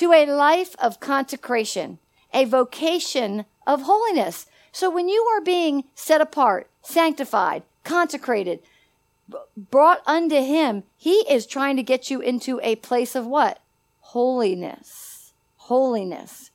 to 0.00 0.14
a 0.14 0.24
life 0.24 0.74
of 0.78 0.98
consecration, 0.98 1.98
a 2.32 2.46
vocation 2.46 3.44
of 3.66 3.82
holiness. 3.82 4.46
So 4.72 4.88
when 4.88 5.10
you 5.10 5.22
are 5.24 5.42
being 5.42 5.84
set 5.94 6.22
apart, 6.22 6.70
sanctified, 6.80 7.64
consecrated, 7.84 8.60
brought 9.58 10.00
unto 10.06 10.36
him, 10.36 10.84
he 10.96 11.16
is 11.28 11.44
trying 11.44 11.76
to 11.76 11.82
get 11.82 12.10
you 12.10 12.18
into 12.20 12.58
a 12.62 12.76
place 12.76 13.14
of 13.14 13.26
what? 13.26 13.60
Holiness. 14.00 15.34
Holiness. 15.56 16.50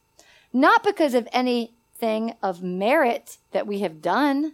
Not 0.51 0.84
because 0.84 1.13
of 1.13 1.27
anything 1.31 2.34
of 2.41 2.63
merit 2.63 3.38
that 3.51 3.67
we 3.67 3.81
have 3.81 4.01
done. 4.01 4.53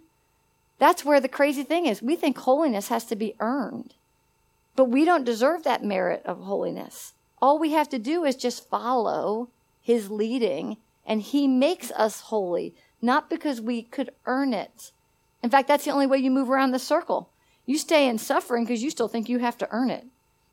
That's 0.79 1.05
where 1.05 1.21
the 1.21 1.29
crazy 1.29 1.63
thing 1.63 1.85
is. 1.85 2.01
We 2.01 2.17
think 2.17 2.37
holiness 2.39 2.89
has 2.89 3.05
to 3.05 3.15
be 3.15 3.35
earned. 3.39 3.93
But 4.75 4.89
we 4.89 5.05
don't 5.05 5.23
deserve 5.23 5.63
that 5.63 5.81
merit 5.81 6.23
of 6.25 6.41
holiness. 6.41 7.13
All 7.41 7.57
we 7.57 7.71
have 7.71 7.89
to 7.89 7.99
do 7.99 8.23
is 8.23 8.35
just 8.35 8.69
follow 8.69 9.49
his 9.81 10.11
leading, 10.11 10.77
and 11.05 11.21
he 11.21 11.47
makes 11.47 11.91
us 11.91 12.21
holy 12.21 12.75
not 13.01 13.29
because 13.29 13.59
we 13.59 13.81
could 13.81 14.11
earn 14.25 14.53
it. 14.53 14.91
In 15.41 15.49
fact, 15.49 15.67
that's 15.67 15.85
the 15.85 15.91
only 15.91 16.05
way 16.05 16.19
you 16.19 16.29
move 16.29 16.49
around 16.49 16.71
the 16.71 16.79
circle. 16.79 17.29
You 17.65 17.77
stay 17.77 18.07
in 18.07 18.17
suffering 18.17 18.63
because 18.63 18.83
you 18.83 18.89
still 18.91 19.07
think 19.07 19.27
you 19.27 19.39
have 19.39 19.57
to 19.59 19.67
earn 19.71 19.89
it. 19.89 20.05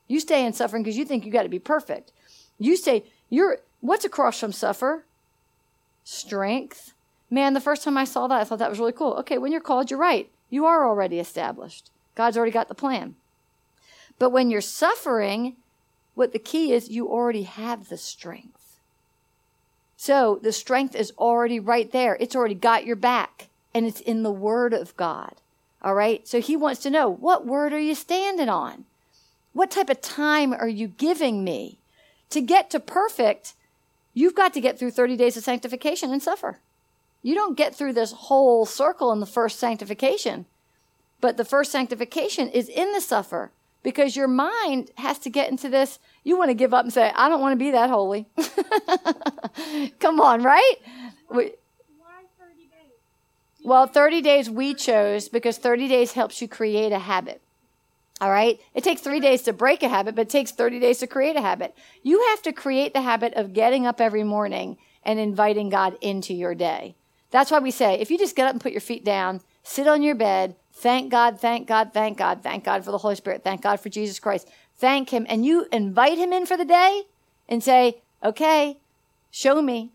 You 0.07 0.21
stay 0.21 0.47
in 0.47 0.55
suffering 0.55 0.83
because 0.83 0.97
you 0.97 1.05
think 1.05 1.25
you 1.25 1.33
got 1.33 1.43
to 1.43 1.49
be 1.49 1.59
perfect. 1.59 2.13
You 2.59 2.77
stay, 2.77 3.05
you're, 3.29 3.59
what's 3.81 4.05
across 4.05 4.41
from 4.41 4.53
suffer? 4.53 5.05
Strength. 6.05 6.95
Man, 7.31 7.53
the 7.53 7.61
first 7.61 7.85
time 7.85 7.99
I 7.99 8.05
saw 8.05 8.27
that, 8.27 8.41
I 8.41 8.45
thought 8.45 8.59
that 8.61 8.71
was 8.71 8.79
really 8.79 8.93
cool. 8.93 9.15
Okay, 9.17 9.37
when 9.37 9.53
you're 9.53 9.61
called, 9.61 9.91
you're 9.91 10.01
right. 10.01 10.31
You 10.49 10.65
are 10.65 10.89
already 10.89 11.19
established. 11.19 11.91
God's 12.15 12.39
already 12.39 12.53
got 12.53 12.69
the 12.69 12.75
plan. 12.75 13.17
But 14.19 14.31
when 14.31 14.51
you're 14.51 14.63
suffering, 14.63 15.57
what 16.19 16.33
the 16.33 16.39
key 16.39 16.73
is, 16.73 16.91
you 16.91 17.09
already 17.09 17.45
have 17.45 17.89
the 17.89 17.97
strength. 17.97 18.81
So 19.97 20.39
the 20.43 20.53
strength 20.53 20.95
is 20.95 21.13
already 21.19 21.59
right 21.59 21.91
there. 21.91 22.17
It's 22.21 22.37
already 22.37 22.55
got 22.55 22.85
your 22.85 22.97
back 22.97 23.49
and 23.73 23.87
it's 23.87 24.01
in 24.01 24.23
the 24.23 24.31
word 24.31 24.73
of 24.73 24.97
God. 24.97 25.35
All 25.83 25.95
right. 25.95 26.27
So 26.27 26.41
he 26.41 26.57
wants 26.57 26.83
to 26.83 26.91
know 26.91 27.09
what 27.09 27.47
word 27.47 27.73
are 27.73 27.81
you 27.81 27.95
standing 27.95 28.49
on? 28.49 28.85
What 29.53 29.71
type 29.71 29.89
of 29.89 30.01
time 30.01 30.53
are 30.53 30.69
you 30.69 30.89
giving 30.89 31.43
me? 31.43 31.79
to 32.31 32.41
get 32.41 32.71
to 32.71 32.81
perfect, 32.81 33.55
you've 34.15 34.35
got 34.35 34.55
to 34.55 34.61
get 34.61 34.79
through 34.79 34.91
30 34.91 35.17
days 35.17 35.37
of 35.37 35.45
sanctification 35.45 36.13
and 36.13 36.23
suffer. 36.23 36.59
You 37.23 37.35
don't 37.35 37.57
get 37.57 37.75
through 37.75 37.95
this 37.95 38.13
whole 38.13 38.67
circle 38.67 39.13
in 39.13 39.21
the 39.21 39.27
first 39.27 39.59
sanctification. 39.59 40.47
But 41.21 41.37
the 41.37 41.45
first 41.45 41.73
sanctification 41.73 42.49
is 42.49 42.69
in 42.69 42.93
the 42.93 43.01
suffer 43.01 43.51
because 43.89 44.15
your 44.15 44.29
mind 44.29 44.91
has 44.99 45.19
to 45.21 45.31
get 45.31 45.51
into 45.51 45.71
this. 45.71 45.99
You 46.23 46.37
want 46.37 46.51
to 46.51 46.55
give 46.55 46.75
up 46.75 46.85
and 46.85 46.93
say, 46.93 47.11
I 47.17 47.31
don't 47.31 47.41
want 47.41 47.55
to 47.55 47.57
be 47.57 47.71
that 47.71 47.89
holy. 47.89 48.29
Come 49.99 50.21
on, 50.21 50.43
right? 50.43 50.75
We, 51.31 51.53
well, 53.65 53.87
30 53.87 54.21
days 54.21 54.51
we 54.51 54.75
chose 54.75 55.31
because 55.31 55.57
30 55.57 55.89
days 55.89 56.13
helps 56.13 56.43
you 56.43 56.49
create 56.49 56.93
a 56.93 56.99
habit. 56.99 57.41
All 58.21 58.31
right. 58.31 58.61
It 58.75 58.85
takes 58.85 59.01
three 59.01 59.21
days 59.21 59.41
to 59.45 59.55
break 59.55 59.83
a 59.83 59.89
habit, 59.89 60.15
but 60.15 60.27
it 60.27 60.29
takes 60.29 60.53
30 60.53 60.81
days 60.81 60.99
to 60.99 61.07
create 61.07 61.37
a 61.37 61.41
habit. 61.41 61.75
You 62.03 62.23
have 62.29 62.43
to 62.43 62.53
create 62.53 62.93
the 62.93 63.01
habit 63.01 63.33
of 63.37 63.55
getting 63.55 63.87
up 63.87 64.03
every 64.03 64.23
morning 64.23 64.77
and 65.03 65.19
inviting 65.19 65.71
God 65.71 65.97
into 66.03 66.35
your 66.35 66.55
day. 66.55 66.95
That's 67.31 67.51
why 67.51 67.61
we 67.61 67.71
say 67.71 67.95
if 67.95 68.11
you 68.11 68.19
just 68.19 68.37
get 68.37 68.49
up 68.49 68.53
and 68.53 68.61
put 68.61 68.73
your 68.73 68.83
feet 68.83 69.03
down, 69.03 69.41
sit 69.63 69.89
on 69.89 70.03
your 70.03 70.15
bed, 70.15 70.57
thank 70.79 71.11
God, 71.11 71.41
thank 71.41 71.67
God, 71.67 71.93
thank 71.93 72.19
God, 72.19 72.43
thank 72.43 72.65
God 72.65 72.85
for 72.85 72.91
the 72.91 72.99
Holy 72.99 73.17
Spirit, 73.17 73.45
thank 73.45 73.63
God 73.63 73.81
for 73.81 73.89
Jesus 73.89 74.19
Christ, 74.19 74.49
thank 74.77 75.11
Him, 75.11 75.27
and 75.29 75.45
you 75.45 75.67
invite 75.73 76.19
Him 76.19 76.33
in 76.33 76.47
for 76.47 76.57
the 76.57 76.65
day 76.65 77.03
and 77.49 77.63
say, 77.63 78.03
okay, 78.23 78.79
show 79.31 79.61
me. 79.63 79.93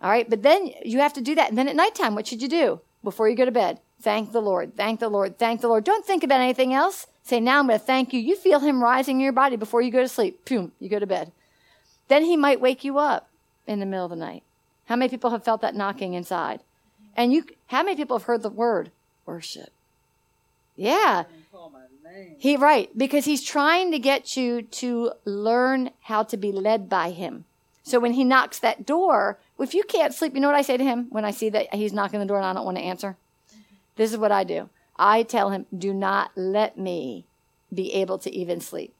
All 0.00 0.10
right. 0.10 0.28
But 0.28 0.42
then 0.42 0.70
you 0.84 0.98
have 0.98 1.12
to 1.14 1.20
do 1.20 1.34
that. 1.34 1.48
And 1.48 1.58
then 1.58 1.68
at 1.68 1.76
nighttime, 1.76 2.14
what 2.14 2.26
should 2.26 2.42
you 2.42 2.48
do 2.48 2.80
before 3.02 3.28
you 3.28 3.36
go 3.36 3.44
to 3.44 3.50
bed? 3.50 3.80
Thank 4.00 4.30
the 4.30 4.40
Lord, 4.40 4.76
thank 4.76 5.00
the 5.00 5.08
Lord, 5.08 5.38
thank 5.38 5.60
the 5.60 5.68
Lord. 5.68 5.82
Don't 5.84 6.06
think 6.06 6.22
about 6.22 6.40
anything 6.40 6.72
else. 6.72 7.06
Say, 7.24 7.40
now 7.40 7.58
I'm 7.58 7.66
going 7.66 7.78
to 7.78 7.84
thank 7.84 8.12
you. 8.12 8.20
You 8.20 8.36
feel 8.36 8.60
him 8.60 8.82
rising 8.82 9.16
in 9.16 9.24
your 9.24 9.32
body 9.32 9.56
before 9.56 9.82
you 9.82 9.90
go 9.90 10.00
to 10.00 10.08
sleep. 10.08 10.48
Boom, 10.48 10.72
you 10.78 10.88
go 10.88 11.00
to 11.00 11.06
bed. 11.06 11.32
Then 12.06 12.24
he 12.24 12.36
might 12.36 12.60
wake 12.60 12.84
you 12.84 12.98
up 12.98 13.28
in 13.66 13.80
the 13.80 13.86
middle 13.86 14.06
of 14.06 14.10
the 14.10 14.16
night. 14.16 14.44
How 14.86 14.96
many 14.96 15.10
people 15.10 15.30
have 15.30 15.44
felt 15.44 15.60
that 15.60 15.74
knocking 15.74 16.14
inside? 16.14 16.60
And 17.16 17.32
you, 17.32 17.44
how 17.66 17.82
many 17.82 17.96
people 17.96 18.16
have 18.16 18.26
heard 18.26 18.42
the 18.42 18.48
word 18.48 18.92
worship? 19.26 19.70
Yeah. 20.78 21.24
He 22.38 22.56
right 22.56 22.96
because 22.96 23.24
he's 23.24 23.42
trying 23.42 23.90
to 23.90 23.98
get 23.98 24.36
you 24.36 24.62
to 24.62 25.12
learn 25.24 25.90
how 26.02 26.22
to 26.22 26.36
be 26.36 26.52
led 26.52 26.88
by 26.88 27.10
him. 27.10 27.44
So 27.82 27.98
when 27.98 28.12
he 28.12 28.24
knocks 28.24 28.58
that 28.60 28.86
door, 28.86 29.38
if 29.58 29.74
you 29.74 29.82
can't 29.82 30.14
sleep, 30.14 30.34
you 30.34 30.40
know 30.40 30.48
what 30.48 30.56
I 30.56 30.62
say 30.62 30.76
to 30.76 30.84
him 30.84 31.06
when 31.10 31.24
I 31.24 31.32
see 31.32 31.48
that 31.50 31.74
he's 31.74 31.92
knocking 31.92 32.20
the 32.20 32.26
door 32.26 32.36
and 32.36 32.46
I 32.46 32.52
don't 32.52 32.64
want 32.64 32.76
to 32.76 32.82
answer? 32.82 33.16
This 33.96 34.12
is 34.12 34.18
what 34.18 34.30
I 34.30 34.44
do. 34.44 34.68
I 34.96 35.22
tell 35.22 35.50
him, 35.50 35.66
do 35.76 35.92
not 35.92 36.30
let 36.36 36.78
me 36.78 37.24
be 37.74 37.92
able 37.94 38.18
to 38.18 38.30
even 38.30 38.60
sleep. 38.60 38.94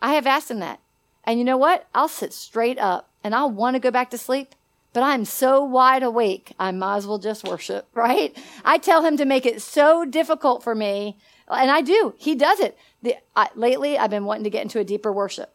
I 0.00 0.14
have 0.14 0.26
asked 0.26 0.50
him 0.50 0.60
that. 0.60 0.80
And 1.24 1.38
you 1.38 1.44
know 1.44 1.56
what? 1.56 1.86
I'll 1.94 2.08
sit 2.08 2.32
straight 2.32 2.78
up 2.78 3.08
and 3.22 3.34
I'll 3.34 3.50
want 3.50 3.74
to 3.74 3.80
go 3.80 3.90
back 3.90 4.10
to 4.10 4.18
sleep, 4.18 4.54
but 4.92 5.02
I'm 5.02 5.24
so 5.24 5.62
wide 5.64 6.02
awake, 6.02 6.52
I 6.58 6.70
might 6.72 6.96
as 6.96 7.06
well 7.06 7.18
just 7.18 7.44
worship, 7.44 7.88
right? 7.94 8.36
I 8.64 8.78
tell 8.78 9.04
him 9.04 9.16
to 9.16 9.24
make 9.24 9.46
it 9.46 9.62
so 9.62 10.04
difficult 10.04 10.62
for 10.62 10.74
me, 10.74 11.18
and 11.48 11.70
I 11.70 11.80
do. 11.80 12.14
He 12.18 12.34
does 12.34 12.60
it. 12.60 12.76
The, 13.02 13.16
I, 13.36 13.48
lately, 13.54 13.98
I've 13.98 14.10
been 14.10 14.24
wanting 14.24 14.44
to 14.44 14.50
get 14.50 14.62
into 14.62 14.78
a 14.78 14.84
deeper 14.84 15.12
worship. 15.12 15.54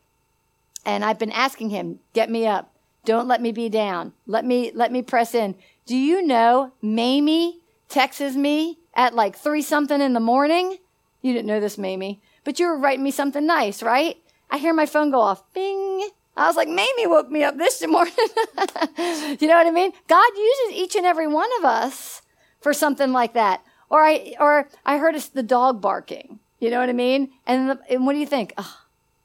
And 0.86 1.04
I've 1.04 1.20
been 1.20 1.32
asking 1.32 1.70
him, 1.70 2.00
get 2.14 2.30
me 2.30 2.48
up. 2.48 2.74
Don't 3.04 3.28
let 3.28 3.42
me 3.42 3.52
be 3.52 3.68
down. 3.68 4.14
Let 4.26 4.46
me, 4.46 4.72
let 4.74 4.92
me 4.92 5.02
press 5.02 5.34
in. 5.34 5.56
Do 5.86 5.96
you 5.96 6.22
know 6.22 6.74
Mamie 6.82 7.62
texts 7.90 8.36
me 8.36 8.80
at 8.94 9.16
like 9.16 9.36
three 9.36 9.62
something 9.62 10.02
in 10.02 10.14
the 10.14 10.20
morning. 10.20 10.78
You 11.22 11.34
didn't 11.34 11.48
know 11.48 11.60
this, 11.60 11.78
Mamie, 11.78 12.22
but 12.44 12.60
you 12.60 12.68
were 12.68 12.78
writing 12.78 13.04
me 13.04 13.12
something 13.12 13.46
nice, 13.46 13.82
right? 13.82 14.18
I 14.50 14.58
hear 14.58 14.74
my 14.74 14.86
phone 14.86 15.12
go 15.12 15.20
off. 15.20 15.44
Bing. 15.54 16.10
I 16.38 16.48
was 16.48 16.56
like, 16.56 16.68
Mamie 16.68 17.08
woke 17.08 17.30
me 17.30 17.44
up 17.44 17.58
this 17.58 17.86
morning. 17.88 18.14
you 18.18 19.48
know 19.48 19.56
what 19.56 19.68
I 19.68 19.72
mean? 19.72 19.92
God 20.08 20.32
uses 20.38 20.76
each 20.76 20.96
and 20.96 21.06
every 21.06 21.28
one 21.28 21.50
of 21.60 21.66
us 21.66 22.22
for 22.62 22.74
something 22.74 23.12
like 23.12 23.34
that. 23.34 23.64
Or 23.90 24.04
I, 24.04 24.36
or 24.40 24.70
I 24.86 24.98
heard 24.98 25.16
the 25.16 25.44
dog 25.44 25.82
barking. 25.82 26.40
You 26.60 26.70
know 26.70 26.80
what 26.80 26.90
I 26.90 26.94
mean? 26.94 27.32
And, 27.46 27.70
the, 27.70 27.80
and 27.90 28.06
what 28.06 28.14
do 28.14 28.20
you 28.20 28.26
think? 28.26 28.54
Oh, 28.58 28.78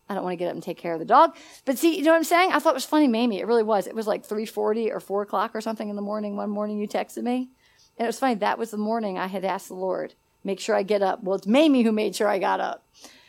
I 0.09 0.15
don't 0.15 0.25
want 0.25 0.35
to 0.35 0.37
get 0.37 0.49
up 0.49 0.55
and 0.55 0.63
take 0.63 0.79
care 0.79 0.93
of 0.93 0.99
the 0.99 1.05
dog. 1.05 1.37
But 1.65 1.79
see, 1.79 1.97
you 1.97 2.05
know 2.05 2.11
what 2.13 2.19
I'm 2.19 2.25
saying? 2.25 2.53
I 2.53 2.59
thought 2.59 2.71
it 2.71 2.75
was 2.75 2.85
funny, 2.85 3.09
Mamie. 3.09 3.41
It 3.41 3.47
really 3.47 3.63
was. 3.63 3.87
It 3.87 3.95
was 3.95 4.07
like 4.07 4.27
3.40 4.27 4.91
or 4.91 5.01
4 5.01 5.23
o'clock 5.23 5.53
or 5.55 5.61
something 5.61 5.89
in 5.89 5.97
the 5.97 6.03
morning. 6.03 6.37
One 6.37 6.51
morning 6.51 6.79
you 6.79 6.87
texted 6.87 7.23
me. 7.23 7.51
And 7.99 8.07
it 8.07 8.09
was 8.09 8.19
funny, 8.19 8.35
that 8.37 8.59
was 8.59 8.71
the 8.71 8.79
morning 8.79 9.19
I 9.19 9.27
had 9.27 9.45
asked 9.45 9.69
the 9.69 9.75
Lord, 9.75 10.15
make 10.45 10.61
sure 10.61 10.75
I 10.75 10.83
get 10.83 11.03
up. 11.03 11.23
Well, 11.23 11.37
it's 11.37 11.47
Mamie 11.47 11.83
who 11.83 11.93
made 11.93 12.17
sure 12.17 12.29
I 12.29 12.39
got 12.39 12.61
up. 12.61 12.87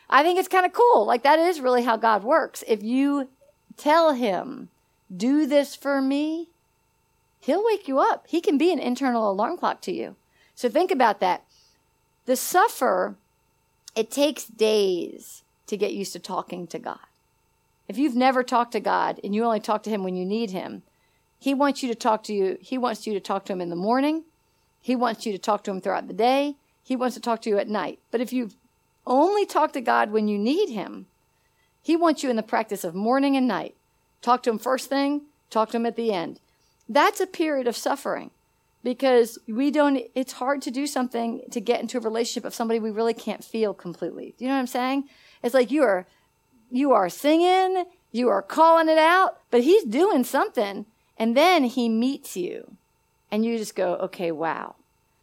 I 0.08 0.22
think 0.22 0.38
it's 0.38 0.48
kind 0.48 0.66
of 0.66 0.72
cool. 0.72 1.06
Like 1.06 1.22
that 1.22 1.38
is 1.38 1.60
really 1.60 1.82
how 1.82 1.96
God 1.96 2.22
works. 2.24 2.62
If 2.66 2.82
you 2.82 3.28
tell 3.76 4.12
him, 4.12 4.68
do 5.14 5.46
this 5.46 5.74
for 5.74 6.00
me, 6.00 6.48
he'll 7.40 7.64
wake 7.64 7.86
you 7.86 7.98
up. 7.98 8.26
He 8.28 8.40
can 8.40 8.58
be 8.58 8.72
an 8.72 8.78
internal 8.78 9.30
alarm 9.30 9.58
clock 9.58 9.80
to 9.82 9.92
you. 9.92 10.16
So 10.54 10.68
think 10.68 10.90
about 10.90 11.20
that. 11.20 11.44
The 12.26 12.36
suffer, 12.36 13.16
it 13.94 14.10
takes 14.10 14.46
days 14.46 15.42
to 15.66 15.76
get 15.76 15.92
used 15.92 16.12
to 16.14 16.18
talking 16.18 16.66
to 16.68 16.78
God. 16.78 16.98
If 17.86 17.98
you've 17.98 18.16
never 18.16 18.42
talked 18.42 18.72
to 18.72 18.80
God 18.80 19.20
and 19.22 19.34
you 19.34 19.44
only 19.44 19.60
talk 19.60 19.82
to 19.82 19.90
him 19.90 20.04
when 20.04 20.16
you 20.16 20.24
need 20.24 20.50
him, 20.50 20.82
he 21.38 21.52
wants 21.52 21.82
you 21.82 21.88
to 21.90 21.94
talk 21.94 22.22
to 22.24 22.32
you. 22.32 22.56
He 22.60 22.78
wants 22.78 23.06
you 23.06 23.12
to 23.12 23.20
talk 23.20 23.44
to 23.44 23.52
him 23.52 23.60
in 23.60 23.68
the 23.68 23.76
morning. 23.76 24.24
He 24.80 24.96
wants 24.96 25.26
you 25.26 25.32
to 25.32 25.38
talk 25.38 25.64
to 25.64 25.70
him 25.70 25.80
throughout 25.80 26.08
the 26.08 26.14
day. 26.14 26.56
He 26.82 26.96
wants 26.96 27.14
to 27.16 27.20
talk 27.20 27.42
to 27.42 27.50
you 27.50 27.58
at 27.58 27.68
night. 27.68 27.98
But 28.10 28.22
if 28.22 28.32
you've 28.32 28.56
only 29.06 29.44
talk 29.44 29.72
to 29.72 29.80
God 29.82 30.10
when 30.10 30.28
you 30.28 30.38
need 30.38 30.70
him, 30.70 31.06
he 31.84 31.96
wants 31.96 32.22
you 32.22 32.30
in 32.30 32.36
the 32.36 32.42
practice 32.42 32.82
of 32.82 32.94
morning 32.94 33.36
and 33.36 33.46
night. 33.46 33.74
Talk 34.22 34.42
to 34.44 34.50
him 34.50 34.58
first 34.58 34.88
thing, 34.88 35.26
talk 35.50 35.70
to 35.70 35.76
him 35.76 35.84
at 35.84 35.96
the 35.96 36.14
end. 36.14 36.40
That's 36.88 37.20
a 37.20 37.26
period 37.26 37.68
of 37.68 37.76
suffering 37.76 38.30
because 38.82 39.38
we 39.46 39.70
don't, 39.70 40.00
it's 40.14 40.32
hard 40.32 40.62
to 40.62 40.70
do 40.70 40.86
something 40.86 41.42
to 41.50 41.60
get 41.60 41.82
into 41.82 41.98
a 41.98 42.00
relationship 42.00 42.46
of 42.46 42.54
somebody 42.54 42.80
we 42.80 42.90
really 42.90 43.12
can't 43.12 43.44
feel 43.44 43.74
completely. 43.74 44.34
Do 44.38 44.46
you 44.46 44.48
know 44.48 44.54
what 44.54 44.60
I'm 44.60 44.66
saying? 44.66 45.04
It's 45.42 45.52
like 45.52 45.70
you 45.70 45.82
are, 45.82 46.06
you 46.70 46.92
are 46.92 47.10
singing, 47.10 47.84
you 48.12 48.30
are 48.30 48.40
calling 48.40 48.88
it 48.88 48.96
out, 48.96 49.40
but 49.50 49.62
he's 49.62 49.84
doing 49.84 50.24
something. 50.24 50.86
And 51.18 51.36
then 51.36 51.64
he 51.64 51.90
meets 51.90 52.34
you 52.34 52.78
and 53.30 53.44
you 53.44 53.58
just 53.58 53.76
go, 53.76 53.96
okay, 53.96 54.32
wow. 54.32 54.76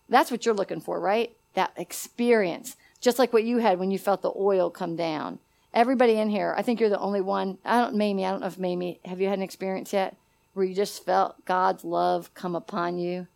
That's 0.10 0.30
what 0.30 0.46
you're 0.46 0.54
looking 0.54 0.80
for, 0.80 1.00
right? 1.00 1.36
That 1.56 1.74
experience. 1.76 2.76
Just 3.00 3.18
like 3.18 3.34
what 3.34 3.46
you 3.46 3.58
had 3.58 3.80
when 3.80 3.90
you 3.90 3.98
felt 3.98 4.22
the 4.22 4.32
oil 4.36 4.70
come 4.70 4.96
down. 4.96 5.40
Everybody 5.74 6.14
in 6.14 6.30
here, 6.30 6.54
I 6.58 6.62
think 6.62 6.80
you're 6.80 6.90
the 6.90 7.00
only 7.00 7.22
one. 7.22 7.58
I 7.64 7.82
don't, 7.82 7.96
Mamie, 7.96 8.26
I 8.26 8.32
don't 8.32 8.42
know 8.42 8.48
if 8.48 8.60
Mamie, 8.60 9.00
have 9.06 9.22
you 9.22 9.28
had 9.28 9.38
an 9.38 9.44
experience 9.44 9.94
yet 9.94 10.18
where 10.54 10.66
you 10.66 10.76
just 10.76 11.06
felt 11.06 11.46
God's 11.46 11.86
love 11.86 12.34
come 12.34 12.56
upon 12.56 12.98
you? 12.98 13.28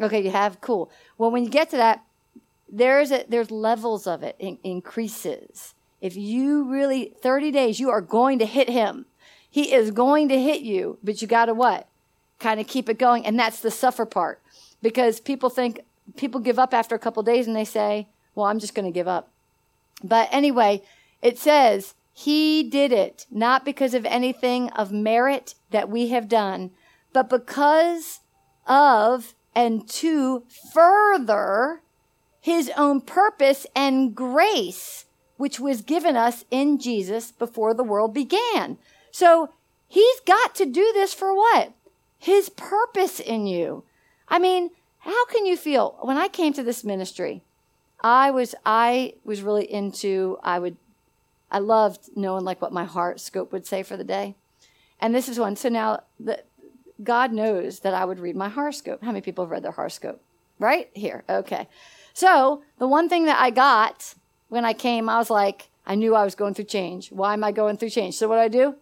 Okay, 0.00 0.20
you 0.20 0.30
have? 0.30 0.60
Cool. 0.60 0.90
Well, 1.16 1.30
when 1.30 1.44
you 1.44 1.50
get 1.50 1.70
to 1.70 1.76
that, 1.76 2.04
there's 2.68 3.12
a, 3.12 3.24
there's 3.28 3.52
levels 3.52 4.06
of 4.06 4.24
it, 4.24 4.34
it 4.40 4.58
increases. 4.64 5.74
If 6.00 6.16
you 6.16 6.70
really, 6.70 7.12
30 7.22 7.52
days, 7.52 7.78
you 7.78 7.90
are 7.90 8.00
going 8.00 8.40
to 8.40 8.46
hit 8.46 8.68
him. 8.68 9.06
He 9.48 9.72
is 9.72 9.92
going 9.92 10.28
to 10.30 10.40
hit 10.40 10.62
you, 10.62 10.98
but 11.04 11.22
you 11.22 11.28
got 11.28 11.46
to 11.46 11.54
what? 11.54 11.88
kind 12.44 12.60
of 12.60 12.66
keep 12.66 12.88
it 12.88 12.98
going. 12.98 13.26
And 13.26 13.38
that's 13.38 13.60
the 13.60 13.70
suffer 13.70 14.04
part 14.04 14.40
because 14.82 15.20
people 15.20 15.50
think, 15.50 15.80
people 16.16 16.40
give 16.40 16.58
up 16.58 16.74
after 16.74 16.94
a 16.94 16.98
couple 16.98 17.22
days 17.22 17.46
and 17.46 17.56
they 17.56 17.64
say, 17.64 18.08
well, 18.34 18.46
I'm 18.46 18.58
just 18.58 18.74
going 18.74 18.84
to 18.84 18.92
give 18.92 19.08
up. 19.08 19.30
But 20.02 20.28
anyway, 20.30 20.82
it 21.24 21.38
says, 21.38 21.94
he 22.12 22.62
did 22.62 22.92
it 22.92 23.26
not 23.32 23.64
because 23.64 23.94
of 23.94 24.06
anything 24.06 24.70
of 24.70 24.92
merit 24.92 25.56
that 25.70 25.88
we 25.88 26.10
have 26.10 26.28
done, 26.28 26.70
but 27.12 27.28
because 27.28 28.20
of 28.68 29.34
and 29.56 29.88
to 29.88 30.44
further 30.72 31.82
his 32.40 32.70
own 32.76 33.00
purpose 33.00 33.66
and 33.74 34.14
grace, 34.14 35.06
which 35.36 35.58
was 35.58 35.82
given 35.82 36.16
us 36.16 36.44
in 36.52 36.78
Jesus 36.78 37.32
before 37.32 37.74
the 37.74 37.82
world 37.82 38.14
began. 38.14 38.78
So 39.10 39.50
he's 39.88 40.20
got 40.20 40.54
to 40.54 40.64
do 40.64 40.92
this 40.94 41.12
for 41.12 41.34
what? 41.34 41.72
his 42.24 42.48
purpose 42.48 43.20
in 43.20 43.46
you. 43.46 43.84
I 44.28 44.38
mean, 44.38 44.70
how 45.00 45.26
can 45.26 45.44
you 45.44 45.58
feel 45.58 45.98
when 46.00 46.16
I 46.16 46.28
came 46.28 46.54
to 46.54 46.62
this 46.62 46.82
ministry? 46.82 47.44
I 48.00 48.30
was 48.30 48.54
I 48.64 49.14
was 49.24 49.42
really 49.42 49.70
into 49.70 50.38
I 50.42 50.58
would 50.58 50.78
I 51.50 51.58
loved 51.58 52.10
knowing 52.16 52.44
like 52.44 52.60
what 52.60 52.72
my 52.72 52.84
horoscope 52.84 53.52
would 53.52 53.66
say 53.66 53.82
for 53.82 53.96
the 53.96 54.04
day. 54.04 54.34
And 55.00 55.14
this 55.14 55.28
is 55.28 55.38
one. 55.38 55.56
So 55.56 55.68
now 55.68 56.04
the, 56.18 56.42
God 57.02 57.32
knows 57.32 57.80
that 57.80 57.94
I 57.94 58.04
would 58.04 58.18
read 58.18 58.36
my 58.36 58.48
horoscope. 58.48 59.02
How 59.02 59.08
many 59.08 59.20
people 59.20 59.44
have 59.44 59.50
read 59.50 59.62
their 59.62 59.72
horoscope? 59.72 60.22
Right? 60.58 60.90
Here. 60.94 61.24
Okay. 61.28 61.68
So 62.12 62.62
the 62.78 62.88
one 62.88 63.08
thing 63.08 63.24
that 63.26 63.40
I 63.40 63.50
got 63.50 64.14
when 64.48 64.64
I 64.64 64.72
came, 64.72 65.08
I 65.08 65.18
was 65.18 65.30
like, 65.30 65.68
I 65.86 65.94
knew 65.94 66.14
I 66.14 66.24
was 66.24 66.34
going 66.34 66.54
through 66.54 66.66
change. 66.66 67.10
Why 67.10 67.34
am 67.34 67.44
I 67.44 67.52
going 67.52 67.76
through 67.76 67.90
change? 67.90 68.14
So 68.14 68.28
what 68.28 68.38
I 68.38 68.48
do? 68.48 68.76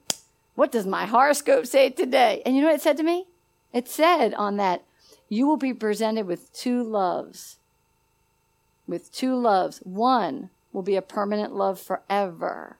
What 0.54 0.70
does 0.70 0.86
my 0.86 1.06
horoscope 1.06 1.66
say 1.66 1.90
today? 1.90 2.42
And 2.44 2.54
you 2.54 2.60
know 2.60 2.68
what 2.68 2.76
it 2.76 2.82
said 2.82 2.98
to 2.98 3.02
me? 3.02 3.26
It 3.72 3.88
said 3.88 4.34
on 4.34 4.58
that, 4.58 4.84
you 5.28 5.46
will 5.46 5.56
be 5.56 5.72
presented 5.72 6.26
with 6.26 6.52
two 6.52 6.82
loves. 6.82 7.56
With 8.86 9.10
two 9.10 9.34
loves. 9.34 9.78
One 9.78 10.50
will 10.72 10.82
be 10.82 10.96
a 10.96 11.02
permanent 11.02 11.54
love 11.54 11.80
forever. 11.80 12.78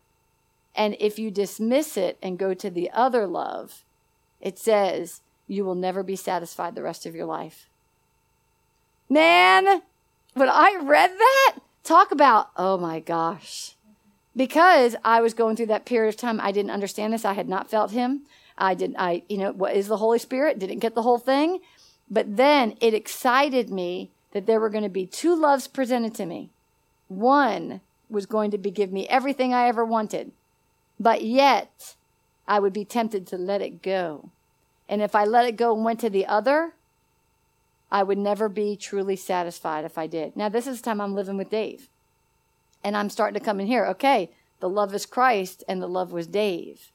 And 0.74 0.96
if 0.98 1.18
you 1.18 1.30
dismiss 1.30 1.96
it 1.96 2.18
and 2.22 2.38
go 2.38 2.54
to 2.54 2.70
the 2.70 2.90
other 2.92 3.26
love, 3.26 3.84
it 4.40 4.58
says 4.58 5.20
you 5.46 5.64
will 5.64 5.74
never 5.74 6.02
be 6.02 6.16
satisfied 6.16 6.74
the 6.74 6.82
rest 6.82 7.04
of 7.04 7.14
your 7.14 7.26
life. 7.26 7.68
Man, 9.08 9.82
when 10.34 10.48
I 10.48 10.78
read 10.82 11.10
that, 11.10 11.58
talk 11.84 12.10
about, 12.10 12.50
oh 12.56 12.78
my 12.78 13.00
gosh. 13.00 13.76
Because 14.34 14.96
I 15.04 15.20
was 15.20 15.34
going 15.34 15.56
through 15.56 15.66
that 15.66 15.84
period 15.84 16.08
of 16.08 16.16
time, 16.16 16.40
I 16.40 16.52
didn't 16.52 16.70
understand 16.70 17.12
this. 17.12 17.26
I 17.26 17.34
had 17.34 17.48
not 17.48 17.68
felt 17.68 17.90
him. 17.90 18.22
I 18.56 18.74
didn't, 18.74 18.96
I, 18.98 19.24
you 19.28 19.36
know, 19.36 19.52
what 19.52 19.76
is 19.76 19.88
the 19.88 19.98
Holy 19.98 20.18
Spirit? 20.18 20.58
Didn't 20.58 20.78
get 20.78 20.94
the 20.94 21.02
whole 21.02 21.18
thing. 21.18 21.60
But 22.10 22.36
then 22.36 22.76
it 22.80 22.94
excited 22.94 23.68
me 23.68 24.10
that 24.32 24.46
there 24.46 24.60
were 24.60 24.70
going 24.70 24.84
to 24.84 24.90
be 24.90 25.06
two 25.06 25.34
loves 25.34 25.66
presented 25.66 26.14
to 26.14 26.24
me. 26.24 26.50
One 27.16 27.80
was 28.08 28.26
going 28.26 28.50
to 28.50 28.58
be 28.58 28.70
give 28.70 28.92
me 28.92 29.08
everything 29.08 29.52
I 29.54 29.68
ever 29.68 29.84
wanted, 29.84 30.32
but 30.98 31.24
yet 31.24 31.94
I 32.46 32.58
would 32.58 32.72
be 32.72 32.84
tempted 32.84 33.26
to 33.28 33.36
let 33.36 33.62
it 33.62 33.82
go. 33.82 34.30
And 34.88 35.00
if 35.00 35.14
I 35.14 35.24
let 35.24 35.46
it 35.46 35.56
go 35.56 35.74
and 35.74 35.84
went 35.84 36.00
to 36.00 36.10
the 36.10 36.26
other, 36.26 36.74
I 37.90 38.02
would 38.02 38.18
never 38.18 38.48
be 38.48 38.76
truly 38.76 39.16
satisfied 39.16 39.84
if 39.84 39.98
I 39.98 40.06
did. 40.06 40.36
Now, 40.36 40.48
this 40.48 40.66
is 40.66 40.80
the 40.80 40.84
time 40.84 41.00
I'm 41.00 41.14
living 41.14 41.36
with 41.36 41.50
Dave. 41.50 41.88
And 42.82 42.96
I'm 42.96 43.10
starting 43.10 43.38
to 43.38 43.44
come 43.44 43.60
in 43.60 43.66
here. 43.66 43.86
Okay, 43.86 44.30
the 44.60 44.68
love 44.68 44.94
is 44.94 45.06
Christ 45.06 45.62
and 45.68 45.80
the 45.80 45.88
love 45.88 46.12
was 46.12 46.26
Dave. 46.26 46.90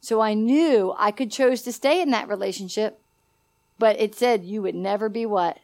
So 0.00 0.20
I 0.20 0.34
knew 0.34 0.94
I 0.98 1.12
could 1.12 1.30
choose 1.30 1.62
to 1.62 1.72
stay 1.72 2.02
in 2.02 2.10
that 2.10 2.28
relationship, 2.28 3.00
but 3.78 3.98
it 3.98 4.14
said 4.14 4.44
you 4.44 4.60
would 4.62 4.74
never 4.74 5.08
be 5.08 5.24
what? 5.24 5.58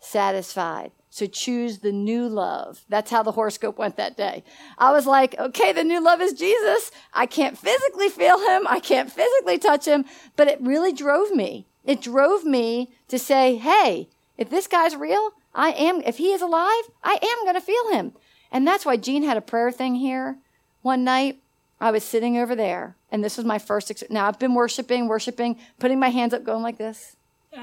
Satisfied. 0.00 0.92
So 1.12 1.26
choose 1.26 1.80
the 1.80 1.92
new 1.92 2.26
love. 2.26 2.86
That's 2.88 3.10
how 3.10 3.22
the 3.22 3.32
horoscope 3.32 3.76
went 3.76 3.98
that 3.98 4.16
day. 4.16 4.42
I 4.78 4.92
was 4.92 5.06
like, 5.06 5.38
okay, 5.38 5.70
the 5.70 5.84
new 5.84 6.02
love 6.02 6.22
is 6.22 6.32
Jesus. 6.32 6.90
I 7.12 7.26
can't 7.26 7.58
physically 7.58 8.08
feel 8.08 8.38
him. 8.38 8.66
I 8.66 8.80
can't 8.80 9.12
physically 9.12 9.58
touch 9.58 9.84
him, 9.84 10.06
but 10.36 10.48
it 10.48 10.58
really 10.62 10.90
drove 10.90 11.30
me. 11.30 11.66
It 11.84 12.00
drove 12.00 12.44
me 12.46 12.94
to 13.08 13.18
say, 13.18 13.56
hey, 13.56 14.08
if 14.38 14.48
this 14.48 14.66
guy's 14.66 14.96
real, 14.96 15.32
I 15.54 15.72
am, 15.72 16.00
if 16.00 16.16
he 16.16 16.32
is 16.32 16.40
alive, 16.40 16.84
I 17.04 17.18
am 17.22 17.44
going 17.44 17.56
to 17.56 17.60
feel 17.60 17.92
him. 17.92 18.14
And 18.50 18.66
that's 18.66 18.86
why 18.86 18.96
Gene 18.96 19.22
had 19.22 19.36
a 19.36 19.42
prayer 19.42 19.70
thing 19.70 19.96
here 19.96 20.38
one 20.80 21.04
night. 21.04 21.42
I 21.78 21.90
was 21.90 22.04
sitting 22.04 22.38
over 22.38 22.56
there, 22.56 22.96
and 23.10 23.22
this 23.22 23.36
was 23.36 23.44
my 23.44 23.58
first. 23.58 23.90
Ex- 23.90 24.04
now 24.08 24.28
I've 24.28 24.38
been 24.38 24.54
worshiping, 24.54 25.08
worshiping, 25.08 25.58
putting 25.78 26.00
my 26.00 26.08
hands 26.08 26.32
up, 26.32 26.42
going 26.42 26.62
like 26.62 26.78
this. 26.78 27.16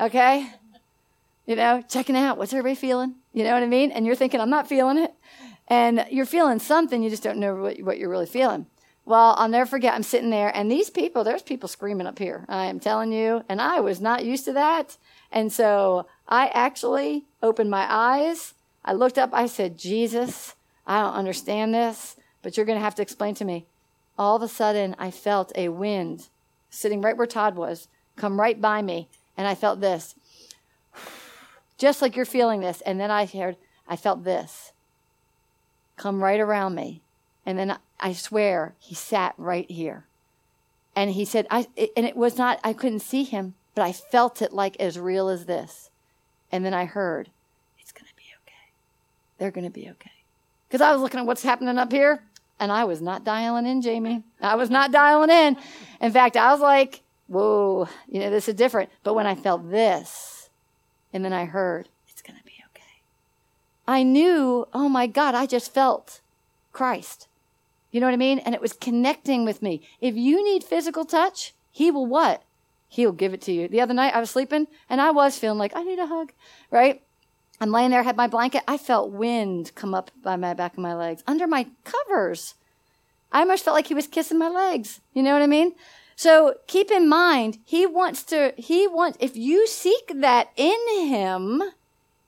Okay, 0.00 0.48
you 1.48 1.56
know, 1.56 1.82
checking 1.88 2.14
out 2.14 2.36
what's 2.36 2.52
everybody 2.52 2.74
feeling. 2.74 3.14
You 3.32 3.42
know 3.42 3.54
what 3.54 3.62
I 3.62 3.66
mean? 3.66 3.90
And 3.90 4.04
you're 4.04 4.14
thinking, 4.14 4.38
I'm 4.38 4.50
not 4.50 4.68
feeling 4.68 4.98
it, 4.98 5.14
and 5.66 6.06
you're 6.10 6.26
feeling 6.26 6.58
something. 6.58 7.02
You 7.02 7.08
just 7.08 7.22
don't 7.22 7.38
know 7.38 7.54
what, 7.54 7.80
what 7.80 7.98
you're 7.98 8.10
really 8.10 8.26
feeling. 8.26 8.66
Well, 9.06 9.34
I'll 9.38 9.48
never 9.48 9.64
forget. 9.64 9.94
I'm 9.94 10.02
sitting 10.02 10.28
there, 10.28 10.54
and 10.54 10.70
these 10.70 10.90
people, 10.90 11.24
there's 11.24 11.40
people 11.40 11.66
screaming 11.66 12.06
up 12.06 12.18
here. 12.18 12.44
I 12.50 12.66
am 12.66 12.78
telling 12.78 13.12
you, 13.12 13.44
and 13.48 13.62
I 13.62 13.80
was 13.80 13.98
not 13.98 14.26
used 14.26 14.44
to 14.44 14.52
that. 14.52 14.98
And 15.32 15.50
so 15.50 16.06
I 16.28 16.48
actually 16.48 17.24
opened 17.42 17.70
my 17.70 17.86
eyes. 17.88 18.52
I 18.84 18.92
looked 18.92 19.16
up. 19.16 19.30
I 19.32 19.46
said, 19.46 19.78
Jesus, 19.78 20.54
I 20.86 21.00
don't 21.00 21.14
understand 21.14 21.72
this, 21.72 22.16
but 22.42 22.58
you're 22.58 22.66
going 22.66 22.78
to 22.78 22.84
have 22.84 22.96
to 22.96 23.02
explain 23.02 23.34
to 23.36 23.46
me. 23.46 23.66
All 24.18 24.36
of 24.36 24.42
a 24.42 24.48
sudden, 24.48 24.94
I 24.98 25.10
felt 25.10 25.52
a 25.54 25.70
wind 25.70 26.28
sitting 26.68 27.00
right 27.00 27.16
where 27.16 27.26
Todd 27.26 27.56
was 27.56 27.88
come 28.16 28.38
right 28.38 28.60
by 28.60 28.82
me. 28.82 29.08
And 29.34 29.46
I 29.46 29.54
felt 29.54 29.80
this, 29.80 30.14
just 31.78 32.02
like 32.02 32.16
you're 32.16 32.24
feeling 32.24 32.60
this. 32.60 32.80
And 32.82 33.00
then 33.00 33.10
I 33.10 33.24
heard, 33.24 33.56
I 33.88 33.96
felt 33.96 34.24
this 34.24 34.72
come 35.96 36.22
right 36.22 36.40
around 36.40 36.74
me. 36.74 37.02
And 37.46 37.58
then 37.58 37.78
I 37.98 38.12
swear 38.12 38.74
he 38.78 38.94
sat 38.94 39.34
right 39.38 39.68
here. 39.70 40.04
And 40.94 41.10
he 41.10 41.24
said, 41.24 41.46
I, 41.50 41.66
and 41.96 42.04
it 42.04 42.16
was 42.16 42.36
not, 42.36 42.60
I 42.62 42.72
couldn't 42.72 43.00
see 43.00 43.24
him, 43.24 43.54
but 43.74 43.82
I 43.82 43.92
felt 43.92 44.42
it 44.42 44.52
like 44.52 44.76
as 44.80 44.98
real 44.98 45.28
as 45.28 45.46
this. 45.46 45.90
And 46.50 46.64
then 46.64 46.74
I 46.74 46.84
heard, 46.84 47.30
it's 47.78 47.92
going 47.92 48.08
to 48.08 48.16
be 48.16 48.24
okay. 48.42 48.72
They're 49.38 49.50
going 49.50 49.66
to 49.66 49.70
be 49.70 49.88
okay. 49.90 50.10
Because 50.68 50.80
I 50.80 50.92
was 50.92 51.00
looking 51.00 51.20
at 51.20 51.26
what's 51.26 51.42
happening 51.42 51.78
up 51.78 51.92
here, 51.92 52.22
and 52.60 52.72
I 52.72 52.84
was 52.84 53.00
not 53.00 53.24
dialing 53.24 53.66
in, 53.66 53.80
Jamie. 53.80 54.22
I 54.40 54.56
was 54.56 54.70
not 54.70 54.90
dialing 54.90 55.30
in. 55.30 55.56
In 56.00 56.12
fact, 56.12 56.36
I 56.36 56.52
was 56.52 56.60
like, 56.60 57.02
whoa, 57.28 57.88
you 58.08 58.20
know, 58.20 58.30
this 58.30 58.48
is 58.48 58.54
different. 58.54 58.90
But 59.04 59.14
when 59.14 59.26
I 59.26 59.34
felt 59.34 59.70
this, 59.70 60.37
and 61.12 61.24
then 61.24 61.32
I 61.32 61.44
heard, 61.44 61.88
it's 62.08 62.22
going 62.22 62.38
to 62.38 62.44
be 62.44 62.62
okay. 62.70 63.02
I 63.86 64.02
knew, 64.02 64.66
oh 64.72 64.88
my 64.88 65.06
God, 65.06 65.34
I 65.34 65.46
just 65.46 65.72
felt 65.72 66.20
Christ. 66.72 67.28
You 67.90 68.00
know 68.00 68.06
what 68.06 68.14
I 68.14 68.18
mean? 68.18 68.38
And 68.40 68.54
it 68.54 68.60
was 68.60 68.72
connecting 68.72 69.44
with 69.44 69.62
me. 69.62 69.82
If 70.00 70.14
you 70.14 70.44
need 70.44 70.62
physical 70.62 71.04
touch, 71.04 71.54
he 71.70 71.90
will 71.90 72.06
what? 72.06 72.42
He'll 72.88 73.12
give 73.12 73.34
it 73.34 73.40
to 73.42 73.52
you. 73.52 73.68
The 73.68 73.80
other 73.80 73.94
night 73.94 74.14
I 74.14 74.20
was 74.20 74.30
sleeping 74.30 74.66
and 74.88 75.00
I 75.00 75.10
was 75.10 75.38
feeling 75.38 75.58
like 75.58 75.74
I 75.74 75.82
need 75.82 75.98
a 75.98 76.06
hug, 76.06 76.32
right? 76.70 77.02
I'm 77.60 77.72
laying 77.72 77.90
there, 77.90 78.02
had 78.02 78.16
my 78.16 78.28
blanket. 78.28 78.62
I 78.68 78.78
felt 78.78 79.10
wind 79.10 79.72
come 79.74 79.94
up 79.94 80.10
by 80.22 80.36
my 80.36 80.54
back 80.54 80.74
of 80.74 80.78
my 80.78 80.94
legs, 80.94 81.22
under 81.26 81.46
my 81.46 81.66
covers. 81.84 82.54
I 83.32 83.40
almost 83.40 83.64
felt 83.64 83.74
like 83.74 83.88
he 83.88 83.94
was 83.94 84.06
kissing 84.06 84.38
my 84.38 84.48
legs. 84.48 85.00
You 85.12 85.22
know 85.22 85.32
what 85.32 85.42
I 85.42 85.46
mean? 85.46 85.74
So 86.18 86.54
keep 86.66 86.90
in 86.90 87.08
mind, 87.08 87.58
he 87.64 87.86
wants 87.86 88.24
to, 88.24 88.52
he 88.56 88.88
wants, 88.88 89.16
if 89.20 89.36
you 89.36 89.68
seek 89.68 90.10
that 90.16 90.50
in 90.56 90.76
him, 91.06 91.62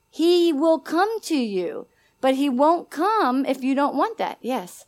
he 0.08 0.52
will 0.52 0.78
come 0.78 1.20
to 1.22 1.36
you. 1.36 1.88
But 2.20 2.36
he 2.36 2.48
won't 2.48 2.88
come 2.88 3.44
if 3.44 3.64
you 3.64 3.74
don't 3.74 3.96
want 3.96 4.16
that. 4.18 4.38
Yes. 4.40 4.84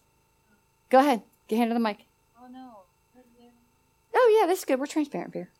Go 0.88 1.00
ahead. 1.00 1.22
Get 1.48 1.56
hand 1.56 1.70
to 1.70 1.74
the 1.74 1.80
mic. 1.80 2.04
Oh 2.40 2.46
no. 2.46 2.82
Oh 4.14 4.38
yeah, 4.40 4.46
this 4.46 4.60
is 4.60 4.64
good. 4.64 4.78
We're 4.78 4.86
transparent 4.86 5.34
here. 5.34 5.50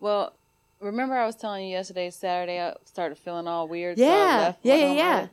Well, 0.00 0.32
remember 0.80 1.14
I 1.14 1.26
was 1.26 1.36
telling 1.36 1.64
you 1.64 1.70
yesterday, 1.70 2.10
Saturday, 2.10 2.60
I 2.60 2.74
started 2.86 3.18
feeling 3.18 3.46
all 3.46 3.68
weird. 3.68 3.98
Yeah, 3.98 4.54
so 4.54 4.58
yeah, 4.64 4.74
yeah, 4.74 4.92
yeah. 4.94 5.26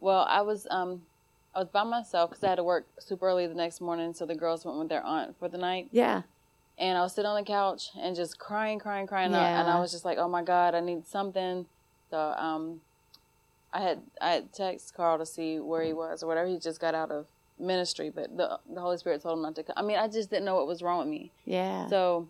Well, 0.00 0.26
I 0.28 0.42
was 0.42 0.66
um, 0.70 1.00
I 1.54 1.60
was 1.60 1.68
by 1.68 1.82
myself 1.84 2.30
because 2.30 2.44
I 2.44 2.48
had 2.50 2.54
to 2.56 2.64
work 2.64 2.86
super 3.00 3.26
early 3.26 3.46
the 3.46 3.54
next 3.54 3.80
morning, 3.80 4.12
so 4.14 4.26
the 4.26 4.34
girls 4.34 4.64
went 4.64 4.78
with 4.78 4.88
their 4.88 5.02
aunt 5.02 5.38
for 5.38 5.48
the 5.48 5.58
night. 5.58 5.88
Yeah. 5.90 6.22
And 6.78 6.96
I 6.96 7.00
was 7.02 7.14
sitting 7.14 7.28
on 7.28 7.36
the 7.36 7.44
couch 7.46 7.88
and 7.98 8.14
just 8.14 8.38
crying, 8.38 8.78
crying, 8.78 9.06
crying, 9.08 9.26
and 9.26 9.36
I- 9.36 9.60
and 9.60 9.68
I 9.68 9.80
was 9.80 9.90
just 9.90 10.04
like, 10.04 10.18
"Oh 10.18 10.28
my 10.28 10.42
God, 10.42 10.74
I 10.74 10.80
need 10.80 11.06
something." 11.06 11.66
So 12.10 12.18
um, 12.18 12.80
I 13.72 13.80
had 13.80 14.02
I 14.20 14.30
had 14.30 14.52
text 14.52 14.94
Carl 14.94 15.18
to 15.18 15.26
see 15.26 15.58
where 15.58 15.82
he 15.82 15.92
was 15.92 16.22
or 16.22 16.26
whatever. 16.28 16.46
He 16.48 16.58
just 16.58 16.80
got 16.80 16.94
out 16.94 17.10
of 17.10 17.26
ministry, 17.58 18.10
but 18.10 18.36
the 18.36 18.60
the 18.72 18.80
Holy 18.80 18.96
Spirit 18.98 19.22
told 19.22 19.38
him 19.38 19.42
not 19.42 19.56
to 19.56 19.64
come. 19.64 19.74
I 19.76 19.82
mean, 19.82 19.98
I 19.98 20.06
just 20.06 20.30
didn't 20.30 20.44
know 20.44 20.54
what 20.54 20.68
was 20.68 20.80
wrong 20.82 21.00
with 21.00 21.08
me. 21.08 21.32
Yeah. 21.44 21.88
So 21.88 22.28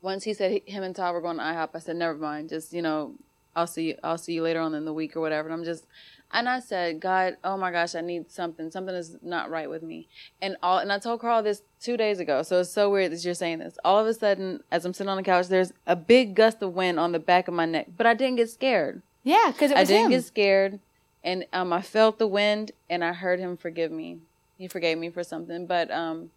once 0.00 0.24
he 0.24 0.34
said 0.34 0.50
he, 0.50 0.62
him 0.66 0.82
and 0.82 0.96
Todd 0.96 1.14
were 1.14 1.20
going 1.20 1.36
to 1.36 1.42
IHOP, 1.44 1.68
I 1.74 1.78
said, 1.78 1.94
"Never 1.96 2.14
mind. 2.18 2.48
Just 2.48 2.72
you 2.72 2.82
know, 2.82 3.14
I'll 3.54 3.68
see 3.68 3.84
you. 3.90 3.98
I'll 4.02 4.18
see 4.18 4.32
you 4.32 4.42
later 4.42 4.58
on 4.60 4.74
in 4.74 4.84
the 4.84 4.92
week 4.92 5.16
or 5.16 5.20
whatever." 5.20 5.48
And 5.48 5.54
I'm 5.56 5.64
just, 5.64 5.86
and 6.32 6.48
I 6.48 6.60
said, 6.60 7.00
"God, 7.00 7.36
oh 7.44 7.56
my 7.56 7.70
gosh, 7.70 7.94
I 7.94 8.00
need 8.00 8.30
something. 8.30 8.70
Something 8.70 8.94
is 8.94 9.16
not 9.22 9.50
right 9.50 9.68
with 9.68 9.82
me." 9.82 10.08
And 10.40 10.56
all, 10.62 10.78
and 10.78 10.92
I 10.92 10.98
told 10.98 11.20
Carl 11.20 11.42
this 11.42 11.62
two 11.80 11.96
days 11.96 12.20
ago. 12.20 12.42
So 12.42 12.60
it's 12.60 12.70
so 12.70 12.90
weird 12.90 13.12
that 13.12 13.24
you're 13.24 13.34
saying 13.34 13.58
this. 13.60 13.78
All 13.84 13.98
of 13.98 14.06
a 14.06 14.14
sudden, 14.14 14.62
as 14.70 14.84
I'm 14.84 14.94
sitting 14.94 15.08
on 15.10 15.16
the 15.16 15.22
couch, 15.22 15.48
there's 15.48 15.72
a 15.86 15.96
big 15.96 16.34
gust 16.34 16.62
of 16.62 16.74
wind 16.74 16.98
on 17.00 17.12
the 17.12 17.18
back 17.18 17.48
of 17.48 17.54
my 17.54 17.66
neck, 17.66 17.88
but 17.96 18.06
I 18.06 18.14
didn't 18.14 18.36
get 18.36 18.50
scared. 18.50 19.02
yeah, 19.22 19.50
because 19.52 19.70
it 19.70 19.76
I 19.76 19.84
didn't 19.84 20.06
him. 20.06 20.10
get 20.12 20.24
scared, 20.24 20.80
and 21.22 21.44
um, 21.52 21.72
I 21.72 21.82
felt 21.82 22.18
the 22.18 22.26
wind, 22.26 22.72
and 22.88 23.04
I 23.04 23.12
heard 23.12 23.38
him 23.40 23.56
forgive 23.56 23.92
me. 23.92 24.18
He 24.58 24.68
forgave 24.68 24.98
me 24.98 25.10
for 25.10 25.24
something, 25.24 25.66
but 25.66 25.90
um, 25.90 26.30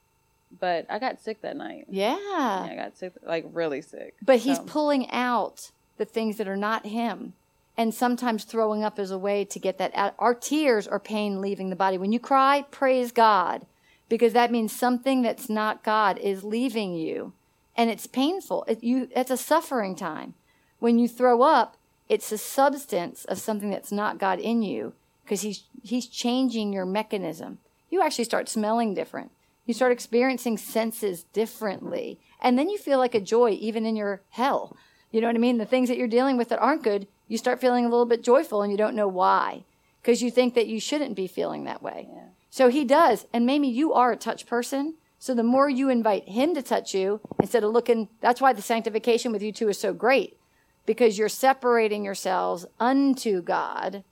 but 0.60 0.86
I 0.90 1.00
got 1.00 1.20
sick 1.22 1.42
that 1.42 1.58
night. 1.58 1.86
yeah. 1.90 2.18
Yeah, 2.18 2.72
I 2.72 2.76
got 2.76 2.98
sick, 2.98 3.14
like 3.26 3.46
really 3.52 3.82
sick. 3.82 4.16
But 4.22 4.40
he's 4.40 4.60
pulling 4.60 5.10
out 5.12 5.72
the 5.98 6.06
things 6.06 6.38
that 6.38 6.48
are 6.48 6.56
not 6.58 6.86
him. 6.86 7.34
And 7.78 7.94
sometimes 7.94 8.44
throwing 8.44 8.84
up 8.84 8.98
is 9.00 9.12
a 9.12 9.18
way 9.18 9.44
to 9.46 9.60
get 9.60 9.78
that 9.80 9.92
out. 9.96 10.16
Our 10.18 10.34
tears 10.34 10.88
are 10.88 11.00
pain 11.00 11.42
leaving 11.42 11.70
the 11.70 11.76
body. 11.76 11.98
When 11.98 12.12
you 12.12 12.20
cry, 12.20 12.66
praise 12.72 13.12
God, 13.12 13.66
because 14.08 14.34
that 14.34 14.52
means 14.52 14.72
something 14.72 15.22
that's 15.22 15.50
not 15.50 15.84
God 15.84 16.18
is 16.20 16.44
leaving 16.44 16.96
you. 16.96 17.34
And 17.76 17.90
it's 17.90 18.08
painful. 18.08 18.64
It, 18.68 18.84
you, 18.84 19.10
it's 19.16 19.32
a 19.32 19.38
suffering 19.38 19.96
time. 19.96 20.36
When 20.80 20.98
you 20.98 21.08
throw 21.08 21.42
up, 21.42 21.78
it's 22.08 22.32
a 22.32 22.38
substance 22.38 23.26
of 23.26 23.40
something 23.40 23.70
that's 23.70 23.92
not 23.92 24.20
God 24.20 24.40
in 24.40 24.62
you 24.62 24.94
because 25.24 25.42
he's, 25.42 25.64
he's 25.84 26.08
changing 26.08 26.72
your 26.72 26.86
mechanism. 26.86 27.58
You 27.90 28.02
actually 28.02 28.26
start 28.26 28.48
smelling 28.48 28.94
different. 28.94 29.32
You 29.66 29.74
start 29.74 29.92
experiencing 29.92 30.58
senses 30.58 31.24
differently. 31.24 32.20
And 32.40 32.58
then 32.58 32.70
you 32.70 32.78
feel 32.78 33.00
like 33.00 33.16
a 33.16 33.20
joy 33.20 33.52
even 33.60 33.86
in 33.86 33.96
your 33.96 34.22
hell. 34.30 34.78
You 35.12 35.22
know 35.22 35.28
what 35.28 35.36
I 35.36 35.40
mean? 35.40 35.58
The 35.58 35.66
things 35.66 35.90
that 35.90 35.98
you're 35.98 36.08
dealing 36.08 36.38
with 36.38 36.50
that 36.50 36.60
aren't 36.60 36.84
good, 36.84 37.08
you 37.28 37.38
start 37.38 37.62
feeling 37.62 37.86
a 37.86 37.90
little 37.90 38.06
bit 38.06 38.24
joyful 38.24 38.62
and 38.62 38.72
you 38.72 38.78
don't 38.78 38.96
know 38.96 39.08
why 39.08 39.64
because 40.02 40.22
you 40.22 40.30
think 40.30 40.54
that 40.54 40.68
you 40.68 40.80
shouldn't 40.80 41.16
be 41.16 41.28
feeling 41.28 41.64
that 41.64 41.82
way. 41.82 42.08
Yeah. 42.12 42.26
So 42.50 42.70
he 42.70 42.86
does. 42.86 43.26
And 43.34 43.46
maybe 43.46 43.68
you 43.68 43.94
are 43.94 44.12
a 44.12 44.18
touch 44.18 44.46
person. 44.46 44.96
So 45.18 45.34
the 45.34 45.44
more 45.44 45.68
you 45.68 45.90
invite 45.90 46.30
him 46.30 46.54
to 46.54 46.62
touch 46.62 46.94
you 46.94 47.20
instead 47.40 47.64
of 47.64 47.72
looking, 47.72 48.10
that's 48.22 48.40
why 48.40 48.54
the 48.54 48.62
sanctification 48.62 49.32
with 49.32 49.42
you 49.42 49.52
two 49.52 49.68
is 49.70 49.80
so 49.80 49.94
great 49.94 50.38
because 50.86 51.18
you're 51.18 51.30
separating 51.30 52.06
yourselves 52.06 52.66
unto 52.80 53.42
God 53.42 54.04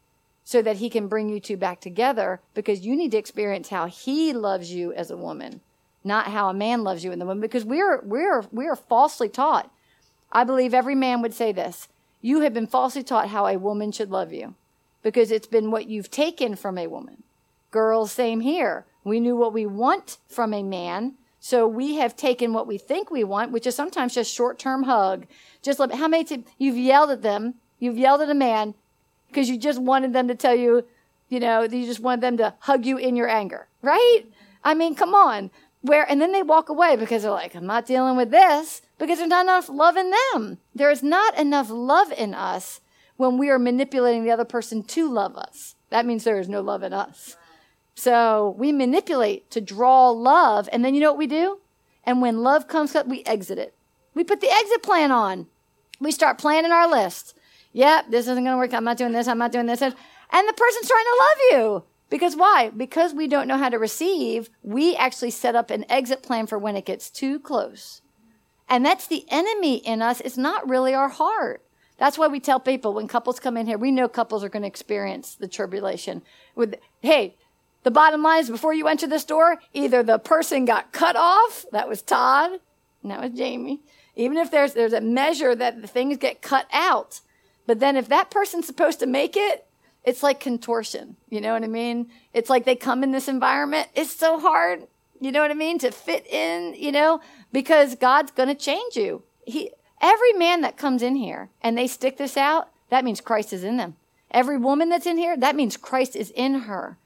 so 0.43 0.61
that 0.61 0.77
he 0.77 0.89
can 0.89 1.07
bring 1.07 1.29
you 1.29 1.39
two 1.39 1.57
back 1.57 1.79
together 1.79 2.41
because 2.53 2.85
you 2.85 2.95
need 2.95 3.11
to 3.11 3.17
experience 3.17 3.69
how 3.69 3.85
he 3.85 4.33
loves 4.33 4.73
you 4.73 4.91
as 4.93 5.11
a 5.11 5.17
woman, 5.17 5.61
not 6.03 6.27
how 6.27 6.49
a 6.49 6.53
man 6.53 6.83
loves 6.83 7.03
you 7.03 7.11
in 7.11 7.19
the 7.19 7.25
woman 7.25 7.41
because 7.41 7.63
we're 7.63 8.01
we're 8.01 8.43
we're 8.51 8.75
falsely 8.75 9.29
taught. 9.29 9.71
I 10.31 10.43
believe 10.43 10.73
every 10.73 10.95
man 10.95 11.21
would 11.21 11.33
say 11.33 11.51
this. 11.51 11.87
You 12.23 12.39
have 12.39 12.53
been 12.53 12.67
falsely 12.67 13.03
taught 13.03 13.27
how 13.27 13.45
a 13.47 13.59
woman 13.59 13.91
should 13.91 14.09
love 14.09 14.31
you 14.31 14.55
because 15.03 15.29
it's 15.29 15.45
been 15.45 15.71
what 15.71 15.89
you've 15.89 16.09
taken 16.09 16.55
from 16.55 16.77
a 16.77 16.87
woman. 16.87 17.23
Girls, 17.69 18.13
same 18.13 18.39
here. 18.39 18.85
We 19.03 19.19
knew 19.19 19.35
what 19.35 19.51
we 19.51 19.65
want 19.65 20.19
from 20.29 20.53
a 20.53 20.63
man, 20.63 21.15
so 21.41 21.67
we 21.67 21.95
have 21.95 22.15
taken 22.15 22.53
what 22.53 22.65
we 22.65 22.77
think 22.77 23.11
we 23.11 23.25
want, 23.25 23.51
which 23.51 23.67
is 23.67 23.75
sometimes 23.75 24.15
just 24.15 24.33
short-term 24.33 24.83
hug. 24.83 25.27
Just 25.61 25.79
like 25.79 25.91
how 25.91 26.07
many 26.07 26.23
times 26.23 26.45
you've 26.57 26.77
yelled 26.77 27.09
at 27.09 27.23
them, 27.23 27.55
you've 27.77 27.97
yelled 27.97 28.21
at 28.21 28.29
a 28.29 28.33
man 28.33 28.73
because 29.27 29.49
you 29.49 29.57
just 29.57 29.81
wanted 29.81 30.13
them 30.13 30.29
to 30.29 30.35
tell 30.35 30.55
you, 30.55 30.85
you 31.27 31.41
know, 31.41 31.63
you 31.63 31.85
just 31.85 31.99
wanted 31.99 32.21
them 32.21 32.37
to 32.37 32.53
hug 32.59 32.85
you 32.85 32.95
in 32.95 33.17
your 33.17 33.27
anger, 33.27 33.67
right? 33.81 34.21
I 34.63 34.75
mean, 34.75 34.95
come 34.95 35.13
on. 35.13 35.51
Where 35.81 36.09
and 36.09 36.21
then 36.21 36.31
they 36.31 36.43
walk 36.43 36.69
away 36.69 36.95
because 36.95 37.23
they're 37.23 37.31
like, 37.31 37.53
I'm 37.53 37.65
not 37.65 37.85
dealing 37.85 38.15
with 38.15 38.31
this 38.31 38.81
because 39.03 39.17
there's 39.17 39.29
not 39.29 39.43
enough 39.43 39.67
love 39.67 39.97
in 39.97 40.13
them. 40.31 40.59
There 40.73 40.89
is 40.89 41.03
not 41.03 41.37
enough 41.37 41.69
love 41.69 42.13
in 42.13 42.33
us 42.33 42.79
when 43.17 43.37
we 43.37 43.49
are 43.49 43.59
manipulating 43.59 44.23
the 44.23 44.31
other 44.31 44.45
person 44.45 44.81
to 44.81 45.11
love 45.11 45.35
us. 45.35 45.75
That 45.89 46.05
means 46.05 46.23
there 46.23 46.39
is 46.39 46.47
no 46.47 46.61
love 46.61 46.83
in 46.83 46.93
us. 46.93 47.35
So 47.95 48.55
we 48.57 48.71
manipulate 48.71 49.51
to 49.51 49.59
draw 49.59 50.09
love, 50.09 50.69
and 50.71 50.85
then 50.85 50.95
you 50.95 51.01
know 51.01 51.11
what 51.11 51.17
we 51.17 51.27
do? 51.27 51.59
And 52.05 52.21
when 52.21 52.43
love 52.43 52.69
comes 52.69 52.95
up, 52.95 53.05
we 53.05 53.23
exit 53.25 53.57
it. 53.57 53.75
We 54.13 54.23
put 54.23 54.39
the 54.39 54.49
exit 54.49 54.81
plan 54.81 55.11
on. 55.11 55.47
We 55.99 56.13
start 56.13 56.37
planning 56.37 56.71
our 56.71 56.89
list. 56.89 57.35
Yep, 57.73 58.05
this 58.09 58.29
isn't 58.29 58.45
going 58.45 58.55
to 58.55 58.57
work. 58.57 58.73
I'm 58.73 58.85
not 58.85 58.97
doing 58.97 59.11
this. 59.11 59.27
I'm 59.27 59.37
not 59.37 59.51
doing 59.51 59.65
this. 59.65 59.81
And 59.81 59.93
the 59.93 60.53
person's 60.53 60.87
trying 60.87 61.03
to 61.03 61.19
love 61.19 61.37
you. 61.51 61.83
Because 62.09 62.37
why? 62.37 62.69
Because 62.69 63.13
we 63.13 63.27
don't 63.27 63.49
know 63.49 63.57
how 63.57 63.67
to 63.67 63.79
receive, 63.79 64.49
we 64.61 64.95
actually 64.95 65.31
set 65.31 65.57
up 65.57 65.71
an 65.71 65.83
exit 65.89 66.23
plan 66.23 66.47
for 66.47 66.57
when 66.57 66.77
it 66.77 66.85
gets 66.85 67.09
too 67.09 67.37
close. 67.37 68.01
And 68.73 68.83
that's 68.83 69.05
the 69.05 69.23
enemy 69.29 69.75
in 69.75 70.01
us. 70.01 70.19
It's 70.19 70.35
not 70.35 70.67
really 70.67 70.95
our 70.95 71.07
heart. 71.07 71.63
That's 71.99 72.17
why 72.17 72.25
we 72.25 72.39
tell 72.39 72.59
people 72.59 72.95
when 72.95 73.07
couples 73.07 73.39
come 73.39 73.55
in 73.55 73.67
here, 73.67 73.77
we 73.77 73.91
know 73.91 74.07
couples 74.07 74.43
are 74.43 74.49
going 74.49 74.63
to 74.63 74.67
experience 74.67 75.35
the 75.35 75.47
tribulation. 75.47 76.23
With, 76.55 76.79
hey, 76.99 77.35
the 77.83 77.91
bottom 77.91 78.23
line 78.23 78.41
is 78.41 78.49
before 78.49 78.73
you 78.73 78.87
enter 78.87 79.05
this 79.05 79.25
door, 79.25 79.59
either 79.73 80.01
the 80.01 80.17
person 80.17 80.65
got 80.65 80.91
cut 80.91 81.15
off, 81.15 81.67
that 81.71 81.87
was 81.87 82.01
Todd, 82.01 82.53
and 83.03 83.11
that 83.11 83.21
was 83.21 83.37
Jamie. 83.37 83.81
Even 84.15 84.37
if 84.37 84.49
there's 84.49 84.73
there's 84.73 84.91
a 84.91 85.01
measure 85.01 85.53
that 85.53 85.83
the 85.83 85.87
things 85.87 86.17
get 86.17 86.41
cut 86.41 86.65
out, 86.73 87.21
but 87.67 87.79
then 87.79 87.95
if 87.95 88.09
that 88.09 88.31
person's 88.31 88.65
supposed 88.65 88.99
to 89.01 89.05
make 89.05 89.37
it, 89.37 89.67
it's 90.03 90.23
like 90.23 90.39
contortion. 90.39 91.15
You 91.29 91.41
know 91.41 91.53
what 91.53 91.63
I 91.63 91.67
mean? 91.67 92.09
It's 92.33 92.49
like 92.49 92.65
they 92.65 92.75
come 92.75 93.03
in 93.03 93.11
this 93.11 93.27
environment. 93.27 93.89
It's 93.93 94.15
so 94.15 94.39
hard. 94.39 94.87
You 95.23 95.31
know 95.31 95.39
what 95.39 95.51
I 95.51 95.53
mean? 95.53 95.79
To 95.79 95.89
fit 95.89 96.27
in, 96.27 96.75
you 96.77 96.91
know, 96.91 97.21
because 97.53 97.95
God's 97.95 98.31
going 98.31 98.49
to 98.49 98.55
change 98.55 98.97
you. 98.97 99.23
He, 99.45 99.71
every 100.01 100.33
man 100.33 100.59
that 100.61 100.75
comes 100.75 101.01
in 101.01 101.15
here 101.15 101.49
and 101.61 101.77
they 101.77 101.87
stick 101.87 102.17
this 102.17 102.35
out, 102.35 102.67
that 102.89 103.05
means 103.05 103.21
Christ 103.21 103.53
is 103.53 103.63
in 103.63 103.77
them. 103.77 103.95
Every 104.31 104.57
woman 104.57 104.89
that's 104.89 105.05
in 105.05 105.17
here, 105.17 105.37
that 105.37 105.55
means 105.55 105.77
Christ 105.77 106.17
is 106.17 106.29
in 106.31 106.61
her 106.61 106.97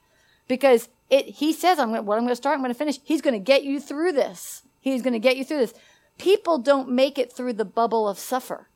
because 0.47 0.89
it, 1.11 1.25
he 1.25 1.53
says, 1.53 1.77
I'm 1.77 1.89
gonna, 1.89 2.01
what 2.01 2.15
I'm 2.15 2.23
going 2.23 2.29
to 2.29 2.35
start, 2.35 2.55
I'm 2.55 2.61
going 2.61 2.73
to 2.73 2.77
finish. 2.77 2.97
He's 3.03 3.21
going 3.21 3.35
to 3.35 3.39
get 3.39 3.63
you 3.63 3.79
through 3.79 4.13
this. 4.13 4.63
He's 4.81 5.03
going 5.03 5.13
to 5.13 5.19
get 5.19 5.37
you 5.37 5.45
through 5.45 5.59
this. 5.59 5.75
People 6.17 6.57
don't 6.57 6.89
make 6.89 7.19
it 7.19 7.31
through 7.31 7.53
the 7.53 7.65
bubble 7.65 8.09
of 8.09 8.17
suffer. 8.17 8.67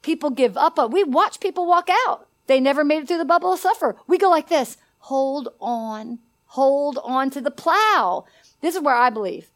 People 0.00 0.30
give 0.30 0.56
up. 0.56 0.78
On, 0.78 0.92
We 0.92 1.02
watch 1.02 1.40
people 1.40 1.66
walk 1.66 1.88
out. 2.06 2.28
They 2.46 2.60
never 2.60 2.84
made 2.84 3.02
it 3.02 3.08
through 3.08 3.18
the 3.18 3.24
bubble 3.24 3.52
of 3.52 3.58
suffer. 3.58 3.96
We 4.06 4.16
go 4.16 4.30
like 4.30 4.48
this. 4.48 4.76
Hold 5.00 5.48
on. 5.60 6.20
Hold 6.54 6.98
on 7.04 7.30
to 7.30 7.40
the 7.40 7.50
plow. 7.50 8.24
This 8.60 8.74
is 8.74 8.82
where 8.82 8.94
I 8.94 9.08
believe. 9.08 9.50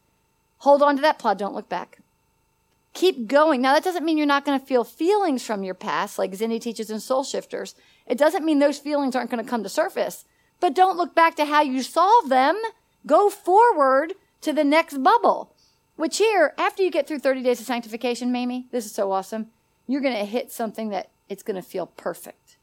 Hold 0.59 0.81
on 0.81 0.95
to 0.95 1.01
that 1.01 1.19
plow. 1.19 1.33
Don't 1.33 1.53
look 1.53 1.67
back. 1.67 1.99
Keep 2.93 3.27
going. 3.27 3.61
Now, 3.61 3.73
that 3.73 3.83
doesn't 3.83 4.05
mean 4.05 4.17
you're 4.17 4.25
not 4.25 4.45
going 4.45 4.57
to 4.57 4.65
feel 4.65 4.85
feelings 4.85 5.45
from 5.45 5.63
your 5.63 5.73
past, 5.73 6.17
like 6.17 6.31
Zinni 6.31 6.61
teaches 6.61 6.89
in 6.89 7.01
Soul 7.01 7.25
Shifters. 7.25 7.75
It 8.07 8.17
doesn't 8.17 8.45
mean 8.45 8.59
those 8.59 8.79
feelings 8.79 9.13
aren't 9.13 9.29
going 9.29 9.43
to 9.43 9.49
come 9.49 9.61
to 9.63 9.69
surface. 9.69 10.23
But 10.61 10.73
don't 10.73 10.95
look 10.95 11.13
back 11.13 11.35
to 11.35 11.45
how 11.45 11.61
you 11.61 11.83
solve 11.83 12.29
them. 12.29 12.57
Go 13.05 13.29
forward 13.29 14.13
to 14.39 14.53
the 14.53 14.63
next 14.63 15.03
bubble. 15.03 15.51
Which 15.97 16.17
here, 16.19 16.53
after 16.57 16.81
you 16.81 16.91
get 16.91 17.07
through 17.07 17.19
30 17.19 17.43
days 17.43 17.59
of 17.59 17.65
sanctification, 17.65 18.31
Mamie, 18.31 18.67
this 18.71 18.85
is 18.85 18.93
so 18.93 19.11
awesome. 19.11 19.47
You're 19.85 20.01
going 20.01 20.15
to 20.15 20.23
hit 20.23 20.49
something 20.49 20.89
that 20.89 21.09
it's 21.27 21.43
going 21.43 21.61
to 21.61 21.61
feel 21.61 21.87
perfect. 21.87 22.55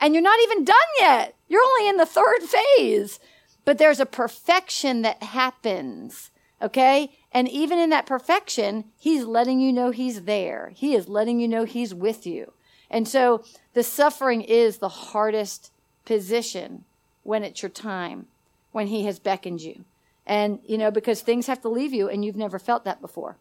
And 0.00 0.12
you're 0.12 0.22
not 0.24 0.40
even 0.42 0.64
done 0.64 0.76
yet. 0.98 1.36
You're 1.48 1.62
only 1.62 1.88
in 1.88 1.98
the 1.98 2.06
third 2.06 2.42
phase. 2.42 3.20
But 3.64 3.78
there's 3.78 4.00
a 4.00 4.06
perfection 4.06 5.02
that 5.02 5.22
happens. 5.22 6.30
Okay. 6.60 7.12
And 7.32 7.48
even 7.48 7.78
in 7.78 7.90
that 7.90 8.06
perfection, 8.06 8.84
he's 8.98 9.24
letting 9.24 9.60
you 9.60 9.72
know 9.72 9.90
he's 9.90 10.22
there. 10.22 10.72
He 10.74 10.94
is 10.94 11.08
letting 11.08 11.40
you 11.40 11.48
know 11.48 11.64
he's 11.64 11.94
with 11.94 12.26
you. 12.26 12.52
And 12.90 13.08
so 13.08 13.44
the 13.72 13.82
suffering 13.82 14.42
is 14.42 14.78
the 14.78 14.88
hardest 14.88 15.72
position 16.04 16.84
when 17.22 17.42
it's 17.42 17.62
your 17.62 17.70
time, 17.70 18.26
when 18.72 18.86
He 18.86 19.04
has 19.06 19.18
beckoned 19.18 19.62
you. 19.62 19.84
And, 20.26 20.60
you 20.64 20.78
know, 20.78 20.90
because 20.90 21.20
things 21.20 21.46
have 21.48 21.60
to 21.62 21.68
leave 21.68 21.92
you 21.92 22.08
and 22.08 22.24
you've 22.24 22.36
never 22.36 22.58
felt 22.58 22.84
that 22.84 23.00
before. 23.00 23.36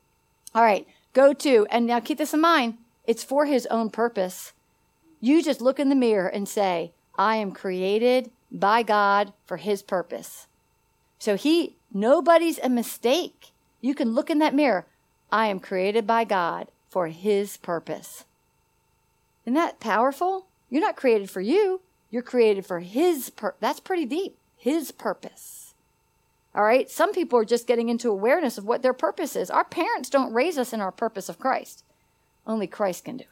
All 0.55 0.63
right, 0.63 0.88
go 1.13 1.33
to, 1.33 1.67
and 1.69 1.86
now 1.86 1.99
keep 1.99 2.17
this 2.17 2.33
in 2.33 2.41
mind 2.41 2.77
it's 3.05 3.23
for 3.23 3.45
His 3.45 3.65
own 3.67 3.89
purpose. 3.89 4.53
You 5.19 5.43
just 5.43 5.62
look 5.62 5.79
in 5.79 5.89
the 5.89 5.95
mirror 5.95 6.27
and 6.27 6.47
say, 6.47 6.93
I 7.17 7.36
am 7.36 7.51
created 7.51 8.31
by 8.53 8.83
God 8.83 9.33
for 9.45 9.57
His 9.57 9.81
purpose. 9.81 10.47
So 11.19 11.35
He, 11.35 11.75
nobody's 11.93 12.59
a 12.59 12.69
mistake. 12.69 13.51
You 13.81 13.95
can 13.95 14.13
look 14.13 14.29
in 14.29 14.39
that 14.39 14.55
mirror. 14.55 14.85
I 15.31 15.47
am 15.47 15.59
created 15.59 16.05
by 16.05 16.23
God 16.23 16.69
for 16.89 17.07
His 17.07 17.57
purpose. 17.57 18.25
Isn't 19.45 19.55
that 19.55 19.79
powerful? 19.79 20.47
You're 20.69 20.81
not 20.81 20.95
created 20.95 21.29
for 21.29 21.41
you. 21.41 21.81
You're 22.11 22.21
created 22.21 22.65
for 22.65 22.79
His 22.79 23.29
pur- 23.31 23.55
That's 23.59 23.79
pretty 23.79 24.05
deep. 24.05 24.37
His 24.55 24.91
purpose. 24.91 25.73
All 26.55 26.63
right. 26.63 26.89
Some 26.89 27.13
people 27.13 27.39
are 27.39 27.45
just 27.45 27.67
getting 27.67 27.89
into 27.89 28.09
awareness 28.09 28.57
of 28.57 28.65
what 28.65 28.83
their 28.83 28.93
purpose 28.93 29.35
is. 29.35 29.49
Our 29.49 29.65
parents 29.65 30.09
don't 30.09 30.33
raise 30.33 30.57
us 30.57 30.71
in 30.71 30.81
our 30.81 30.91
purpose 30.91 31.27
of 31.27 31.39
Christ. 31.39 31.83
Only 32.45 32.67
Christ 32.67 33.05
can 33.05 33.17
do 33.17 33.23
it. 33.23 33.29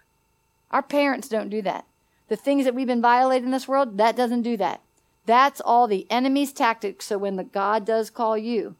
Our 0.72 0.82
parents 0.82 1.30
don't 1.30 1.50
do 1.50 1.62
that. 1.62 1.86
The 2.30 2.36
things 2.36 2.66
that 2.66 2.74
we've 2.74 2.88
been 2.88 3.02
violating 3.02 3.46
in 3.46 3.52
this 3.52 3.68
world, 3.68 3.98
that 3.98 4.16
doesn't 4.16 4.42
do 4.42 4.58
that. 4.58 4.82
That's 5.26 5.62
all 5.62 5.88
the 5.88 6.08
enemy's 6.10 6.52
tactics. 6.52 7.06
So 7.06 7.18
when 7.18 7.36
the 7.36 7.44
God 7.44 7.86
does 7.86 8.10
call 8.10 8.38
you, 8.38 8.76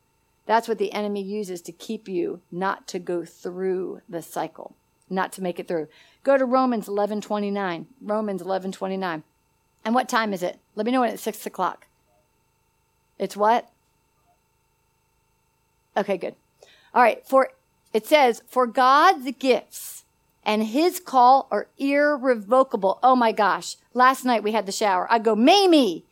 that's 0.46 0.68
what 0.68 0.80
the 0.80 0.92
enemy 0.92 1.22
uses 1.22 1.62
to 1.64 1.72
keep 1.72 2.08
you 2.08 2.42
not 2.52 2.88
to 2.90 3.00
go 3.00 3.24
through 3.24 4.02
the 4.10 4.22
cycle, 4.22 4.76
not 5.10 5.32
to 5.34 5.42
make 5.42 5.60
it 5.60 5.68
through. 5.68 5.88
Go 6.24 6.38
to 6.38 6.46
Romans 6.46 6.88
11:29. 6.88 7.86
Romans 8.02 8.42
11:29. 8.42 9.24
And 9.84 9.96
what 9.96 10.10
time 10.10 10.34
is 10.34 10.44
it? 10.44 10.60
Let 10.76 10.86
me 10.86 10.92
know 10.92 11.02
when 11.02 11.12
it's 11.12 11.24
six 11.24 11.46
o'clock. 11.46 11.88
It's 13.18 13.38
what? 13.38 13.70
Okay, 15.96 16.18
good. 16.18 16.36
All 16.94 17.02
right. 17.02 17.26
For 17.26 17.52
it 17.94 18.06
says, 18.08 18.42
for 18.48 18.68
God's 18.68 19.32
gifts 19.38 20.04
and 20.44 20.64
his 20.64 21.00
call 21.00 21.48
are 21.52 21.68
irrevocable. 21.78 23.00
Oh 23.04 23.16
my 23.16 23.32
gosh. 23.32 23.78
Last 23.94 24.26
night 24.26 24.44
we 24.44 24.54
had 24.54 24.66
the 24.66 24.72
shower. 24.72 25.08
I 25.12 25.20
go, 25.20 25.36
Mamie, 25.36 26.06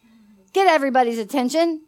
get 0.50 0.68
everybody's 0.68 1.20
attention. 1.20 1.84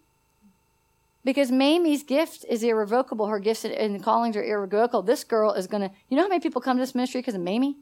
Because 1.24 1.52
Mamie's 1.52 2.02
gift 2.02 2.46
is 2.50 2.64
irrevocable. 2.64 3.28
Her 3.28 3.40
gifts 3.40 3.64
and 3.64 4.04
callings 4.04 4.36
are 4.36 4.44
irrevocable. 4.44 5.04
This 5.04 5.24
girl 5.24 5.54
is 5.54 5.68
going 5.68 5.88
to, 5.88 5.96
you 6.10 6.18
know 6.18 6.24
how 6.24 6.30
many 6.30 6.42
people 6.42 6.62
come 6.62 6.78
to 6.78 6.82
this 6.82 6.96
ministry 6.96 7.22
because 7.22 7.36
of 7.36 7.42
Mamie? 7.42 7.78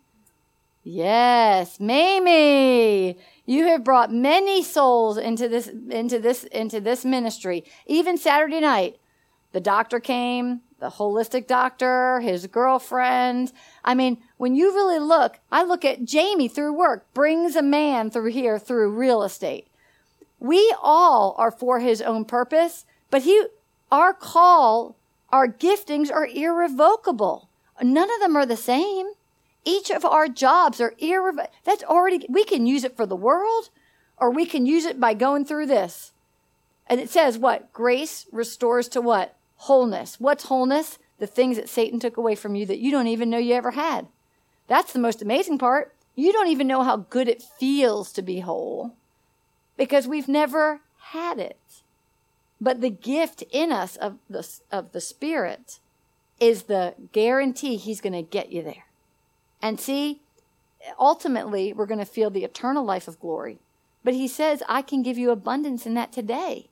Yes, 0.84 1.80
Mamie. 1.80 3.18
You 3.46 3.68
have 3.68 3.84
brought 3.84 4.12
many 4.12 4.64
souls 4.64 5.18
into 5.18 5.48
this 5.48 5.68
into 5.68 6.20
this 6.20 6.46
into 6.46 6.80
this 6.80 7.04
ministry. 7.04 7.66
Even 7.86 8.18
Saturday 8.18 8.62
night, 8.62 8.98
the 9.52 9.60
doctor 9.60 10.00
came, 10.00 10.62
the 10.80 10.90
holistic 10.90 11.48
doctor, 11.48 12.22
his 12.22 12.48
girlfriend. 12.48 13.52
I 13.84 13.94
mean, 13.94 14.18
when 14.38 14.56
you 14.56 14.74
really 14.74 15.00
look, 15.00 15.40
I 15.52 15.64
look 15.64 15.84
at 15.84 16.06
Jamie 16.06 16.48
through 16.48 16.74
work, 16.74 17.14
brings 17.14 17.56
a 17.56 17.62
man 17.62 18.10
through 18.10 18.32
here 18.32 18.58
through 18.58 18.98
real 18.98 19.24
estate. 19.24 19.69
We 20.40 20.74
all 20.82 21.36
are 21.38 21.52
for 21.52 21.80
his 21.80 22.02
own 22.02 22.26
purpose, 22.26 22.86
but 23.10 23.24
he 23.24 23.46
our 23.92 24.14
call, 24.14 24.96
our 25.30 25.48
giftings 25.48 26.12
are 26.12 26.28
irrevocable. 26.28 27.50
None 27.82 28.10
of 28.10 28.20
them 28.20 28.36
are 28.36 28.46
the 28.46 28.58
same. 28.58 29.08
Each 29.66 29.90
of 29.90 30.06
our 30.06 30.28
jobs 30.28 30.80
are 30.80 30.94
irrevocable. 31.00 31.52
That's 31.64 31.84
already, 31.84 32.26
we 32.30 32.44
can 32.44 32.68
use 32.68 32.84
it 32.84 32.96
for 32.96 33.06
the 33.06 33.16
world 33.16 33.70
or 34.18 34.30
we 34.32 34.46
can 34.46 34.66
use 34.66 34.86
it 34.86 35.00
by 35.00 35.14
going 35.14 35.46
through 35.46 35.68
this. 35.68 36.12
And 36.88 37.00
it 37.00 37.10
says 37.10 37.38
what? 37.38 37.72
Grace 37.74 38.26
restores 38.32 38.88
to 38.90 39.02
what? 39.02 39.36
Wholeness. 39.56 40.20
What's 40.20 40.46
wholeness? 40.46 40.98
The 41.20 41.28
things 41.28 41.58
that 41.58 41.70
Satan 41.70 42.00
took 42.00 42.18
away 42.18 42.36
from 42.36 42.56
you 42.56 42.66
that 42.66 42.80
you 42.80 42.92
don't 42.92 43.08
even 43.08 43.30
know 43.30 43.38
you 43.38 43.54
ever 43.54 43.72
had. 43.72 44.08
That's 44.68 44.94
the 44.94 45.00
most 45.00 45.22
amazing 45.22 45.58
part. 45.58 45.96
You 46.16 46.32
don't 46.32 46.48
even 46.48 46.68
know 46.68 46.84
how 46.84 46.98
good 46.98 47.28
it 47.28 47.42
feels 47.42 48.12
to 48.14 48.22
be 48.22 48.40
whole. 48.40 48.96
Because 49.80 50.10
we've 50.10 50.28
never 50.28 50.82
had 51.14 51.40
it. 51.40 51.58
But 52.60 52.82
the 52.82 52.90
gift 52.90 53.46
in 53.50 53.72
us 53.72 53.96
of 53.96 54.18
the, 54.30 54.46
of 54.74 54.92
the 54.92 55.00
Spirit 55.00 55.80
is 56.38 56.64
the 56.64 56.96
guarantee 57.14 57.78
He's 57.78 58.02
going 58.02 58.14
to 58.14 58.22
get 58.22 58.52
you 58.52 58.62
there. 58.62 58.88
And 59.62 59.80
see, 59.80 60.20
ultimately, 61.00 61.72
we're 61.72 61.86
going 61.86 62.00
to 62.00 62.06
feel 62.06 62.30
the 62.30 62.44
eternal 62.44 62.84
life 62.84 63.08
of 63.08 63.22
glory. 63.22 63.60
But 64.04 64.16
He 64.16 64.28
says, 64.28 64.62
I 64.68 64.82
can 64.82 65.02
give 65.02 65.18
you 65.18 65.32
abundance 65.32 65.86
in 65.86 65.94
that 65.94 66.12
today. 66.12 66.68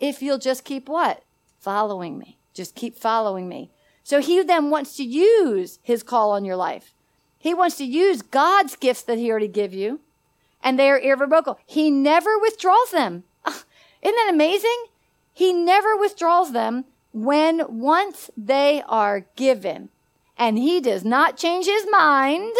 If 0.00 0.22
you'll 0.22 0.38
just 0.38 0.64
keep 0.64 0.88
what? 0.88 1.22
Following 1.60 2.18
me. 2.18 2.38
Just 2.54 2.74
keep 2.74 2.96
following 2.96 3.46
me. 3.46 3.70
So 4.02 4.22
He 4.22 4.42
then 4.42 4.70
wants 4.70 4.96
to 4.96 5.04
use 5.04 5.80
His 5.82 6.02
call 6.02 6.30
on 6.30 6.46
your 6.46 6.56
life. 6.56 6.94
He 7.38 7.52
wants 7.52 7.76
to 7.76 7.84
use 7.84 8.22
God's 8.22 8.74
gifts 8.74 9.02
that 9.02 9.18
He 9.18 9.30
already 9.30 9.48
give 9.48 9.74
you, 9.74 10.00
and 10.62 10.78
they 10.78 10.90
are 10.90 10.98
irrevocable. 10.98 11.58
He 11.66 11.90
never 11.90 12.38
withdraws 12.38 12.90
them. 12.90 13.24
Isn't 13.46 13.64
that 14.02 14.30
amazing? 14.30 14.84
He 15.32 15.52
never 15.52 15.96
withdraws 15.96 16.52
them 16.52 16.84
when 17.12 17.62
once 17.68 18.30
they 18.36 18.82
are 18.88 19.26
given. 19.36 19.88
And 20.36 20.58
he 20.58 20.80
does 20.80 21.04
not 21.04 21.36
change 21.36 21.66
his 21.66 21.86
mind. 21.90 22.54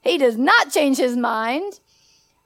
He 0.00 0.18
does 0.18 0.36
not 0.36 0.70
change 0.70 0.96
his 0.96 1.16
mind 1.16 1.80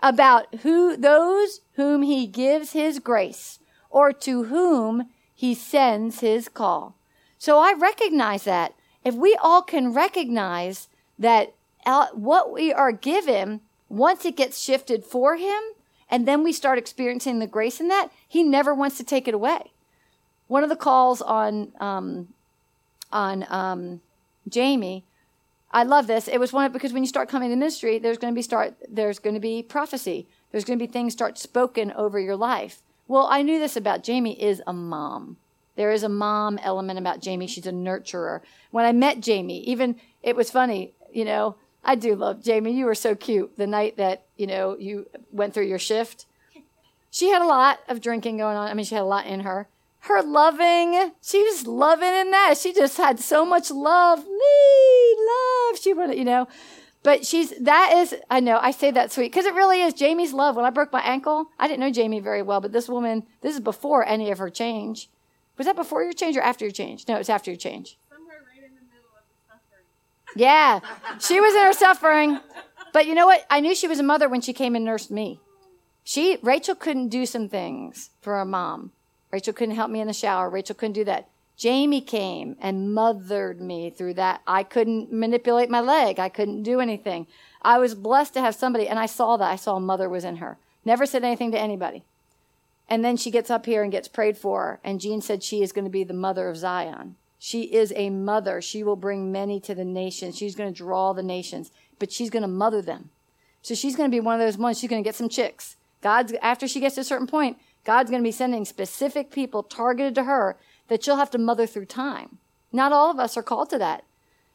about 0.02 0.54
who 0.56 0.96
those 0.96 1.60
whom 1.74 2.02
he 2.02 2.26
gives 2.26 2.72
his 2.72 2.98
grace 2.98 3.58
or 3.88 4.12
to 4.12 4.44
whom 4.44 5.08
he 5.34 5.54
sends 5.54 6.20
his 6.20 6.48
call. 6.48 6.96
So 7.38 7.58
I 7.58 7.72
recognize 7.72 8.44
that. 8.44 8.74
If 9.04 9.14
we 9.14 9.36
all 9.42 9.62
can 9.62 9.92
recognize 9.92 10.88
that 11.18 11.54
uh, 11.86 12.06
what 12.14 12.52
we 12.52 12.72
are 12.72 12.92
given, 12.92 13.60
once 13.96 14.24
it 14.24 14.36
gets 14.36 14.60
shifted 14.60 15.04
for 15.04 15.36
him, 15.36 15.60
and 16.10 16.28
then 16.28 16.42
we 16.42 16.52
start 16.52 16.78
experiencing 16.78 17.38
the 17.38 17.46
grace 17.46 17.80
in 17.80 17.88
that, 17.88 18.08
he 18.28 18.42
never 18.42 18.74
wants 18.74 18.96
to 18.98 19.04
take 19.04 19.26
it 19.26 19.34
away 19.34 19.72
one 20.46 20.62
of 20.62 20.68
the 20.68 20.76
calls 20.76 21.22
on 21.22 21.72
um, 21.80 22.28
on 23.12 23.46
um, 23.48 24.00
Jamie. 24.48 25.04
I 25.70 25.82
love 25.82 26.06
this. 26.06 26.28
It 26.28 26.38
was 26.38 26.52
one 26.52 26.66
of, 26.66 26.72
because 26.72 26.92
when 26.92 27.02
you 27.02 27.08
start 27.08 27.28
coming 27.28 27.50
to 27.50 27.56
ministry, 27.56 27.98
there's 27.98 28.18
going 28.18 28.32
to 28.32 28.36
be 28.36 28.42
start 28.42 28.74
there's 28.88 29.18
going 29.18 29.34
to 29.34 29.40
be 29.40 29.62
prophecy. 29.62 30.28
There's 30.52 30.64
going 30.64 30.78
to 30.78 30.86
be 30.86 30.90
things 30.90 31.12
start 31.12 31.38
spoken 31.38 31.90
over 31.92 32.18
your 32.20 32.36
life. 32.36 32.82
Well, 33.08 33.26
I 33.28 33.42
knew 33.42 33.58
this 33.58 33.76
about 33.76 34.04
Jamie 34.04 34.40
is 34.40 34.62
a 34.66 34.72
mom. 34.72 35.36
There 35.76 35.90
is 35.90 36.04
a 36.04 36.08
mom 36.08 36.58
element 36.62 36.98
about 36.98 37.20
Jamie. 37.20 37.48
She's 37.48 37.66
a 37.66 37.72
nurturer. 37.72 38.40
When 38.70 38.84
I 38.84 38.92
met 38.92 39.20
Jamie, 39.20 39.60
even 39.64 39.96
it 40.22 40.36
was 40.36 40.50
funny, 40.50 40.92
you 41.12 41.24
know, 41.24 41.56
I 41.84 41.94
do 41.94 42.14
love 42.14 42.42
Jamie. 42.42 42.72
You 42.72 42.86
were 42.86 42.94
so 42.94 43.14
cute 43.14 43.56
the 43.56 43.66
night 43.66 43.96
that, 43.96 44.24
you 44.36 44.46
know, 44.46 44.76
you 44.78 45.06
went 45.30 45.54
through 45.54 45.66
your 45.66 45.78
shift. 45.78 46.26
She 47.10 47.28
had 47.28 47.42
a 47.42 47.46
lot 47.46 47.80
of 47.88 48.00
drinking 48.00 48.38
going 48.38 48.56
on. 48.56 48.68
I 48.68 48.74
mean, 48.74 48.84
she 48.84 48.94
had 48.94 49.02
a 49.02 49.06
lot 49.06 49.26
in 49.26 49.40
her 49.40 49.68
her 50.04 50.22
loving, 50.22 51.12
she 51.22 51.42
was 51.42 51.66
loving 51.66 52.12
in 52.12 52.30
that. 52.30 52.58
She 52.58 52.74
just 52.74 52.98
had 52.98 53.18
so 53.18 53.44
much 53.46 53.70
love, 53.70 54.18
me, 54.18 55.16
love. 55.26 55.78
She 55.80 55.94
would, 55.94 56.14
you 56.14 56.26
know, 56.26 56.46
but 57.02 57.24
she's, 57.24 57.50
that 57.60 57.92
is, 57.96 58.14
I 58.30 58.40
know, 58.40 58.58
I 58.60 58.70
say 58.70 58.90
that 58.90 59.12
sweet 59.12 59.32
because 59.32 59.46
it 59.46 59.54
really 59.54 59.80
is 59.80 59.94
Jamie's 59.94 60.34
love. 60.34 60.56
When 60.56 60.66
I 60.66 60.70
broke 60.70 60.92
my 60.92 61.00
ankle, 61.00 61.46
I 61.58 61.68
didn't 61.68 61.80
know 61.80 61.90
Jamie 61.90 62.20
very 62.20 62.42
well, 62.42 62.60
but 62.60 62.72
this 62.72 62.88
woman, 62.88 63.24
this 63.40 63.54
is 63.54 63.60
before 63.60 64.06
any 64.06 64.30
of 64.30 64.38
her 64.38 64.50
change. 64.50 65.08
Was 65.56 65.66
that 65.66 65.76
before 65.76 66.02
your 66.02 66.12
change 66.12 66.36
or 66.36 66.42
after 66.42 66.66
your 66.66 66.72
change? 66.72 67.06
No, 67.08 67.16
it's 67.16 67.30
after 67.30 67.50
your 67.50 67.58
change. 67.58 67.96
Somewhere 68.10 68.42
right 68.46 68.64
in 68.64 68.74
the 68.74 68.82
middle 68.82 69.08
of 69.16 69.24
the 69.28 69.36
suffering. 69.48 69.86
Yeah, 70.34 70.80
she 71.20 71.40
was 71.40 71.54
in 71.54 71.64
her 71.64 71.72
suffering. 71.72 72.40
But 72.92 73.06
you 73.06 73.14
know 73.14 73.26
what? 73.26 73.44
I 73.50 73.60
knew 73.60 73.74
she 73.74 73.88
was 73.88 73.98
a 73.98 74.04
mother 74.04 74.28
when 74.28 74.40
she 74.40 74.52
came 74.52 74.76
and 74.76 74.84
nursed 74.84 75.10
me. 75.10 75.40
She, 76.04 76.38
Rachel 76.42 76.74
couldn't 76.74 77.08
do 77.08 77.26
some 77.26 77.48
things 77.48 78.10
for 78.20 78.38
a 78.38 78.44
mom. 78.44 78.92
Rachel 79.32 79.52
couldn't 79.52 79.74
help 79.74 79.90
me 79.90 80.00
in 80.00 80.06
the 80.06 80.12
shower. 80.12 80.48
Rachel 80.48 80.76
couldn't 80.76 80.92
do 80.92 81.04
that. 81.04 81.28
Jamie 81.56 82.00
came 82.00 82.56
and 82.60 82.92
mothered 82.92 83.60
me 83.60 83.90
through 83.90 84.14
that. 84.14 84.42
I 84.46 84.64
couldn't 84.64 85.12
manipulate 85.12 85.70
my 85.70 85.80
leg. 85.80 86.18
I 86.18 86.28
couldn't 86.28 86.62
do 86.62 86.80
anything. 86.80 87.26
I 87.62 87.78
was 87.78 87.94
blessed 87.94 88.34
to 88.34 88.40
have 88.40 88.54
somebody, 88.54 88.86
and 88.86 88.98
I 88.98 89.06
saw 89.06 89.36
that. 89.36 89.50
I 89.50 89.56
saw 89.56 89.76
a 89.76 89.80
mother 89.80 90.08
was 90.08 90.24
in 90.24 90.36
her. 90.36 90.58
Never 90.84 91.06
said 91.06 91.24
anything 91.24 91.52
to 91.52 91.58
anybody. 91.58 92.04
And 92.88 93.04
then 93.04 93.16
she 93.16 93.30
gets 93.30 93.50
up 93.50 93.66
here 93.66 93.82
and 93.82 93.90
gets 93.90 94.08
prayed 94.08 94.36
for, 94.36 94.80
and 94.84 95.00
Gene 95.00 95.22
said 95.22 95.42
she 95.42 95.62
is 95.62 95.72
going 95.72 95.86
to 95.86 95.90
be 95.90 96.04
the 96.04 96.12
mother 96.12 96.48
of 96.48 96.56
Zion. 96.56 97.16
She 97.44 97.64
is 97.64 97.92
a 97.94 98.08
mother. 98.08 98.62
She 98.62 98.82
will 98.82 98.96
bring 98.96 99.30
many 99.30 99.60
to 99.60 99.74
the 99.74 99.84
nations. 99.84 100.38
She's 100.38 100.54
going 100.54 100.72
to 100.72 100.78
draw 100.82 101.12
the 101.12 101.22
nations, 101.22 101.70
but 101.98 102.10
she's 102.10 102.30
going 102.30 102.40
to 102.40 102.48
mother 102.48 102.80
them. 102.80 103.10
So 103.60 103.74
she's 103.74 103.96
going 103.96 104.10
to 104.10 104.14
be 104.14 104.18
one 104.18 104.40
of 104.40 104.46
those 104.46 104.56
ones. 104.56 104.78
She's 104.78 104.88
going 104.88 105.04
to 105.04 105.06
get 105.06 105.14
some 105.14 105.28
chicks. 105.28 105.76
God's 106.00 106.32
after 106.40 106.66
she 106.66 106.80
gets 106.80 106.94
to 106.94 107.02
a 107.02 107.04
certain 107.04 107.26
point, 107.26 107.58
God's 107.84 108.08
going 108.08 108.22
to 108.22 108.26
be 108.26 108.32
sending 108.32 108.64
specific 108.64 109.30
people 109.30 109.62
targeted 109.62 110.14
to 110.14 110.24
her 110.24 110.56
that 110.88 111.04
she'll 111.04 111.18
have 111.18 111.30
to 111.32 111.38
mother 111.38 111.66
through 111.66 111.84
time. 111.84 112.38
Not 112.72 112.92
all 112.92 113.10
of 113.10 113.18
us 113.18 113.36
are 113.36 113.42
called 113.42 113.68
to 113.70 113.78
that. 113.78 114.04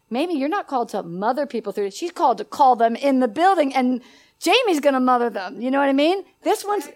Maybe 0.10 0.34
you're 0.34 0.50
not 0.50 0.66
called 0.66 0.90
to 0.90 1.04
mother 1.04 1.46
people 1.46 1.72
through 1.72 1.86
it. 1.86 1.94
She's 1.94 2.12
called 2.12 2.40
to 2.40 2.44
call 2.44 2.76
them 2.76 2.96
in 2.96 3.20
the 3.20 3.28
building 3.28 3.72
and 3.72 4.02
Jamie's 4.40 4.80
going 4.80 4.96
to 4.96 5.00
mother 5.00 5.30
them. 5.30 5.62
You 5.62 5.70
know 5.70 5.78
what 5.78 5.90
I 5.90 5.94
mean? 5.94 6.24
This 6.42 6.66
one's, 6.66 6.90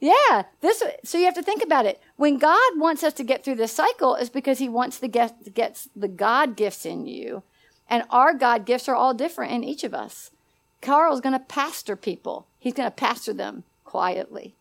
yeah, 0.00 0.42
this, 0.60 0.82
so 1.04 1.18
you 1.18 1.26
have 1.26 1.34
to 1.34 1.42
think 1.42 1.62
about 1.62 1.86
it. 1.86 2.00
When 2.16 2.38
God 2.38 2.78
wants 2.78 3.02
us 3.02 3.12
to 3.14 3.24
get 3.24 3.44
through 3.44 3.56
this 3.56 3.72
cycle, 3.72 4.14
is 4.14 4.30
because 4.30 4.58
he 4.58 4.68
wants 4.68 4.98
to 5.00 5.08
get, 5.08 5.54
gets 5.54 5.88
the 5.94 6.08
God 6.08 6.56
gifts 6.56 6.86
in 6.86 7.06
you. 7.06 7.42
And 7.88 8.04
our 8.10 8.34
God 8.34 8.64
gifts 8.64 8.88
are 8.88 8.96
all 8.96 9.14
different 9.14 9.52
in 9.52 9.62
each 9.62 9.84
of 9.84 9.94
us. 9.94 10.30
Carl's 10.80 11.20
going 11.20 11.34
to 11.34 11.38
pastor 11.38 11.94
people. 11.94 12.48
He's 12.58 12.74
going 12.74 12.88
to 12.88 12.94
pastor 12.94 13.32
them 13.32 13.64
quietly 13.84 14.56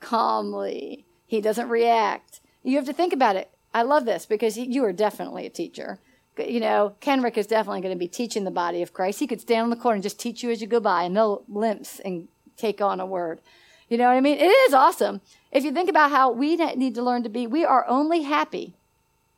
calmly. 0.00 1.04
He 1.26 1.40
doesn't 1.40 1.68
react. 1.68 2.40
You 2.62 2.76
have 2.76 2.86
to 2.86 2.92
think 2.92 3.12
about 3.12 3.36
it. 3.36 3.50
I 3.74 3.82
love 3.82 4.04
this 4.04 4.26
because 4.26 4.56
you 4.56 4.84
are 4.84 4.92
definitely 4.92 5.46
a 5.46 5.50
teacher. 5.50 5.98
You 6.38 6.60
know, 6.60 6.94
Kenrick 7.00 7.36
is 7.36 7.46
definitely 7.46 7.80
going 7.80 7.94
to 7.94 7.98
be 7.98 8.08
teaching 8.08 8.44
the 8.44 8.50
body 8.50 8.82
of 8.82 8.92
Christ. 8.92 9.18
He 9.18 9.26
could 9.26 9.40
stand 9.40 9.64
on 9.64 9.70
the 9.70 9.76
corner 9.76 9.96
and 9.96 10.02
just 10.02 10.20
teach 10.20 10.42
you 10.42 10.50
as 10.50 10.60
you 10.60 10.66
go 10.66 10.80
by, 10.80 11.02
and 11.02 11.16
they'll 11.16 11.42
limps 11.48 12.00
and 12.00 12.28
take 12.56 12.80
on 12.80 13.00
a 13.00 13.06
word. 13.06 13.40
You 13.88 13.98
know 13.98 14.04
what 14.04 14.16
I 14.16 14.20
mean? 14.20 14.38
It 14.38 14.44
is 14.44 14.72
awesome. 14.72 15.20
If 15.50 15.64
you 15.64 15.72
think 15.72 15.88
about 15.88 16.10
how 16.10 16.30
we 16.30 16.56
need 16.56 16.94
to 16.94 17.02
learn 17.02 17.22
to 17.22 17.28
be, 17.28 17.46
we 17.46 17.64
are 17.64 17.86
only 17.88 18.22
happy. 18.22 18.74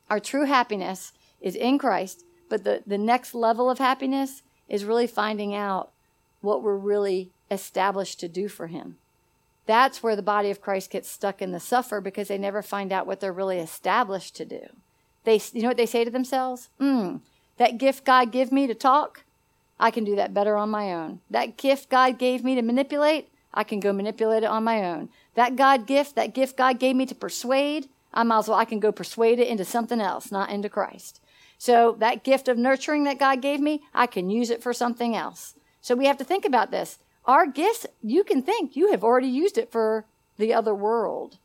Our 0.09 0.19
true 0.19 0.45
happiness 0.45 1.13
is 1.39 1.55
in 1.55 1.77
Christ, 1.77 2.25
but 2.49 2.63
the, 2.63 2.83
the 2.85 2.97
next 2.97 3.33
level 3.33 3.69
of 3.69 3.79
happiness 3.79 4.43
is 4.67 4.85
really 4.85 5.07
finding 5.07 5.55
out 5.55 5.91
what 6.41 6.63
we're 6.63 6.75
really 6.75 7.31
established 7.49 8.19
to 8.19 8.27
do 8.27 8.47
for 8.47 8.67
Him. 8.67 8.97
That's 9.65 10.03
where 10.03 10.15
the 10.15 10.21
body 10.21 10.49
of 10.49 10.61
Christ 10.61 10.89
gets 10.91 11.09
stuck 11.09 11.41
in 11.41 11.51
the 11.51 11.59
suffer 11.59 12.01
because 12.01 12.27
they 12.27 12.37
never 12.37 12.61
find 12.61 12.91
out 12.91 13.07
what 13.07 13.19
they're 13.19 13.31
really 13.31 13.59
established 13.59 14.35
to 14.37 14.45
do. 14.45 14.61
They, 15.23 15.39
you 15.53 15.61
know 15.61 15.69
what 15.69 15.77
they 15.77 15.85
say 15.85 16.03
to 16.03 16.11
themselves? 16.11 16.69
Hmm, 16.79 17.17
that 17.57 17.77
gift 17.77 18.03
God 18.03 18.31
gave 18.31 18.51
me 18.51 18.67
to 18.67 18.73
talk, 18.73 19.23
I 19.79 19.91
can 19.91 20.03
do 20.03 20.15
that 20.15 20.33
better 20.33 20.57
on 20.57 20.69
my 20.69 20.93
own. 20.93 21.21
That 21.29 21.57
gift 21.57 21.89
God 21.89 22.17
gave 22.17 22.43
me 22.43 22.55
to 22.55 22.61
manipulate, 22.61 23.30
I 23.53 23.63
can 23.63 23.79
go 23.79 23.93
manipulate 23.93 24.43
it 24.43 24.49
on 24.49 24.63
my 24.63 24.83
own. 24.85 25.09
That 25.35 25.55
God 25.55 25.87
gift, 25.87 26.15
that 26.15 26.33
gift 26.33 26.57
God 26.57 26.79
gave 26.79 26.95
me 26.95 27.05
to 27.05 27.15
persuade, 27.15 27.89
I 28.13 28.23
might 28.23 28.39
as 28.39 28.47
well, 28.47 28.57
I 28.57 28.65
can 28.65 28.79
go 28.79 28.91
persuade 28.91 29.39
it 29.39 29.47
into 29.47 29.65
something 29.65 30.01
else, 30.01 30.31
not 30.31 30.49
into 30.49 30.69
Christ. 30.69 31.21
So 31.57 31.95
that 31.99 32.23
gift 32.23 32.47
of 32.47 32.57
nurturing 32.57 33.03
that 33.03 33.19
God 33.19 33.41
gave 33.41 33.59
me, 33.59 33.83
I 33.93 34.07
can 34.07 34.29
use 34.29 34.49
it 34.49 34.63
for 34.63 34.73
something 34.73 35.15
else. 35.15 35.55
So 35.79 35.95
we 35.95 36.05
have 36.05 36.17
to 36.17 36.23
think 36.23 36.45
about 36.45 36.71
this. 36.71 36.99
Our 37.25 37.45
gifts, 37.45 37.85
you 38.01 38.23
can 38.23 38.41
think 38.41 38.75
you 38.75 38.91
have 38.91 39.03
already 39.03 39.27
used 39.27 39.57
it 39.57 39.71
for 39.71 40.05
the 40.37 40.53
other 40.53 40.73
world. 40.73 41.37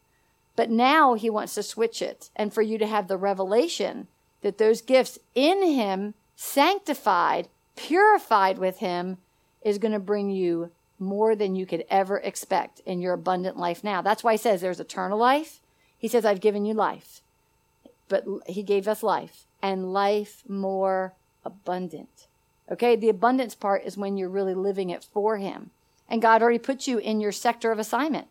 But 0.55 0.71
now 0.71 1.15
he 1.15 1.29
wants 1.29 1.55
to 1.55 1.63
switch 1.63 2.01
it 2.01 2.31
and 2.35 2.53
for 2.53 2.63
you 2.63 2.79
to 2.79 2.87
have 2.87 3.09
the 3.09 3.19
revelation 3.19 4.09
that 4.41 4.59
those 4.59 4.81
gifts 4.81 5.19
in 5.35 5.63
him, 5.63 6.15
sanctified, 6.35 7.49
purified 7.77 8.59
with 8.59 8.79
him, 8.79 9.19
is 9.63 9.79
going 9.79 9.93
to 9.93 9.99
bring 9.99 10.31
you 10.31 10.71
more 10.99 11.37
than 11.37 11.55
you 11.57 11.67
could 11.67 11.85
ever 11.91 12.19
expect 12.19 12.81
in 12.81 13.01
your 13.01 13.13
abundant 13.13 13.57
life 13.57 13.85
now. 13.85 14.03
That's 14.03 14.25
why 14.25 14.33
he 14.33 14.39
says 14.39 14.61
there's 14.61 14.81
eternal 14.81 15.19
life. 15.19 15.61
He 15.99 16.09
says, 16.09 16.25
I've 16.25 16.41
given 16.41 16.65
you 16.65 16.75
life. 16.75 17.21
But 18.09 18.25
he 18.47 18.63
gave 18.63 18.87
us 18.87 19.03
life 19.03 19.47
and 19.63 19.93
life 19.93 20.43
more 20.49 21.15
abundant. 21.45 22.27
Okay, 22.71 22.97
the 22.97 23.09
abundance 23.09 23.55
part 23.55 23.85
is 23.85 23.97
when 23.97 24.17
you're 24.17 24.29
really 24.29 24.55
living 24.55 24.91
it 24.91 25.07
for 25.13 25.39
Him. 25.39 25.71
And 26.09 26.23
God 26.23 26.43
already 26.43 26.59
put 26.59 26.87
you 26.87 26.99
in 26.99 27.21
your 27.21 27.33
sector 27.33 27.71
of 27.71 27.79
assignment. 27.79 28.29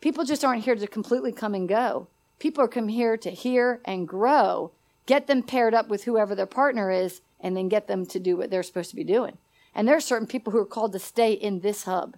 People 0.00 0.24
just 0.24 0.44
aren't 0.44 0.64
here 0.64 0.74
to 0.74 0.86
completely 0.86 1.32
come 1.32 1.54
and 1.54 1.68
go. 1.68 2.08
People 2.38 2.64
are 2.64 2.68
come 2.68 2.88
here 2.88 3.16
to 3.16 3.30
hear 3.30 3.80
and 3.84 4.08
grow, 4.08 4.70
get 5.06 5.26
them 5.26 5.42
paired 5.42 5.74
up 5.74 5.88
with 5.88 6.04
whoever 6.04 6.34
their 6.34 6.46
partner 6.46 6.90
is, 6.90 7.20
and 7.38 7.56
then 7.56 7.68
get 7.68 7.86
them 7.86 8.06
to 8.06 8.18
do 8.18 8.36
what 8.36 8.50
they're 8.50 8.62
supposed 8.62 8.90
to 8.90 8.96
be 8.96 9.04
doing. 9.04 9.36
And 9.74 9.86
there 9.86 9.96
are 9.96 10.00
certain 10.00 10.26
people 10.26 10.52
who 10.52 10.58
are 10.58 10.66
called 10.66 10.92
to 10.92 10.98
stay 10.98 11.32
in 11.32 11.60
this 11.60 11.84
hub. 11.84 12.16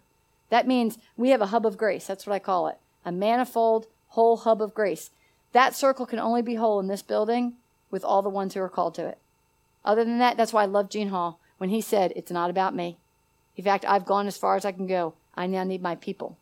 That 0.51 0.67
means 0.67 0.99
we 1.17 1.31
have 1.31 1.41
a 1.41 1.47
hub 1.47 1.67
of 1.67 1.77
grace. 1.77 2.07
That's 2.07 2.27
what 2.27 2.35
I 2.35 2.39
call 2.39 2.69
it 2.69 2.79
a 3.05 3.13
manifold, 3.13 3.87
whole 4.09 4.37
hub 4.39 4.63
of 4.63 4.75
grace. 4.75 5.11
That 5.53 5.75
circle 5.75 6.07
can 6.07 6.19
only 6.19 6.43
be 6.43 6.55
whole 6.55 6.79
in 6.79 6.87
this 6.87 7.03
building 7.03 7.55
with 7.91 8.05
all 8.05 8.23
the 8.23 8.29
ones 8.29 8.55
who 8.55 8.61
are 8.61 8.69
called 8.69 8.95
to 8.95 9.07
it. 9.07 9.19
Other 9.85 10.05
than 10.05 10.19
that, 10.19 10.37
that's 10.37 10.53
why 10.53 10.63
I 10.63 10.67
love 10.67 10.89
Gene 10.89 11.09
Hall 11.09 11.41
when 11.59 11.71
he 11.71 11.81
said, 11.81 12.13
It's 12.15 12.31
not 12.31 12.51
about 12.51 12.75
me. 12.75 12.99
In 13.57 13.65
fact, 13.65 13.85
I've 13.87 14.07
gone 14.07 14.27
as 14.27 14.37
far 14.37 14.57
as 14.57 14.65
I 14.65 14.73
can 14.73 14.87
go. 14.87 15.15
I 15.35 15.47
now 15.47 15.65
need 15.65 15.83
my 15.83 15.95
people. 15.95 16.39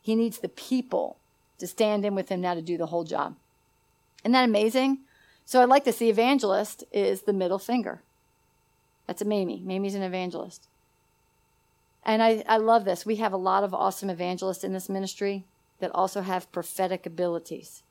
He 0.00 0.14
needs 0.14 0.38
the 0.38 0.48
people 0.48 1.18
to 1.58 1.66
stand 1.66 2.04
in 2.04 2.14
with 2.14 2.28
him 2.28 2.40
now 2.40 2.54
to 2.54 2.62
do 2.62 2.76
the 2.76 2.86
whole 2.86 3.04
job. 3.04 3.36
Isn't 4.24 4.32
that 4.32 4.44
amazing? 4.44 4.98
So 5.44 5.62
I'd 5.62 5.68
like 5.68 5.84
this. 5.84 5.98
The 5.98 6.10
evangelist 6.10 6.84
is 6.92 7.22
the 7.22 7.32
middle 7.32 7.58
finger. 7.58 8.02
That's 9.08 9.22
a 9.22 9.24
Mamie. 9.24 9.62
Mamie's 9.64 9.96
an 9.96 10.02
evangelist. 10.02 10.68
And 12.04 12.22
I, 12.22 12.44
I 12.46 12.58
love 12.58 12.84
this. 12.84 13.04
We 13.04 13.16
have 13.16 13.32
a 13.32 13.38
lot 13.38 13.64
of 13.64 13.74
awesome 13.74 14.10
evangelists 14.10 14.62
in 14.62 14.72
this 14.72 14.88
ministry 14.88 15.44
that 15.80 15.90
also 15.94 16.20
have 16.20 16.52
prophetic 16.52 17.06
abilities. 17.06 17.82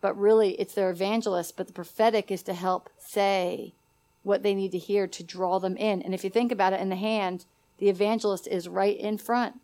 But 0.00 0.18
really, 0.18 0.52
it's 0.60 0.74
their 0.74 0.90
evangelist, 0.90 1.56
but 1.56 1.66
the 1.66 1.72
prophetic 1.72 2.30
is 2.30 2.42
to 2.44 2.54
help 2.54 2.90
say 2.98 3.74
what 4.22 4.42
they 4.42 4.54
need 4.54 4.72
to 4.72 4.78
hear 4.78 5.06
to 5.06 5.22
draw 5.22 5.58
them 5.58 5.76
in. 5.76 6.02
And 6.02 6.14
if 6.14 6.24
you 6.24 6.30
think 6.30 6.50
about 6.50 6.72
it 6.72 6.80
in 6.80 6.88
the 6.88 6.96
hand, 6.96 7.44
the 7.78 7.90
evangelist 7.90 8.46
is 8.46 8.68
right 8.68 8.98
in 8.98 9.18
front. 9.18 9.60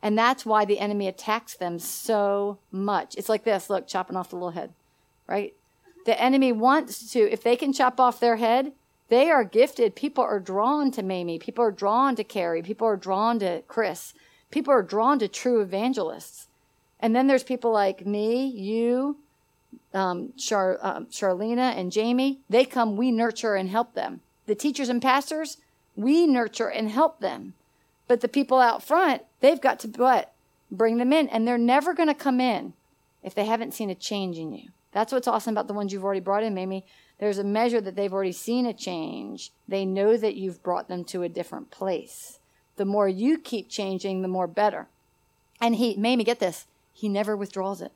And 0.00 0.16
that's 0.16 0.46
why 0.46 0.64
the 0.64 0.78
enemy 0.78 1.08
attacks 1.08 1.54
them 1.54 1.80
so 1.80 2.58
much. 2.70 3.16
It's 3.16 3.28
like 3.28 3.42
this 3.42 3.68
look, 3.68 3.88
chopping 3.88 4.16
off 4.16 4.30
the 4.30 4.36
little 4.36 4.50
head, 4.50 4.72
right? 5.26 5.54
The 6.04 6.20
enemy 6.20 6.52
wants 6.52 7.10
to, 7.12 7.30
if 7.32 7.42
they 7.42 7.56
can 7.56 7.72
chop 7.72 7.98
off 7.98 8.20
their 8.20 8.36
head, 8.36 8.72
they 9.08 9.30
are 9.30 9.44
gifted. 9.44 9.94
People 9.94 10.24
are 10.24 10.40
drawn 10.40 10.90
to 10.92 11.02
Mamie. 11.02 11.38
People 11.38 11.64
are 11.64 11.70
drawn 11.70 12.16
to 12.16 12.24
Carrie. 12.24 12.62
People 12.62 12.86
are 12.86 12.96
drawn 12.96 13.38
to 13.38 13.62
Chris. 13.68 14.14
People 14.50 14.72
are 14.72 14.82
drawn 14.82 15.18
to 15.20 15.28
true 15.28 15.60
evangelists. 15.60 16.48
And 16.98 17.14
then 17.14 17.26
there's 17.26 17.44
people 17.44 17.72
like 17.72 18.06
me, 18.06 18.46
you, 18.46 19.18
um, 19.92 20.32
Char, 20.36 20.78
um, 20.82 21.06
Charlena, 21.06 21.76
and 21.76 21.92
Jamie. 21.92 22.40
They 22.48 22.64
come, 22.64 22.96
we 22.96 23.10
nurture 23.10 23.54
and 23.54 23.68
help 23.68 23.94
them. 23.94 24.20
The 24.46 24.54
teachers 24.54 24.88
and 24.88 25.02
pastors, 25.02 25.58
we 25.94 26.26
nurture 26.26 26.68
and 26.68 26.90
help 26.90 27.20
them. 27.20 27.54
But 28.08 28.20
the 28.20 28.28
people 28.28 28.60
out 28.60 28.82
front, 28.82 29.22
they've 29.40 29.60
got 29.60 29.78
to 29.80 29.88
what? 29.88 30.32
Bring 30.70 30.98
them 30.98 31.12
in. 31.12 31.28
And 31.28 31.46
they're 31.46 31.58
never 31.58 31.94
going 31.94 32.08
to 32.08 32.14
come 32.14 32.40
in 32.40 32.72
if 33.22 33.34
they 33.34 33.44
haven't 33.44 33.74
seen 33.74 33.90
a 33.90 33.94
change 33.94 34.38
in 34.38 34.52
you. 34.52 34.70
That's 34.92 35.12
what's 35.12 35.28
awesome 35.28 35.52
about 35.52 35.66
the 35.68 35.74
ones 35.74 35.92
you've 35.92 36.04
already 36.04 36.20
brought 36.20 36.42
in, 36.42 36.54
Mamie. 36.54 36.86
There's 37.18 37.38
a 37.38 37.44
measure 37.44 37.80
that 37.80 37.96
they've 37.96 38.12
already 38.12 38.32
seen 38.32 38.66
a 38.66 38.74
change. 38.74 39.50
They 39.66 39.84
know 39.84 40.16
that 40.16 40.36
you've 40.36 40.62
brought 40.62 40.88
them 40.88 41.04
to 41.04 41.22
a 41.22 41.28
different 41.28 41.70
place. 41.70 42.38
The 42.76 42.84
more 42.84 43.08
you 43.08 43.38
keep 43.38 43.70
changing, 43.70 44.20
the 44.20 44.28
more 44.28 44.46
better. 44.46 44.86
And 45.60 45.76
he, 45.76 45.96
Mamie, 45.96 46.24
get 46.24 46.40
this, 46.40 46.66
he 46.92 47.08
never 47.08 47.36
withdraws 47.36 47.80
it. 47.80 47.92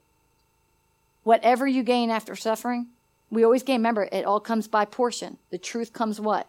Whatever 1.22 1.66
you 1.66 1.82
gain 1.82 2.10
after 2.10 2.34
suffering, 2.34 2.86
we 3.30 3.44
always 3.44 3.62
gain. 3.62 3.80
Remember, 3.80 4.08
it 4.10 4.24
all 4.24 4.40
comes 4.40 4.66
by 4.66 4.86
portion. 4.86 5.36
The 5.50 5.58
truth 5.58 5.92
comes 5.92 6.18
what? 6.18 6.48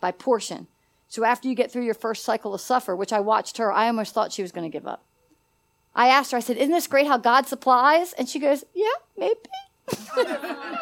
By 0.00 0.10
portion. 0.10 0.66
So 1.08 1.24
after 1.24 1.48
you 1.48 1.54
get 1.54 1.70
through 1.72 1.84
your 1.84 1.94
first 1.94 2.24
cycle 2.24 2.54
of 2.54 2.60
suffer, 2.60 2.94
which 2.94 3.12
I 3.12 3.20
watched 3.20 3.56
her, 3.58 3.72
I 3.72 3.86
almost 3.86 4.14
thought 4.14 4.32
she 4.32 4.42
was 4.42 4.52
going 4.52 4.70
to 4.70 4.72
give 4.72 4.86
up. 4.86 5.04
I 5.94 6.08
asked 6.08 6.32
her, 6.32 6.36
I 6.36 6.40
said, 6.40 6.56
Isn't 6.56 6.72
this 6.72 6.86
great 6.86 7.06
how 7.06 7.18
God 7.18 7.46
supplies? 7.46 8.12
And 8.12 8.28
she 8.28 8.38
goes, 8.38 8.64
Yeah, 8.74 8.86
maybe. 9.16 9.34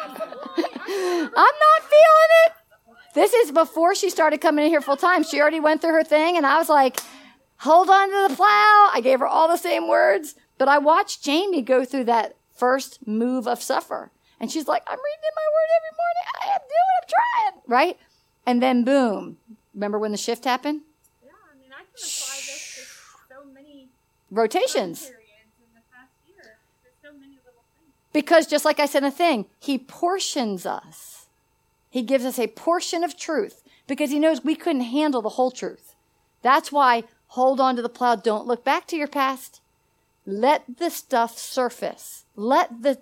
I'm 0.89 1.31
not 1.33 1.81
feeling 1.81 2.31
it. 2.45 2.53
This 3.13 3.33
is 3.33 3.51
before 3.51 3.95
she 3.95 4.09
started 4.09 4.39
coming 4.39 4.65
in 4.65 4.71
here 4.71 4.81
full 4.81 4.97
time. 4.97 5.23
She 5.23 5.39
already 5.41 5.59
went 5.59 5.81
through 5.81 5.93
her 5.93 6.03
thing, 6.03 6.37
and 6.37 6.45
I 6.45 6.57
was 6.57 6.69
like, 6.69 6.99
hold 7.57 7.89
on 7.89 8.09
to 8.09 8.27
the 8.29 8.35
plow. 8.35 8.89
I 8.93 9.01
gave 9.03 9.19
her 9.19 9.27
all 9.27 9.47
the 9.47 9.57
same 9.57 9.87
words. 9.87 10.35
But 10.57 10.67
I 10.67 10.77
watched 10.77 11.23
Jamie 11.23 11.61
go 11.61 11.85
through 11.85 12.05
that 12.05 12.35
first 12.55 13.05
move 13.07 13.47
of 13.47 13.61
suffer. 13.61 14.11
And 14.39 14.51
she's 14.51 14.67
like, 14.67 14.83
I'm 14.87 14.97
reading 14.97 15.35
my 15.35 15.47
word 15.55 15.69
every 15.77 15.95
morning. 15.97 16.25
I 16.41 16.47
am 16.53 16.61
doing, 16.67 16.93
I'm 17.01 17.07
trying. 17.09 17.61
Right? 17.67 17.97
And 18.45 18.61
then 18.61 18.83
boom. 18.83 19.37
Remember 19.73 19.99
when 19.99 20.11
the 20.11 20.17
shift 20.17 20.45
happened? 20.45 20.81
Yeah, 21.23 21.31
I 21.51 21.59
mean, 21.59 21.71
I 21.71 21.83
can 21.83 21.93
apply 21.95 22.35
this 22.35 22.75
to 22.75 23.33
so 23.33 23.45
many 23.53 23.89
Rotations. 24.31 25.01
periods 25.01 25.55
in 25.59 25.73
the 25.75 25.81
past 25.91 26.11
year. 26.27 26.57
There's 26.83 26.95
so 27.03 27.11
many 27.17 27.35
little 27.45 27.63
things. 27.75 27.93
Because 28.11 28.47
just 28.47 28.65
like 28.65 28.79
I 28.79 28.85
said 28.85 29.03
in 29.03 29.09
the 29.09 29.15
thing, 29.15 29.45
he 29.59 29.77
portions 29.77 30.65
us. 30.65 31.27
He 31.89 32.01
gives 32.01 32.25
us 32.25 32.39
a 32.39 32.47
portion 32.47 33.03
of 33.03 33.17
truth 33.17 33.63
because 33.87 34.11
he 34.11 34.19
knows 34.19 34.43
we 34.43 34.55
couldn't 34.55 34.81
handle 34.81 35.21
the 35.21 35.29
whole 35.29 35.51
truth. 35.51 35.95
That's 36.41 36.71
why 36.71 37.03
hold 37.27 37.59
on 37.59 37.75
to 37.75 37.81
the 37.81 37.89
plow. 37.89 38.15
Don't 38.15 38.47
look 38.47 38.63
back 38.63 38.87
to 38.87 38.95
your 38.95 39.07
past. 39.07 39.61
Let 40.25 40.77
the 40.77 40.89
stuff 40.89 41.37
surface. 41.37 42.25
Let 42.35 42.81
the 42.83 42.99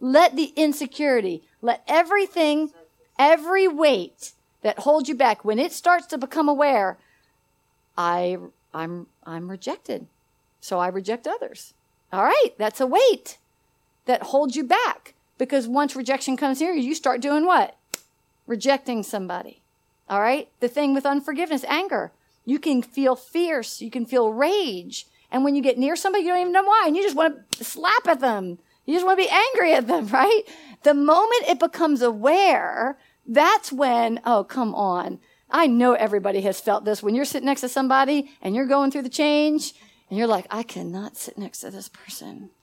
let 0.00 0.36
the 0.36 0.52
insecurity, 0.56 1.42
let 1.60 1.82
everything, 1.88 2.70
every 3.18 3.66
weight 3.66 4.32
that 4.62 4.80
holds 4.80 5.08
you 5.08 5.14
back, 5.14 5.44
when 5.44 5.58
it 5.58 5.72
starts 5.72 6.06
to 6.06 6.18
become 6.18 6.48
aware, 6.48 6.98
I 7.96 8.38
I'm 8.72 9.06
I'm 9.24 9.50
rejected. 9.50 10.06
So 10.60 10.78
I 10.78 10.88
reject 10.88 11.26
others. 11.26 11.74
All 12.12 12.24
right, 12.24 12.50
that's 12.56 12.80
a 12.80 12.86
weight 12.86 13.38
that 14.08 14.24
holds 14.24 14.56
you 14.56 14.64
back. 14.64 15.14
Because 15.36 15.68
once 15.68 15.94
rejection 15.94 16.36
comes 16.36 16.58
here, 16.58 16.72
you 16.72 16.94
start 16.94 17.20
doing 17.20 17.46
what? 17.46 17.76
Rejecting 18.46 19.04
somebody. 19.04 19.62
All 20.08 20.20
right? 20.20 20.48
The 20.58 20.68
thing 20.68 20.94
with 20.94 21.06
unforgiveness, 21.06 21.62
anger. 21.64 22.10
You 22.44 22.58
can 22.58 22.82
feel 22.82 23.14
fierce. 23.14 23.80
You 23.80 23.90
can 23.90 24.06
feel 24.06 24.32
rage. 24.32 25.06
And 25.30 25.44
when 25.44 25.54
you 25.54 25.62
get 25.62 25.78
near 25.78 25.94
somebody, 25.94 26.24
you 26.24 26.30
don't 26.30 26.40
even 26.40 26.52
know 26.52 26.64
why. 26.64 26.84
And 26.86 26.96
you 26.96 27.02
just 27.02 27.14
want 27.14 27.52
to 27.52 27.64
slap 27.64 28.08
at 28.08 28.20
them. 28.20 28.58
You 28.86 28.94
just 28.94 29.04
want 29.04 29.18
to 29.18 29.24
be 29.24 29.30
angry 29.30 29.74
at 29.74 29.86
them, 29.86 30.06
right? 30.12 30.42
The 30.82 30.94
moment 30.94 31.44
it 31.46 31.60
becomes 31.60 32.00
aware, 32.00 32.98
that's 33.26 33.70
when, 33.70 34.20
oh, 34.24 34.42
come 34.42 34.74
on. 34.74 35.20
I 35.50 35.66
know 35.66 35.92
everybody 35.92 36.40
has 36.42 36.60
felt 36.60 36.84
this 36.84 37.02
when 37.02 37.14
you're 37.14 37.24
sitting 37.26 37.46
next 37.46 37.60
to 37.60 37.68
somebody 37.68 38.30
and 38.40 38.54
you're 38.56 38.66
going 38.66 38.90
through 38.90 39.02
the 39.02 39.08
change 39.08 39.74
and 40.08 40.18
you're 40.18 40.26
like, 40.26 40.46
I 40.50 40.62
cannot 40.62 41.16
sit 41.16 41.38
next 41.38 41.60
to 41.60 41.70
this 41.70 41.88
person. 41.88 42.50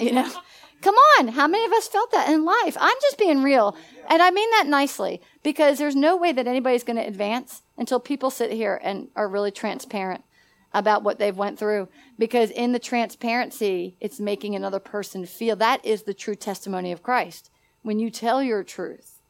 You 0.00 0.12
know? 0.12 0.32
Come 0.84 0.96
on. 1.18 1.28
How 1.28 1.48
many 1.48 1.64
of 1.64 1.72
us 1.72 1.88
felt 1.88 2.10
that 2.10 2.28
in 2.28 2.44
life? 2.44 2.76
I'm 2.78 2.96
just 3.00 3.16
being 3.16 3.42
real. 3.42 3.74
And 4.06 4.20
I 4.20 4.30
mean 4.30 4.50
that 4.50 4.66
nicely 4.66 5.22
because 5.42 5.78
there's 5.78 5.96
no 5.96 6.14
way 6.14 6.30
that 6.30 6.46
anybody's 6.46 6.84
going 6.84 6.98
to 6.98 7.06
advance 7.06 7.62
until 7.78 7.98
people 7.98 8.28
sit 8.28 8.52
here 8.52 8.78
and 8.82 9.08
are 9.16 9.26
really 9.26 9.50
transparent 9.50 10.24
about 10.74 11.02
what 11.02 11.18
they've 11.18 11.38
went 11.38 11.58
through 11.58 11.88
because 12.18 12.50
in 12.50 12.72
the 12.72 12.78
transparency 12.78 13.96
it's 13.98 14.20
making 14.20 14.54
another 14.54 14.78
person 14.78 15.24
feel 15.24 15.56
that 15.56 15.82
is 15.86 16.02
the 16.02 16.12
true 16.12 16.34
testimony 16.34 16.92
of 16.92 17.02
Christ 17.02 17.48
when 17.82 17.98
you 17.98 18.10
tell 18.10 18.42
your 18.42 18.62
truth 18.64 19.20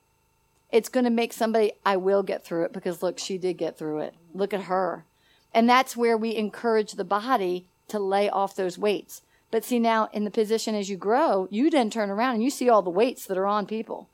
it's 0.73 0.89
going 0.89 1.05
to 1.05 1.11
make 1.11 1.35
somebody 1.35 1.73
I 1.85 1.99
will 1.99 2.23
get 2.23 2.45
through 2.45 2.65
it 2.65 2.73
because 2.73 3.03
look 3.03 3.19
she 3.19 3.37
did 3.37 3.59
get 3.59 3.77
through 3.77 4.01
it 4.01 4.15
look 4.33 4.55
at 4.55 4.63
her 4.63 5.05
and 5.53 5.69
that's 5.69 5.97
where 5.97 6.17
we 6.17 6.35
encourage 6.35 6.93
the 6.93 7.05
body 7.05 7.69
to 7.89 7.99
lay 7.99 8.31
off 8.31 8.57
those 8.57 8.79
weights 8.79 9.21
but 9.55 9.65
see 9.65 9.79
now 9.79 10.09
in 10.13 10.25
the 10.25 10.31
position 10.33 10.75
as 10.75 10.91
you 10.91 10.97
grow 10.97 11.47
you 11.49 11.71
then 11.71 11.89
turn 11.89 12.11
around 12.11 12.35
and 12.35 12.43
you 12.43 12.51
see 12.51 12.69
all 12.69 12.83
the 12.83 12.91
weights 12.91 13.25
that 13.25 13.39
are 13.39 13.47
on 13.47 13.65
people 13.67 14.09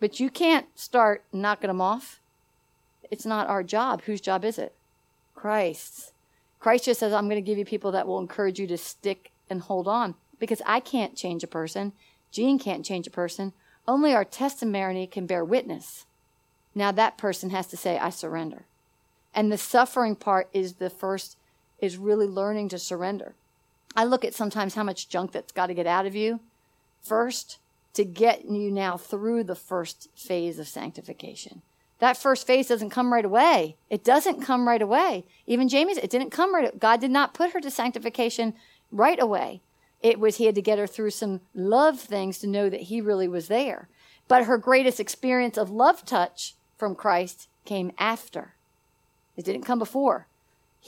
but 0.00 0.18
you 0.18 0.30
can't 0.30 0.66
start 0.74 1.22
knocking 1.30 1.68
them 1.68 1.80
off 1.80 2.20
it's 3.10 3.26
not 3.26 3.48
our 3.48 3.62
job 3.62 4.00
whose 4.02 4.20
job 4.20 4.44
is 4.44 4.58
it 4.58 4.72
Christ's 5.34 6.12
Christ 6.60 6.86
just 6.86 7.00
says, 7.00 7.12
I'm 7.12 7.28
going 7.28 7.42
to 7.42 7.46
give 7.46 7.58
you 7.58 7.64
people 7.64 7.92
that 7.92 8.06
will 8.06 8.18
encourage 8.18 8.58
you 8.58 8.66
to 8.66 8.78
stick 8.78 9.30
and 9.48 9.60
hold 9.60 9.86
on 9.86 10.14
because 10.38 10.62
I 10.66 10.80
can't 10.80 11.16
change 11.16 11.44
a 11.44 11.48
person. 11.48 11.92
Gene 12.30 12.58
can't 12.58 12.84
change 12.84 13.06
a 13.06 13.10
person. 13.10 13.52
Only 13.86 14.12
our 14.12 14.24
testimony 14.24 15.06
can 15.06 15.26
bear 15.26 15.44
witness. 15.44 16.06
Now 16.74 16.92
that 16.92 17.16
person 17.16 17.50
has 17.50 17.66
to 17.68 17.76
say, 17.76 17.98
I 17.98 18.10
surrender. 18.10 18.64
And 19.34 19.52
the 19.52 19.58
suffering 19.58 20.16
part 20.16 20.48
is 20.52 20.74
the 20.74 20.90
first, 20.90 21.36
is 21.78 21.96
really 21.96 22.26
learning 22.26 22.70
to 22.70 22.78
surrender. 22.78 23.34
I 23.96 24.04
look 24.04 24.24
at 24.24 24.34
sometimes 24.34 24.74
how 24.74 24.84
much 24.84 25.08
junk 25.08 25.32
that's 25.32 25.52
got 25.52 25.66
to 25.66 25.74
get 25.74 25.86
out 25.86 26.06
of 26.06 26.14
you 26.14 26.40
first 27.00 27.58
to 27.94 28.04
get 28.04 28.44
you 28.44 28.70
now 28.70 28.96
through 28.96 29.44
the 29.44 29.54
first 29.54 30.08
phase 30.14 30.58
of 30.58 30.68
sanctification. 30.68 31.62
That 31.98 32.16
first 32.16 32.46
phase 32.46 32.68
doesn't 32.68 32.90
come 32.90 33.12
right 33.12 33.24
away. 33.24 33.76
It 33.90 34.04
doesn't 34.04 34.42
come 34.42 34.68
right 34.68 34.82
away. 34.82 35.24
Even 35.46 35.68
Jamie's, 35.68 35.98
it 35.98 36.10
didn't 36.10 36.30
come 36.30 36.54
right. 36.54 36.78
God 36.78 37.00
did 37.00 37.10
not 37.10 37.34
put 37.34 37.52
her 37.52 37.60
to 37.60 37.70
sanctification 37.70 38.54
right 38.92 39.20
away. 39.20 39.62
It 40.00 40.20
was 40.20 40.36
he 40.36 40.46
had 40.46 40.54
to 40.54 40.62
get 40.62 40.78
her 40.78 40.86
through 40.86 41.10
some 41.10 41.40
love 41.54 41.98
things 41.98 42.38
to 42.38 42.46
know 42.46 42.70
that 42.70 42.82
he 42.82 43.00
really 43.00 43.26
was 43.26 43.48
there. 43.48 43.88
But 44.28 44.44
her 44.44 44.58
greatest 44.58 45.00
experience 45.00 45.56
of 45.56 45.70
love 45.70 46.04
touch 46.04 46.54
from 46.76 46.94
Christ 46.94 47.48
came 47.64 47.90
after. 47.98 48.54
It 49.36 49.44
didn't 49.44 49.62
come 49.62 49.80
before. 49.80 50.28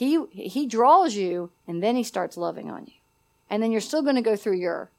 He 0.01 0.19
he 0.31 0.65
draws 0.65 1.13
you 1.13 1.51
and 1.67 1.83
then 1.83 1.95
he 1.95 2.01
starts 2.01 2.35
loving 2.35 2.71
on 2.71 2.87
you. 2.87 2.93
And 3.51 3.61
then 3.61 3.71
you're 3.71 3.81
still 3.81 4.01
going 4.01 4.15
to 4.15 4.23
go 4.23 4.35
through 4.35 4.55
your 4.55 4.89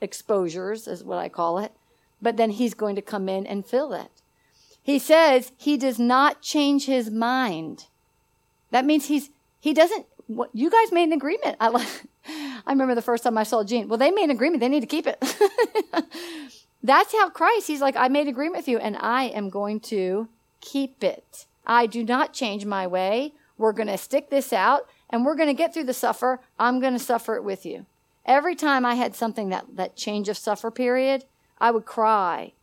exposures, 0.00 0.88
is 0.88 1.04
what 1.04 1.18
I 1.18 1.28
call 1.28 1.58
it. 1.58 1.72
But 2.22 2.38
then 2.38 2.48
he's 2.48 2.72
going 2.72 2.96
to 2.96 3.02
come 3.02 3.28
in 3.28 3.46
and 3.46 3.66
fill 3.66 3.92
it. 3.92 4.22
He 4.82 4.98
says 4.98 5.52
he 5.58 5.76
does 5.76 5.98
not 5.98 6.40
change 6.40 6.86
his 6.86 7.10
mind. 7.10 7.88
That 8.70 8.86
means 8.86 9.08
he's 9.08 9.28
he 9.60 9.74
doesn't. 9.74 10.06
What, 10.28 10.48
you 10.54 10.70
guys 10.70 10.92
made 10.92 11.08
an 11.08 11.12
agreement. 11.12 11.58
I 11.60 11.68
I 12.66 12.70
remember 12.70 12.94
the 12.94 13.02
first 13.02 13.24
time 13.24 13.36
I 13.36 13.42
saw 13.42 13.62
Gene. 13.62 13.86
Well, 13.86 13.98
they 13.98 14.10
made 14.10 14.24
an 14.24 14.30
agreement. 14.30 14.60
They 14.60 14.70
need 14.70 14.80
to 14.80 14.86
keep 14.86 15.06
it. 15.06 15.22
That's 16.82 17.12
how 17.12 17.28
Christ. 17.28 17.66
He's 17.66 17.82
like, 17.82 17.96
I 17.96 18.08
made 18.08 18.28
agreement 18.28 18.60
with 18.60 18.68
you, 18.68 18.78
and 18.78 18.96
I 18.96 19.24
am 19.24 19.50
going 19.50 19.80
to 19.80 20.28
keep 20.62 21.04
it. 21.04 21.44
I 21.66 21.84
do 21.84 22.02
not 22.02 22.32
change 22.32 22.64
my 22.64 22.86
way. 22.86 23.34
We're 23.62 23.72
going 23.72 23.86
to 23.86 23.96
stick 23.96 24.28
this 24.28 24.52
out, 24.52 24.88
and 25.08 25.24
we're 25.24 25.36
going 25.36 25.46
to 25.46 25.54
get 25.54 25.72
through 25.72 25.84
the 25.84 25.94
suffer. 25.94 26.40
I'm 26.58 26.80
going 26.80 26.94
to 26.94 26.98
suffer 26.98 27.36
it 27.36 27.44
with 27.44 27.64
you. 27.64 27.86
every 28.26 28.56
time 28.56 28.84
I 28.84 28.96
had 28.96 29.14
something 29.14 29.50
that, 29.50 29.76
that 29.76 29.94
change 29.94 30.28
of 30.28 30.36
suffer 30.36 30.72
period, 30.72 31.26
I 31.60 31.70
would 31.70 31.84
cry. 31.84 32.54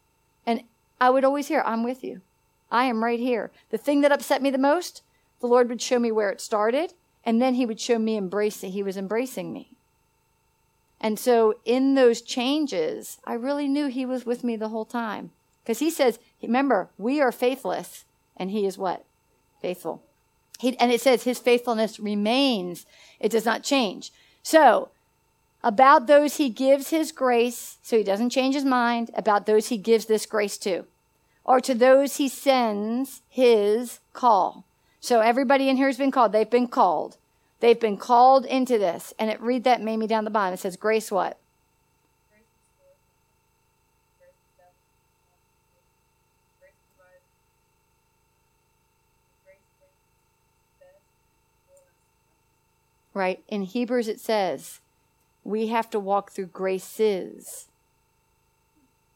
And 0.46 0.64
I 1.00 1.10
would 1.10 1.24
always 1.24 1.48
hear, 1.48 1.64
I'm 1.66 1.86
with 1.86 2.04
you. 2.04 2.20
I 2.70 2.84
am 2.84 3.02
right 3.02 3.20
here. 3.20 3.50
The 3.70 3.78
thing 3.78 4.02
that 4.02 4.12
upset 4.12 4.42
me 4.42 4.50
the 4.50 4.58
most, 4.58 5.02
the 5.40 5.48
Lord 5.48 5.70
would 5.70 5.82
show 5.82 6.00
me 6.00 6.12
where 6.12 6.32
it 6.32 6.42
started, 6.42 6.94
and 7.24 7.42
then 7.42 7.54
he 7.54 7.66
would 7.66 7.80
show 7.80 7.98
me 7.98 8.18
embrace 8.18 8.60
he 8.60 8.84
was 8.84 8.98
embracing 8.98 9.54
me. 9.54 9.78
And 11.00 11.18
so 11.18 11.56
in 11.64 11.96
those 11.96 12.22
changes, 12.22 13.20
I 13.24 13.36
really 13.36 13.70
knew 13.70 13.88
he 13.88 14.06
was 14.06 14.26
with 14.26 14.44
me 14.44 14.58
the 14.58 14.68
whole 14.68 14.84
time. 14.84 15.32
Because 15.64 15.80
he 15.80 15.92
says, 15.92 16.20
remember, 16.42 16.90
we 16.98 17.22
are 17.22 17.32
faithless, 17.32 18.04
and 18.36 18.52
he 18.52 18.66
is 18.66 18.78
what? 18.78 19.06
Faithful. 19.62 20.04
He, 20.60 20.78
and 20.78 20.92
it 20.92 21.00
says 21.00 21.24
his 21.24 21.40
faithfulness 21.40 22.00
remains, 22.00 22.86
it 23.20 23.32
does 23.32 23.46
not 23.46 23.64
change. 23.64 24.12
So, 24.44 24.90
about 25.64 26.08
those 26.08 26.36
he 26.36 26.50
gives 26.50 26.90
his 26.90 27.12
grace, 27.12 27.78
so 27.82 27.98
he 27.98 28.04
doesn't 28.04 28.30
change 28.30 28.56
his 28.56 28.66
mind, 28.66 29.10
about 29.16 29.46
those 29.46 29.68
he 29.68 29.78
gives 29.78 30.06
this 30.06 30.26
grace 30.26 30.58
to, 30.60 30.86
or 31.46 31.62
to 31.62 31.74
those 31.74 32.18
he 32.18 32.28
sends 32.28 33.22
his 33.30 34.00
call. 34.12 34.66
So, 35.00 35.22
everybody 35.22 35.70
in 35.70 35.78
here 35.78 35.88
has 35.88 35.98
been 35.98 36.12
called. 36.12 36.34
They've 36.34 36.50
been 36.50 36.68
called. 36.68 37.18
They've 37.62 37.80
been 37.80 37.98
called 37.98 38.46
into 38.46 38.78
this. 38.78 39.14
And 39.18 39.30
it 39.30 39.42
read 39.42 39.64
that 39.64 39.82
Mamie 39.82 40.08
down 40.08 40.26
the 40.26 40.30
bottom. 40.30 40.54
It 40.54 40.60
says, 40.60 40.76
Grace 40.76 41.10
what? 41.10 41.40
Right? 53.20 53.44
In 53.50 53.64
Hebrews 53.64 54.08
it 54.08 54.22
says, 54.22 54.80
we 55.44 55.68
have 55.68 55.90
to 55.90 56.00
walk 56.00 56.32
through 56.32 56.46
graces. 56.46 57.68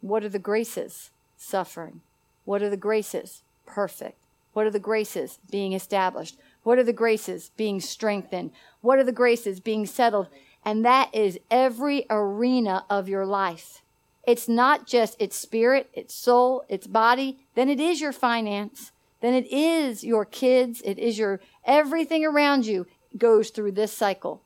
What 0.01 0.26
are 0.26 0.30
the 0.30 0.39
graces? 0.39 1.12
Suffering. 1.38 2.01
What 2.43 2.62
are 2.62 2.70
the 2.70 2.76
graces? 2.76 3.43
Perfect. 3.66 4.18
What 4.51 4.66
are 4.66 4.72
the 4.72 4.78
graces? 4.78 5.39
Being 5.49 5.72
established. 5.72 6.38
What 6.64 6.78
are 6.78 6.84
the 6.84 6.91
graces? 6.91 7.51
Being 7.56 7.80
strengthened. 7.80 8.51
What 8.82 8.99
are 8.99 9.06
the 9.06 9.14
graces? 9.14 9.62
Being 9.62 9.86
settled. 9.86 10.28
And 10.66 10.84
that 10.84 11.10
is 11.16 11.39
every 11.49 12.06
arena 12.10 12.84
of 12.89 13.08
your 13.08 13.26
life. 13.26 13.84
It's 14.28 14.49
not 14.49 14.86
just 14.86 15.16
its 15.18 15.38
spirit, 15.38 15.89
its 15.93 16.14
soul, 16.14 16.66
its 16.68 16.88
body. 16.88 17.38
Then 17.56 17.70
it 17.70 17.80
is 17.80 18.01
your 18.01 18.12
finance. 18.12 18.91
Then 19.22 19.34
it 19.34 19.49
is 19.49 20.04
your 20.04 20.26
kids. 20.26 20.82
It 20.84 20.99
is 20.99 21.18
your 21.18 21.39
everything 21.64 22.26
around 22.26 22.66
you 22.66 22.86
goes 23.18 23.49
through 23.49 23.74
this 23.74 23.91
cycle. 23.91 24.41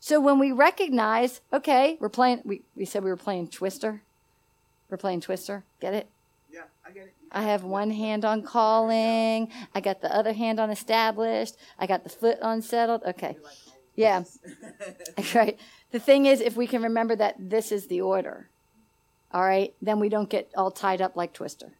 So 0.00 0.20
when 0.20 0.38
we 0.38 0.52
recognize, 0.52 1.40
okay, 1.52 1.96
we're 2.00 2.08
playing, 2.08 2.42
we, 2.44 2.62
we 2.74 2.84
said 2.84 3.02
we 3.02 3.10
were 3.10 3.16
playing 3.16 3.48
Twister. 3.48 4.02
We're 4.88 4.98
playing 4.98 5.20
Twister. 5.20 5.64
Get 5.80 5.94
it? 5.94 6.08
Yeah, 6.52 6.62
I 6.86 6.90
get 6.90 7.04
it. 7.06 7.14
I 7.32 7.42
have 7.42 7.64
one 7.64 7.90
hand 7.90 8.24
on 8.24 8.42
calling. 8.42 9.50
I 9.74 9.80
got 9.80 10.00
the 10.00 10.14
other 10.14 10.32
hand 10.32 10.60
on 10.60 10.70
established. 10.70 11.56
I 11.78 11.86
got 11.86 12.04
the 12.04 12.10
foot 12.10 12.40
on 12.40 12.62
settled. 12.62 13.02
Okay. 13.04 13.36
Yeah. 13.94 14.24
right. 15.34 15.58
The 15.90 15.98
thing 15.98 16.26
is, 16.26 16.40
if 16.40 16.56
we 16.56 16.66
can 16.66 16.82
remember 16.82 17.16
that 17.16 17.36
this 17.38 17.72
is 17.72 17.88
the 17.88 18.00
order, 18.00 18.48
all 19.32 19.42
right, 19.42 19.74
then 19.82 19.98
we 19.98 20.08
don't 20.08 20.30
get 20.30 20.50
all 20.56 20.70
tied 20.70 21.00
up 21.00 21.16
like 21.16 21.32
Twister. 21.32 21.72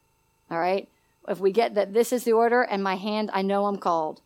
All 0.50 0.58
right. 0.58 0.88
If 1.28 1.38
we 1.38 1.52
get 1.52 1.74
that 1.74 1.92
this 1.92 2.12
is 2.12 2.24
the 2.24 2.32
order 2.32 2.62
and 2.62 2.82
my 2.82 2.96
hand, 2.96 3.30
I 3.32 3.42
know 3.42 3.66
I'm 3.66 3.78
called. 3.78 4.22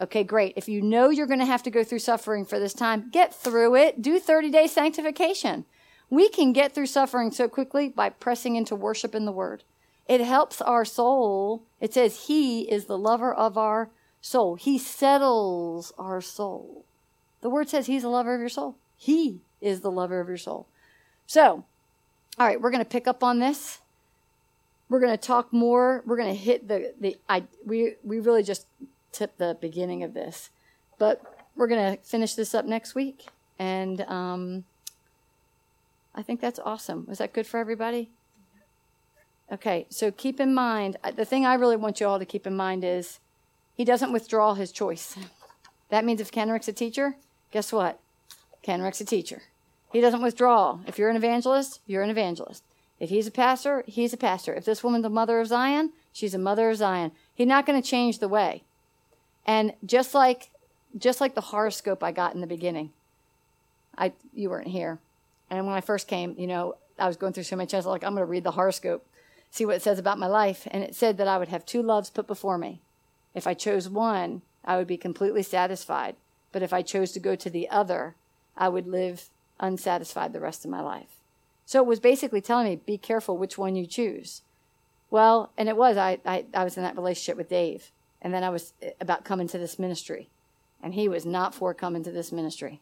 Okay, 0.00 0.24
great. 0.24 0.54
If 0.56 0.68
you 0.68 0.82
know 0.82 1.10
you're 1.10 1.26
going 1.26 1.38
to 1.40 1.46
have 1.46 1.62
to 1.64 1.70
go 1.70 1.84
through 1.84 2.00
suffering 2.00 2.44
for 2.44 2.58
this 2.58 2.74
time, 2.74 3.10
get 3.10 3.34
through 3.34 3.76
it. 3.76 4.02
Do 4.02 4.18
30 4.18 4.50
day 4.50 4.66
sanctification. 4.66 5.64
We 6.10 6.28
can 6.28 6.52
get 6.52 6.74
through 6.74 6.86
suffering 6.86 7.30
so 7.30 7.48
quickly 7.48 7.88
by 7.88 8.10
pressing 8.10 8.56
into 8.56 8.74
worship 8.74 9.14
in 9.14 9.24
the 9.24 9.32
Word. 9.32 9.62
It 10.06 10.20
helps 10.20 10.60
our 10.60 10.84
soul. 10.84 11.64
It 11.80 11.94
says 11.94 12.26
He 12.26 12.62
is 12.62 12.86
the 12.86 12.98
lover 12.98 13.32
of 13.32 13.56
our 13.56 13.90
soul. 14.20 14.56
He 14.56 14.78
settles 14.78 15.92
our 15.96 16.20
soul. 16.20 16.84
The 17.40 17.50
Word 17.50 17.68
says 17.68 17.86
He's 17.86 18.02
the 18.02 18.08
lover 18.08 18.34
of 18.34 18.40
your 18.40 18.48
soul. 18.48 18.76
He 18.96 19.42
is 19.60 19.80
the 19.80 19.90
lover 19.90 20.20
of 20.20 20.28
your 20.28 20.36
soul. 20.36 20.66
So, 21.26 21.64
all 22.38 22.46
right, 22.46 22.60
we're 22.60 22.70
going 22.70 22.84
to 22.84 22.88
pick 22.88 23.06
up 23.06 23.22
on 23.22 23.38
this. 23.38 23.78
We're 24.88 25.00
going 25.00 25.12
to 25.12 25.16
talk 25.16 25.52
more. 25.52 26.02
We're 26.04 26.16
going 26.16 26.34
to 26.34 26.40
hit 26.40 26.68
the 26.68 26.94
the 27.00 27.16
I 27.28 27.44
we 27.64 27.94
we 28.02 28.20
really 28.20 28.42
just 28.42 28.66
tip 29.14 29.38
the 29.38 29.56
beginning 29.60 30.02
of 30.02 30.14
this. 30.14 30.50
But 30.98 31.22
we're 31.56 31.68
going 31.68 31.96
to 31.96 32.02
finish 32.02 32.34
this 32.34 32.54
up 32.54 32.64
next 32.64 32.94
week. 32.94 33.26
And 33.58 34.00
um, 34.02 34.64
I 36.14 36.22
think 36.22 36.40
that's 36.40 36.58
awesome. 36.58 37.06
Was 37.06 37.18
that 37.18 37.32
good 37.32 37.46
for 37.46 37.58
everybody? 37.58 38.10
Okay, 39.52 39.86
so 39.90 40.10
keep 40.10 40.40
in 40.40 40.54
mind 40.54 40.96
uh, 41.04 41.10
the 41.10 41.24
thing 41.24 41.44
I 41.44 41.54
really 41.54 41.76
want 41.76 42.00
you 42.00 42.06
all 42.06 42.18
to 42.18 42.24
keep 42.24 42.46
in 42.46 42.56
mind 42.56 42.82
is 42.82 43.20
he 43.74 43.84
doesn't 43.84 44.12
withdraw 44.12 44.54
his 44.54 44.72
choice. 44.72 45.16
That 45.90 46.04
means 46.04 46.20
if 46.20 46.32
Kenrick's 46.32 46.66
a 46.66 46.72
teacher, 46.72 47.14
guess 47.52 47.70
what? 47.72 48.00
Kenrick's 48.62 49.02
a 49.02 49.04
teacher. 49.04 49.42
He 49.92 50.00
doesn't 50.00 50.22
withdraw. 50.22 50.80
If 50.88 50.98
you're 50.98 51.10
an 51.10 51.14
evangelist, 51.14 51.80
you're 51.86 52.02
an 52.02 52.10
evangelist. 52.10 52.64
If 52.98 53.10
he's 53.10 53.28
a 53.28 53.30
pastor, 53.30 53.84
he's 53.86 54.12
a 54.12 54.16
pastor. 54.16 54.54
If 54.54 54.64
this 54.64 54.82
woman's 54.82 55.04
a 55.04 55.10
mother 55.10 55.38
of 55.38 55.46
Zion, 55.46 55.92
she's 56.12 56.34
a 56.34 56.38
mother 56.38 56.70
of 56.70 56.78
Zion. 56.78 57.12
He's 57.32 57.46
not 57.46 57.66
going 57.66 57.80
to 57.80 57.88
change 57.88 58.18
the 58.18 58.28
way. 58.28 58.64
And 59.46 59.74
just 59.84 60.14
like 60.14 60.50
just 60.96 61.20
like 61.20 61.34
the 61.34 61.40
horoscope 61.40 62.02
I 62.02 62.12
got 62.12 62.34
in 62.34 62.40
the 62.40 62.46
beginning, 62.46 62.92
I 63.96 64.12
you 64.32 64.50
weren't 64.50 64.68
here. 64.68 64.98
And 65.50 65.66
when 65.66 65.74
I 65.74 65.80
first 65.80 66.08
came, 66.08 66.34
you 66.38 66.46
know, 66.46 66.76
I 66.98 67.06
was 67.06 67.16
going 67.16 67.32
through 67.32 67.44
so. 67.44 67.58
I 67.58 67.64
was 67.64 67.86
like, 67.86 68.04
I'm 68.04 68.14
going 68.14 68.26
to 68.26 68.30
read 68.30 68.44
the 68.44 68.52
horoscope, 68.52 69.06
see 69.50 69.66
what 69.66 69.76
it 69.76 69.82
says 69.82 69.98
about 69.98 70.18
my 70.18 70.26
life. 70.26 70.66
And 70.70 70.82
it 70.82 70.94
said 70.94 71.18
that 71.18 71.28
I 71.28 71.38
would 71.38 71.48
have 71.48 71.66
two 71.66 71.82
loves 71.82 72.10
put 72.10 72.26
before 72.26 72.58
me. 72.58 72.80
If 73.34 73.46
I 73.46 73.54
chose 73.54 73.88
one, 73.88 74.42
I 74.64 74.76
would 74.76 74.86
be 74.86 74.96
completely 74.96 75.42
satisfied. 75.42 76.16
But 76.52 76.62
if 76.62 76.72
I 76.72 76.82
chose 76.82 77.12
to 77.12 77.20
go 77.20 77.34
to 77.34 77.50
the 77.50 77.68
other, 77.68 78.14
I 78.56 78.68
would 78.68 78.86
live 78.86 79.28
unsatisfied 79.60 80.32
the 80.32 80.40
rest 80.40 80.64
of 80.64 80.70
my 80.70 80.80
life. 80.80 81.20
So 81.66 81.80
it 81.80 81.86
was 81.86 82.00
basically 82.00 82.40
telling 82.40 82.66
me, 82.66 82.76
be 82.76 82.98
careful 82.98 83.36
which 83.36 83.58
one 83.58 83.76
you 83.76 83.86
choose. 83.86 84.42
Well, 85.10 85.50
and 85.56 85.68
it 85.68 85.76
was. 85.76 85.96
I, 85.96 86.18
I, 86.24 86.44
I 86.54 86.64
was 86.64 86.76
in 86.76 86.82
that 86.82 86.96
relationship 86.96 87.36
with 87.36 87.48
Dave. 87.48 87.90
And 88.24 88.32
then 88.32 88.42
I 88.42 88.48
was 88.48 88.72
eh, 88.82 88.90
about 89.00 89.24
coming 89.24 89.46
to 89.48 89.58
this 89.58 89.78
ministry. 89.78 90.30
And 90.82 90.94
he 90.94 91.08
was 91.08 91.24
not 91.24 91.54
for 91.54 91.74
coming 91.74 92.02
to 92.02 92.10
this 92.10 92.32
ministry. 92.32 92.80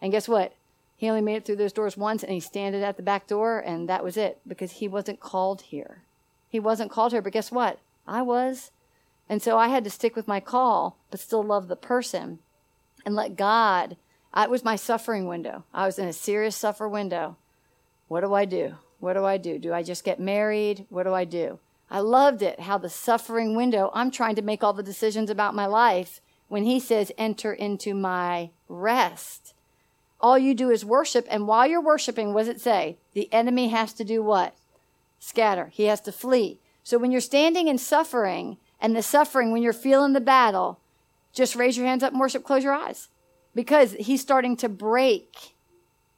And 0.00 0.12
guess 0.12 0.28
what? 0.28 0.54
He 0.96 1.08
only 1.08 1.20
made 1.20 1.36
it 1.36 1.44
through 1.44 1.56
those 1.56 1.72
doors 1.72 1.96
once 1.96 2.22
and 2.22 2.32
he 2.32 2.40
standed 2.40 2.82
at 2.82 2.96
the 2.96 3.02
back 3.02 3.26
door 3.26 3.58
and 3.58 3.88
that 3.88 4.04
was 4.04 4.16
it 4.16 4.40
because 4.46 4.72
he 4.72 4.88
wasn't 4.88 5.20
called 5.20 5.62
here. 5.62 6.02
He 6.48 6.60
wasn't 6.60 6.90
called 6.90 7.12
here, 7.12 7.22
but 7.22 7.32
guess 7.32 7.50
what? 7.50 7.78
I 8.06 8.22
was. 8.22 8.70
And 9.28 9.42
so 9.42 9.58
I 9.58 9.68
had 9.68 9.84
to 9.84 9.90
stick 9.90 10.16
with 10.16 10.28
my 10.28 10.40
call, 10.40 10.96
but 11.10 11.20
still 11.20 11.42
love 11.42 11.68
the 11.68 11.76
person 11.76 12.40
and 13.06 13.14
let 13.14 13.36
God. 13.36 13.96
It 14.36 14.50
was 14.50 14.64
my 14.64 14.76
suffering 14.76 15.26
window. 15.26 15.64
I 15.72 15.86
was 15.86 15.98
in 15.98 16.06
a 16.06 16.12
serious 16.12 16.56
suffer 16.56 16.88
window. 16.88 17.36
What 18.08 18.20
do 18.20 18.34
I 18.34 18.44
do? 18.44 18.74
What 18.98 19.14
do 19.14 19.24
I 19.24 19.38
do? 19.38 19.58
Do 19.58 19.72
I 19.72 19.82
just 19.82 20.04
get 20.04 20.20
married? 20.20 20.86
What 20.90 21.04
do 21.04 21.14
I 21.14 21.24
do? 21.24 21.58
I 21.90 22.00
loved 22.00 22.40
it 22.42 22.60
how 22.60 22.78
the 22.78 22.88
suffering 22.88 23.56
window, 23.56 23.90
I'm 23.92 24.10
trying 24.10 24.36
to 24.36 24.42
make 24.42 24.62
all 24.62 24.72
the 24.72 24.82
decisions 24.82 25.28
about 25.28 25.54
my 25.54 25.66
life 25.66 26.20
when 26.48 26.64
he 26.64 26.78
says, 26.78 27.12
enter 27.18 27.52
into 27.52 27.94
my 27.94 28.50
rest. 28.68 29.54
All 30.20 30.38
you 30.38 30.54
do 30.54 30.70
is 30.70 30.84
worship. 30.84 31.26
And 31.30 31.48
while 31.48 31.66
you're 31.66 31.80
worshiping, 31.80 32.32
what 32.32 32.42
does 32.46 32.48
it 32.48 32.60
say? 32.60 32.98
The 33.14 33.32
enemy 33.32 33.68
has 33.68 33.92
to 33.94 34.04
do 34.04 34.22
what? 34.22 34.54
Scatter. 35.18 35.70
He 35.72 35.84
has 35.84 36.00
to 36.02 36.12
flee. 36.12 36.60
So 36.82 36.98
when 36.98 37.10
you're 37.10 37.20
standing 37.20 37.68
in 37.68 37.78
suffering 37.78 38.58
and 38.80 38.94
the 38.94 39.02
suffering, 39.02 39.52
when 39.52 39.62
you're 39.62 39.72
feeling 39.72 40.12
the 40.12 40.20
battle, 40.20 40.80
just 41.32 41.56
raise 41.56 41.76
your 41.76 41.86
hands 41.86 42.02
up 42.02 42.12
and 42.12 42.20
worship, 42.20 42.44
close 42.44 42.64
your 42.64 42.72
eyes. 42.72 43.08
Because 43.54 43.92
he's 43.92 44.20
starting 44.20 44.56
to 44.58 44.68
break 44.68 45.54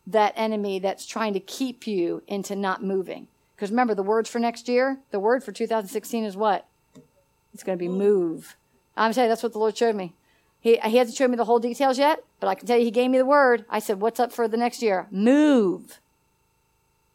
that 0.07 0.35
enemy 0.37 0.79
that's 0.79 1.07
trying 1.07 1.33
to 1.35 1.41
keep 1.41 1.87
you 1.87 2.23
into 2.27 2.57
not 2.57 2.83
moving. 2.83 3.29
Because 3.63 3.71
remember, 3.71 3.95
the 3.95 4.03
words 4.03 4.29
for 4.29 4.41
next 4.41 4.69
year, 4.69 4.99
the 5.13 5.21
word 5.21 5.45
for 5.45 5.53
2016 5.53 6.25
is 6.25 6.37
what? 6.37 6.67
It's 7.55 7.63
going 7.63 7.79
to 7.79 7.81
be 7.81 7.87
move. 7.87 8.57
I'm 8.97 9.13
saying 9.13 9.29
that's 9.29 9.45
what 9.45 9.53
the 9.53 9.61
Lord 9.61 9.77
showed 9.77 9.95
me. 9.95 10.15
He, 10.59 10.79
he 10.79 10.97
hasn't 10.97 11.17
shown 11.17 11.31
me 11.31 11.37
the 11.37 11.45
whole 11.45 11.61
details 11.61 11.97
yet, 11.97 12.25
but 12.41 12.49
I 12.49 12.57
can 12.57 12.67
tell 12.67 12.77
you 12.77 12.85
he 12.85 12.91
gave 12.91 13.09
me 13.09 13.19
the 13.19 13.25
word. 13.25 13.65
I 13.71 13.79
said, 13.79 14.01
What's 14.01 14.19
up 14.19 14.33
for 14.33 14.49
the 14.49 14.57
next 14.57 14.83
year? 14.83 15.07
Move. 15.13 16.01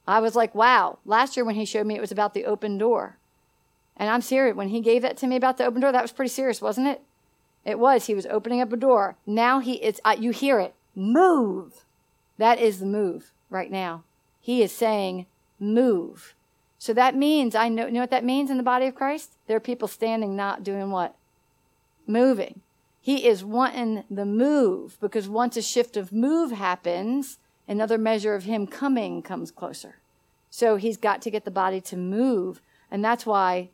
I 0.08 0.22
was 0.22 0.38
like, 0.38 0.56
Wow. 0.56 1.00
Last 1.04 1.36
year 1.36 1.44
when 1.44 1.56
he 1.56 1.66
showed 1.66 1.86
me, 1.86 1.98
it 1.98 2.00
was 2.00 2.14
about 2.14 2.34
the 2.34 2.46
open 2.46 2.78
door. 2.78 3.18
And 3.98 4.10
I'm 4.10 4.22
serious. 4.22 4.56
When 4.56 4.70
he 4.70 4.80
gave 4.80 5.02
that 5.02 5.18
to 5.18 5.28
me 5.28 5.36
about 5.36 5.58
the 5.58 5.66
open 5.66 5.82
door, 5.82 5.92
that 5.92 6.02
was 6.02 6.14
pretty 6.14 6.30
serious, 6.30 6.62
wasn't 6.62 6.88
it? 6.88 7.02
It 7.66 7.78
was. 7.78 8.06
He 8.06 8.16
was 8.16 8.26
opening 8.28 8.62
up 8.62 8.72
a 8.72 8.78
door. 8.78 9.18
Now 9.26 9.60
he 9.60 9.84
it's 9.84 10.00
uh, 10.06 10.16
you 10.18 10.32
hear 10.32 10.62
it. 10.62 10.76
Move. 10.96 11.84
That 12.38 12.58
is 12.58 12.80
the 12.80 12.86
move 12.86 13.34
right 13.50 13.70
now. 13.70 14.06
He 14.40 14.64
is 14.64 14.72
saying, 14.72 15.26
move. 15.60 16.36
So 16.80 16.94
that 16.94 17.16
means, 17.16 17.56
I 17.56 17.70
know, 17.70 17.88
you 17.88 17.94
know 17.94 18.02
what 18.02 18.12
that 18.12 18.24
means 18.24 18.50
in 18.50 18.58
the 18.58 18.64
body 18.64 18.86
of 18.86 18.96
Christ? 18.96 19.34
There 19.48 19.58
are 19.58 19.62
people 19.62 19.88
standing 19.88 20.36
not 20.36 20.64
doing 20.64 20.92
what? 20.92 21.16
Moving. 22.06 22.62
He 23.02 23.28
is 23.28 23.44
wanting 23.44 24.04
the 24.10 24.26
move 24.26 24.98
because 25.00 25.30
once 25.30 25.58
a 25.58 25.62
shift 25.62 25.98
of 25.98 26.12
move 26.12 26.52
happens, 26.52 27.40
another 27.68 27.98
measure 27.98 28.36
of 28.36 28.44
him 28.44 28.68
coming 28.68 29.22
comes 29.22 29.50
closer. 29.50 29.96
So 30.50 30.76
he's 30.76 30.98
got 30.98 31.22
to 31.24 31.32
get 31.32 31.46
the 31.46 31.52
body 31.52 31.82
to 31.82 31.98
move. 31.98 32.62
And 32.92 33.04
that's 33.04 33.26
why 33.26 33.70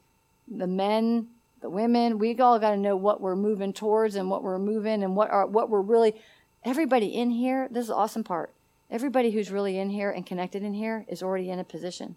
the 0.47 0.67
men, 0.67 1.27
the 1.61 1.69
women, 1.69 2.19
we 2.19 2.37
all 2.39 2.59
got 2.59 2.71
to 2.71 2.77
know 2.77 2.95
what 2.95 3.21
we're 3.21 3.35
moving 3.35 3.73
towards 3.73 4.15
and 4.15 4.29
what 4.29 4.43
we're 4.43 4.59
moving 4.59 5.03
and 5.03 5.15
what 5.15 5.29
are 5.29 5.45
what 5.45 5.69
we're 5.69 5.81
really 5.81 6.15
everybody 6.63 7.07
in 7.07 7.31
here, 7.31 7.67
this 7.69 7.83
is 7.83 7.87
the 7.87 7.95
awesome 7.95 8.23
part. 8.23 8.53
Everybody 8.89 9.31
who's 9.31 9.51
really 9.51 9.77
in 9.77 9.89
here 9.89 10.11
and 10.11 10.25
connected 10.25 10.63
in 10.63 10.73
here 10.73 11.05
is 11.07 11.23
already 11.23 11.49
in 11.49 11.59
a 11.59 11.63
position. 11.63 12.15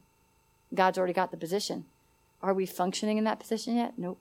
God's 0.74 0.98
already 0.98 1.12
got 1.12 1.30
the 1.30 1.36
position. 1.36 1.84
Are 2.42 2.54
we 2.54 2.66
functioning 2.66 3.18
in 3.18 3.24
that 3.24 3.40
position 3.40 3.76
yet? 3.76 3.94
Nope. 3.96 4.20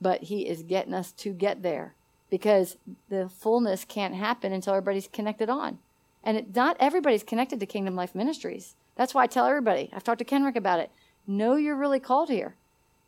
But 0.00 0.24
He 0.24 0.46
is 0.46 0.62
getting 0.62 0.94
us 0.94 1.12
to 1.12 1.32
get 1.32 1.62
there 1.62 1.94
because 2.30 2.76
the 3.08 3.28
fullness 3.28 3.84
can't 3.84 4.14
happen 4.14 4.52
until 4.52 4.74
everybody's 4.74 5.08
connected 5.08 5.50
on. 5.50 5.78
And 6.22 6.36
it, 6.36 6.54
not 6.54 6.76
everybody's 6.78 7.22
connected 7.22 7.60
to 7.60 7.66
Kingdom 7.66 7.96
Life 7.96 8.14
Ministries. 8.14 8.74
That's 8.96 9.14
why 9.14 9.24
I 9.24 9.26
tell 9.26 9.46
everybody, 9.46 9.90
I've 9.92 10.04
talked 10.04 10.18
to 10.18 10.24
Kenrick 10.24 10.56
about 10.56 10.80
it. 10.80 10.90
Know 11.26 11.56
you're 11.56 11.76
really 11.76 12.00
called 12.00 12.28
here. 12.28 12.54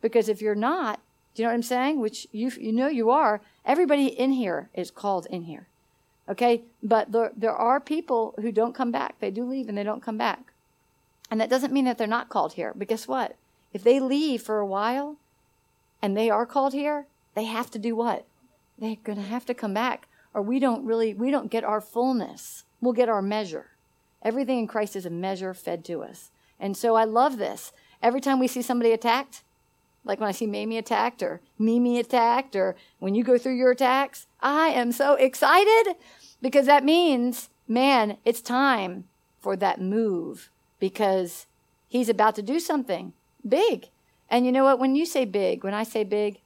Because 0.01 0.27
if 0.27 0.41
you're 0.41 0.55
not, 0.55 0.99
do 1.33 1.41
you 1.41 1.47
know 1.47 1.51
what 1.51 1.55
I'm 1.55 1.63
saying? 1.63 1.99
Which 1.99 2.27
you, 2.31 2.51
you 2.59 2.73
know 2.73 2.87
you 2.87 3.09
are, 3.09 3.41
everybody 3.65 4.07
in 4.07 4.33
here 4.33 4.69
is 4.73 4.91
called 4.91 5.27
in 5.29 5.43
here. 5.43 5.67
Okay? 6.27 6.63
But 6.81 7.11
there, 7.11 7.31
there 7.35 7.55
are 7.55 7.79
people 7.79 8.35
who 8.41 8.51
don't 8.51 8.75
come 8.75 8.91
back. 8.91 9.19
They 9.19 9.31
do 9.31 9.43
leave 9.43 9.69
and 9.69 9.77
they 9.77 9.83
don't 9.83 10.03
come 10.03 10.17
back. 10.17 10.52
And 11.33 11.41
that 11.41 11.49
doesn't 11.49 11.73
mean 11.73 11.85
that 11.85 11.97
they're 11.97 12.05
not 12.05 12.29
called 12.29 12.53
here. 12.53 12.73
But 12.75 12.89
guess 12.89 13.07
what? 13.07 13.37
If 13.73 13.83
they 13.83 13.99
leave 13.99 14.43
for 14.43 14.59
a 14.59 14.67
while 14.67 15.17
and 15.99 16.15
they 16.15 16.29
are 16.29 16.45
called 16.45 16.73
here, 16.73 17.07
they 17.33 17.45
have 17.45 17.71
to 17.71 17.79
do 17.79 17.95
what? 17.95 18.27
They're 18.77 18.97
going 19.03 19.17
to 19.17 19.23
have 19.23 19.43
to 19.47 19.55
come 19.55 19.73
back 19.73 20.07
or 20.35 20.43
we 20.43 20.59
don't 20.59 20.85
really, 20.85 21.15
we 21.15 21.31
don't 21.31 21.49
get 21.49 21.63
our 21.63 21.81
fullness. 21.81 22.65
We'll 22.81 22.93
get 22.93 23.09
our 23.09 23.23
measure. 23.23 23.71
Everything 24.21 24.59
in 24.59 24.67
Christ 24.67 24.95
is 24.95 25.07
a 25.07 25.09
measure 25.09 25.55
fed 25.55 25.83
to 25.85 26.03
us. 26.03 26.29
And 26.59 26.77
so 26.77 26.93
I 26.93 27.03
love 27.03 27.39
this. 27.39 27.71
Every 28.03 28.21
time 28.21 28.37
we 28.37 28.47
see 28.47 28.61
somebody 28.61 28.91
attacked, 28.91 29.41
like 30.03 30.19
when 30.19 30.29
I 30.29 30.33
see 30.33 30.45
Mamie 30.45 30.77
attacked 30.77 31.23
or 31.23 31.41
Mimi 31.57 31.97
attacked 31.97 32.55
or 32.55 32.75
when 32.99 33.15
you 33.15 33.23
go 33.23 33.39
through 33.39 33.55
your 33.55 33.71
attacks, 33.71 34.27
I 34.39 34.67
am 34.67 34.91
so 34.91 35.15
excited 35.15 35.95
because 36.43 36.67
that 36.67 36.85
means, 36.85 37.49
man, 37.67 38.17
it's 38.23 38.39
time 38.39 39.05
for 39.39 39.55
that 39.55 39.81
move 39.81 40.51
because 40.83 41.45
he's 41.87 42.09
about 42.09 42.35
to 42.35 42.41
do 42.41 42.59
something 42.59 43.13
big. 43.47 43.87
And 44.29 44.45
you 44.45 44.51
know 44.51 44.65
what? 44.65 44.79
When 44.79 44.97
you 44.97 45.05
say 45.05 45.23
big, 45.23 45.63
when 45.63 45.73
I 45.73 45.83
say 45.83 46.03
big, 46.03 46.41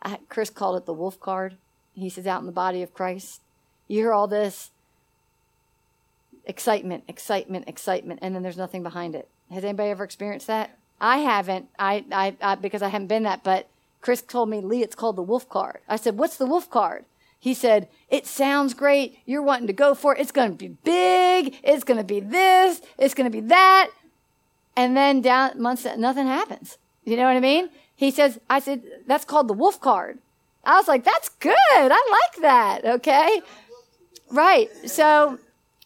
I, 0.00 0.20
Chris 0.28 0.48
called 0.48 0.76
it 0.76 0.86
the 0.86 0.92
wolf 0.92 1.18
card. 1.18 1.56
He 1.92 2.08
says, 2.08 2.24
out 2.24 2.38
in 2.38 2.46
the 2.46 2.52
body 2.52 2.84
of 2.84 2.94
Christ. 2.94 3.40
You 3.88 3.98
hear 3.98 4.12
all 4.12 4.28
this 4.28 4.70
excitement, 6.46 7.02
excitement, 7.08 7.64
excitement, 7.66 8.20
and 8.22 8.32
then 8.32 8.44
there's 8.44 8.56
nothing 8.56 8.84
behind 8.84 9.16
it. 9.16 9.28
Has 9.50 9.64
anybody 9.64 9.90
ever 9.90 10.04
experienced 10.04 10.46
that? 10.46 10.78
I 11.00 11.18
haven't. 11.18 11.66
I, 11.80 12.04
I, 12.12 12.36
I 12.40 12.54
because 12.54 12.80
I 12.80 12.90
haven't 12.90 13.08
been 13.08 13.24
that. 13.24 13.42
But 13.42 13.66
Chris 14.00 14.22
told 14.22 14.50
me, 14.50 14.60
Leigh, 14.60 14.82
it's 14.82 14.94
called 14.94 15.16
the 15.16 15.22
wolf 15.22 15.48
card. 15.48 15.80
I 15.88 15.96
said, 15.96 16.16
what's 16.16 16.36
the 16.36 16.46
wolf 16.46 16.70
card? 16.70 17.06
He 17.42 17.54
said, 17.54 17.88
it 18.08 18.24
sounds 18.24 18.72
great. 18.72 19.18
You're 19.26 19.42
wanting 19.42 19.66
to 19.66 19.72
go 19.72 19.96
for 19.96 20.14
it. 20.14 20.20
It's 20.20 20.30
going 20.30 20.52
to 20.52 20.56
be 20.56 20.68
big. 20.68 21.56
It's 21.64 21.82
going 21.82 21.98
to 21.98 22.04
be 22.04 22.20
this. 22.20 22.80
It's 22.96 23.14
going 23.14 23.28
to 23.28 23.36
be 23.36 23.44
that. 23.48 23.90
And 24.76 24.96
then 24.96 25.22
down 25.22 25.60
months, 25.60 25.84
nothing 25.96 26.28
happens. 26.28 26.78
You 27.04 27.16
know 27.16 27.24
what 27.24 27.36
I 27.36 27.40
mean? 27.40 27.68
He 27.96 28.12
says, 28.12 28.38
I 28.48 28.60
said, 28.60 28.84
that's 29.08 29.24
called 29.24 29.48
the 29.48 29.54
wolf 29.54 29.80
card. 29.80 30.20
I 30.62 30.76
was 30.76 30.86
like, 30.86 31.02
that's 31.02 31.30
good. 31.30 31.52
I 31.68 31.88
like 31.88 32.42
that. 32.42 32.84
Okay. 32.84 33.42
Right. 34.30 34.68
So 34.88 35.40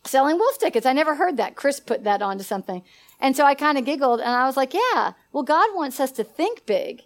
selling 0.04 0.36
wolf 0.36 0.59
tickets. 0.59 0.84
I 0.84 0.92
never 0.92 1.14
heard 1.14 1.38
that. 1.38 1.57
Chris 1.57 1.80
put 1.80 2.04
that 2.04 2.20
onto 2.20 2.44
something. 2.44 2.82
And 3.18 3.34
so 3.34 3.46
I 3.46 3.54
kind 3.54 3.78
of 3.78 3.86
giggled 3.86 4.20
and 4.20 4.28
I 4.28 4.44
was 4.44 4.59
like, 4.59 4.74
yeah, 4.74 5.14
well, 5.32 5.42
God 5.42 5.70
wants 5.74 6.00
us 6.00 6.12
to 6.12 6.22
think 6.22 6.66
big. 6.66 7.04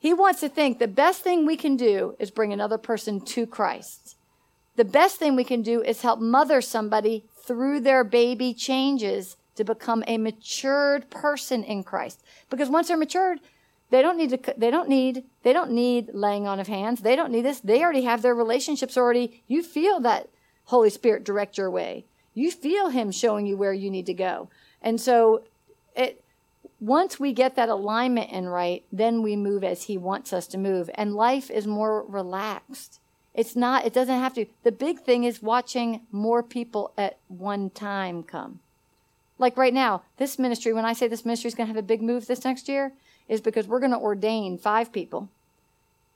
He 0.00 0.14
wants 0.14 0.40
to 0.40 0.48
think 0.48 0.78
the 0.78 0.88
best 0.88 1.20
thing 1.20 1.44
we 1.44 1.58
can 1.58 1.76
do 1.76 2.16
is 2.18 2.30
bring 2.30 2.54
another 2.54 2.78
person 2.78 3.20
to 3.20 3.46
Christ. 3.46 4.16
The 4.76 4.84
best 4.84 5.18
thing 5.18 5.36
we 5.36 5.44
can 5.44 5.60
do 5.60 5.82
is 5.82 6.00
help 6.00 6.20
mother 6.20 6.62
somebody 6.62 7.26
through 7.44 7.80
their 7.80 8.02
baby 8.02 8.54
changes 8.54 9.36
to 9.56 9.62
become 9.62 10.02
a 10.06 10.16
matured 10.16 11.10
person 11.10 11.62
in 11.62 11.84
Christ. 11.84 12.24
Because 12.48 12.70
once 12.70 12.88
they're 12.88 12.96
matured, 12.96 13.40
they 13.90 14.00
don't 14.00 14.16
need 14.16 14.30
to, 14.30 14.54
they 14.56 14.70
don't 14.70 14.88
need, 14.88 15.24
they 15.42 15.52
don't 15.52 15.72
need 15.72 16.08
laying 16.14 16.46
on 16.46 16.58
of 16.58 16.66
hands. 16.66 17.02
They 17.02 17.14
don't 17.14 17.30
need 17.30 17.42
this. 17.42 17.60
They 17.60 17.82
already 17.82 18.04
have 18.04 18.22
their 18.22 18.34
relationships 18.34 18.96
already. 18.96 19.42
You 19.48 19.62
feel 19.62 20.00
that 20.00 20.30
Holy 20.64 20.88
Spirit 20.88 21.24
direct 21.24 21.58
your 21.58 21.70
way. 21.70 22.06
You 22.32 22.50
feel 22.50 22.88
Him 22.88 23.10
showing 23.10 23.44
you 23.44 23.58
where 23.58 23.74
you 23.74 23.90
need 23.90 24.06
to 24.06 24.14
go. 24.14 24.48
And 24.80 24.98
so 24.98 25.42
it 25.94 26.19
once 26.80 27.20
we 27.20 27.32
get 27.32 27.56
that 27.56 27.68
alignment 27.68 28.30
in 28.30 28.48
right, 28.48 28.84
then 28.90 29.22
we 29.22 29.36
move 29.36 29.62
as 29.62 29.84
he 29.84 29.98
wants 29.98 30.32
us 30.32 30.46
to 30.48 30.58
move. 30.58 30.88
And 30.94 31.14
life 31.14 31.50
is 31.50 31.66
more 31.66 32.02
relaxed. 32.02 33.00
It's 33.34 33.54
not, 33.54 33.84
it 33.84 33.92
doesn't 33.92 34.18
have 34.18 34.34
to. 34.34 34.46
The 34.64 34.72
big 34.72 35.00
thing 35.00 35.24
is 35.24 35.42
watching 35.42 36.00
more 36.10 36.42
people 36.42 36.92
at 36.96 37.18
one 37.28 37.70
time 37.70 38.22
come. 38.22 38.60
Like 39.38 39.56
right 39.56 39.74
now, 39.74 40.02
this 40.16 40.38
ministry, 40.38 40.72
when 40.72 40.84
I 40.84 40.94
say 40.94 41.06
this 41.06 41.24
ministry 41.24 41.48
is 41.48 41.54
going 41.54 41.66
to 41.66 41.74
have 41.74 41.82
a 41.82 41.86
big 41.86 42.02
move 42.02 42.26
this 42.26 42.44
next 42.44 42.68
year, 42.68 42.92
is 43.28 43.40
because 43.40 43.66
we're 43.66 43.80
going 43.80 43.92
to 43.92 43.98
ordain 43.98 44.58
five 44.58 44.92
people. 44.92 45.28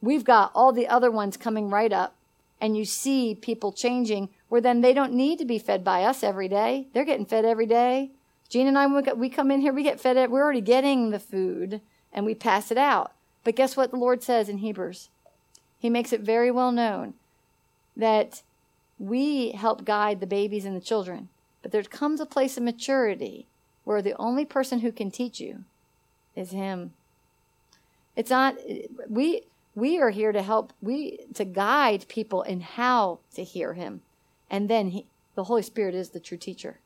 We've 0.01 0.25
got 0.25 0.51
all 0.55 0.73
the 0.73 0.89
other 0.89 1.11
ones 1.11 1.37
coming 1.37 1.71
right 1.71 1.93
up, 1.93 2.17
and 2.61 2.77
you 2.77 2.85
see 2.85 3.35
people 3.35 3.73
changing 3.73 4.31
where 4.49 4.61
then 4.61 4.81
they 4.81 4.93
don't 4.93 5.13
need 5.13 5.39
to 5.39 5.45
be 5.45 5.59
fed 5.59 5.85
by 5.85 6.03
us 6.03 6.23
every 6.23 6.49
day. 6.49 6.89
They're 6.93 7.05
getting 7.05 7.27
fed 7.27 7.45
every 7.45 7.67
day. 7.67 8.11
Gene 8.49 8.67
and 8.67 8.79
I, 8.79 8.87
we 8.87 9.29
come 9.29 9.51
in 9.51 9.61
here, 9.61 9.73
we 9.73 9.83
get 9.83 10.01
fed 10.01 10.17
up. 10.17 10.31
We're 10.31 10.43
already 10.43 10.61
getting 10.61 11.11
the 11.11 11.19
food 11.19 11.81
and 12.13 12.25
we 12.25 12.35
pass 12.35 12.71
it 12.71 12.79
out. 12.79 13.13
But 13.43 13.57
guess 13.57 13.77
what 13.77 13.91
the 13.91 13.97
Lord 13.97 14.23
says 14.23 14.49
in 14.49 14.59
Hebrews? 14.59 15.09
He 15.79 15.91
makes 15.91 16.13
it 16.13 16.21
very 16.21 16.51
well 16.51 16.73
known 16.73 17.15
that 17.97 18.43
we 18.99 19.53
help 19.53 19.85
guide 19.85 20.21
the 20.21 20.27
babies 20.27 20.65
and 20.65 20.77
the 20.77 20.81
children. 20.81 21.29
But 21.63 21.73
there 21.73 21.83
comes 21.83 22.21
a 22.21 22.27
place 22.27 22.57
of 22.57 22.63
maturity 22.63 23.47
where 23.85 24.03
the 24.03 24.17
only 24.19 24.45
person 24.45 24.81
who 24.81 24.93
can 24.93 25.11
teach 25.11 25.41
you 25.41 25.65
is 26.35 26.51
Him. 26.51 26.93
It's 28.17 28.31
not, 28.31 28.57
we, 29.09 29.43
we 29.75 30.01
are 30.01 30.11
here 30.11 30.33
to 30.33 30.43
help, 30.43 30.73
we, 30.81 31.19
to 31.35 31.45
guide 31.45 32.07
people 32.09 32.43
in 32.43 32.61
how 32.61 33.19
to 33.35 33.45
hear 33.45 33.75
Him. 33.75 34.03
And 34.51 34.71
then 34.71 34.91
he, 34.91 35.07
the 35.35 35.45
Holy 35.45 35.63
Spirit 35.63 35.95
is 35.95 36.11
the 36.11 36.21
true 36.21 36.39
teacher 36.39 36.79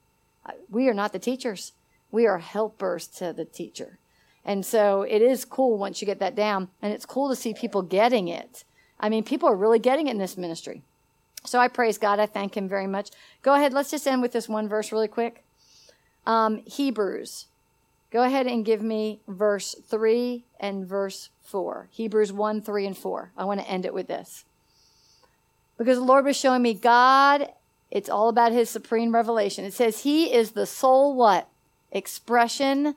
we 0.70 0.88
are 0.88 0.94
not 0.94 1.12
the 1.12 1.18
teachers. 1.18 1.72
We 2.10 2.26
are 2.26 2.38
helpers 2.38 3.06
to 3.18 3.32
the 3.32 3.44
teacher. 3.44 3.98
And 4.44 4.64
so 4.64 5.02
it 5.02 5.20
is 5.20 5.44
cool 5.44 5.78
once 5.78 6.00
you 6.00 6.06
get 6.06 6.20
that 6.20 6.34
down. 6.34 6.68
And 6.80 6.92
it's 6.92 7.04
cool 7.04 7.28
to 7.28 7.36
see 7.36 7.52
people 7.52 7.82
getting 7.82 8.28
it. 8.28 8.64
I 8.98 9.08
mean, 9.08 9.24
people 9.24 9.48
are 9.48 9.56
really 9.56 9.78
getting 9.78 10.08
it 10.08 10.12
in 10.12 10.18
this 10.18 10.36
ministry. 10.36 10.82
So 11.44 11.58
I 11.58 11.68
praise 11.68 11.98
God. 11.98 12.18
I 12.18 12.26
thank 12.26 12.56
Him 12.56 12.68
very 12.68 12.86
much. 12.86 13.10
Go 13.42 13.54
ahead. 13.54 13.72
Let's 13.72 13.90
just 13.90 14.06
end 14.06 14.22
with 14.22 14.32
this 14.32 14.48
one 14.48 14.68
verse 14.68 14.90
really 14.90 15.08
quick. 15.08 15.44
Um, 16.26 16.62
Hebrews. 16.66 17.46
Go 18.10 18.22
ahead 18.22 18.46
and 18.46 18.64
give 18.64 18.82
me 18.82 19.20
verse 19.28 19.74
3 19.86 20.44
and 20.58 20.86
verse 20.86 21.28
4. 21.42 21.88
Hebrews 21.90 22.32
1, 22.32 22.62
3, 22.62 22.86
and 22.86 22.96
4. 22.96 23.32
I 23.36 23.44
want 23.44 23.60
to 23.60 23.68
end 23.68 23.84
it 23.84 23.92
with 23.92 24.08
this. 24.08 24.44
Because 25.76 25.98
the 25.98 26.04
Lord 26.04 26.24
was 26.24 26.36
showing 26.36 26.62
me 26.62 26.72
God 26.72 27.52
it's 27.90 28.08
all 28.08 28.28
about 28.28 28.52
his 28.52 28.68
supreme 28.68 29.14
revelation. 29.14 29.64
It 29.64 29.74
says 29.74 30.00
he 30.00 30.32
is 30.32 30.52
the 30.52 30.66
sole 30.66 31.14
what? 31.14 31.48
Expression 31.90 32.96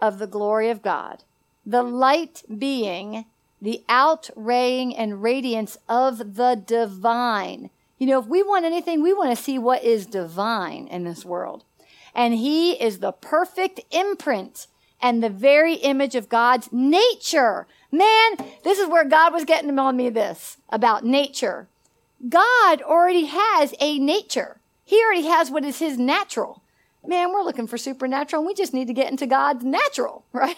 of 0.00 0.18
the 0.18 0.26
glory 0.26 0.70
of 0.70 0.82
God. 0.82 1.24
The 1.66 1.82
light 1.82 2.42
being 2.56 3.24
the 3.60 3.82
outraying 3.88 4.96
and 4.96 5.22
radiance 5.22 5.76
of 5.88 6.36
the 6.36 6.54
divine. 6.54 7.70
You 7.98 8.06
know, 8.06 8.20
if 8.20 8.26
we 8.26 8.42
want 8.42 8.64
anything, 8.64 9.02
we 9.02 9.12
want 9.12 9.36
to 9.36 9.42
see 9.42 9.58
what 9.58 9.82
is 9.82 10.06
divine 10.06 10.86
in 10.88 11.04
this 11.04 11.24
world. 11.24 11.64
And 12.14 12.34
he 12.34 12.72
is 12.72 12.98
the 12.98 13.12
perfect 13.12 13.80
imprint 13.90 14.66
and 15.00 15.22
the 15.22 15.30
very 15.30 15.74
image 15.74 16.14
of 16.14 16.28
God's 16.28 16.72
nature. 16.72 17.66
Man, 17.90 18.32
this 18.64 18.78
is 18.78 18.88
where 18.88 19.04
God 19.04 19.32
was 19.32 19.44
getting 19.44 19.78
on 19.78 19.96
me 19.96 20.08
this 20.08 20.58
about 20.70 21.04
nature. 21.04 21.68
God 22.26 22.82
already 22.82 23.26
has 23.26 23.74
a 23.80 23.98
nature. 23.98 24.60
He 24.84 25.02
already 25.04 25.26
has 25.26 25.50
what 25.50 25.64
is 25.64 25.78
his 25.78 25.98
natural. 25.98 26.62
Man, 27.06 27.32
we're 27.32 27.42
looking 27.42 27.66
for 27.66 27.78
supernatural 27.78 28.40
and 28.40 28.46
we 28.46 28.54
just 28.54 28.74
need 28.74 28.88
to 28.88 28.92
get 28.92 29.10
into 29.10 29.26
God's 29.26 29.64
natural, 29.64 30.24
right? 30.32 30.56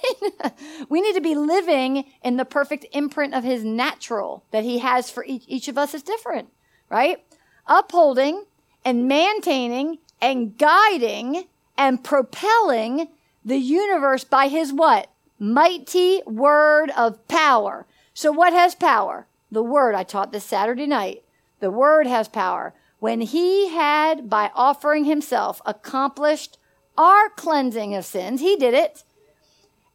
we 0.89 1.01
need 1.01 1.15
to 1.15 1.21
be 1.21 1.35
living 1.35 2.05
in 2.23 2.37
the 2.37 2.45
perfect 2.45 2.87
imprint 2.93 3.35
of 3.35 3.45
his 3.45 3.63
natural 3.63 4.45
that 4.51 4.65
he 4.65 4.79
has 4.79 5.11
for 5.11 5.25
each, 5.25 5.45
each 5.47 5.69
of 5.69 5.77
us 5.77 5.95
is 5.95 6.03
different, 6.03 6.49
right? 6.89 7.23
Upholding 7.67 8.45
and 8.85 9.07
maintaining 9.07 9.99
and 10.21 10.57
guiding 10.57 11.45
and 11.77 12.03
propelling 12.03 13.09
the 13.45 13.59
universe 13.59 14.25
by 14.25 14.49
his 14.49 14.73
what? 14.73 15.11
Mighty 15.39 16.23
word 16.27 16.91
of 16.97 17.27
power. 17.29 17.87
So 18.15 18.33
what 18.33 18.53
has 18.53 18.75
power? 18.75 19.27
The 19.51 19.63
word 19.63 19.95
I 19.95 20.03
taught 20.03 20.33
this 20.33 20.45
Saturday 20.45 20.87
night. 20.87 21.23
The 21.61 21.71
word 21.71 22.07
has 22.07 22.29
power. 22.29 22.75
when 23.01 23.23
he 23.23 23.71
had, 23.71 24.29
by 24.29 24.51
offering 24.55 25.05
himself, 25.05 25.61
accomplished 25.65 26.59
our 26.99 27.31
cleansing 27.31 27.95
of 27.95 28.05
sins. 28.05 28.43
He 28.43 28.57
did 28.57 28.75
it. 28.75 29.05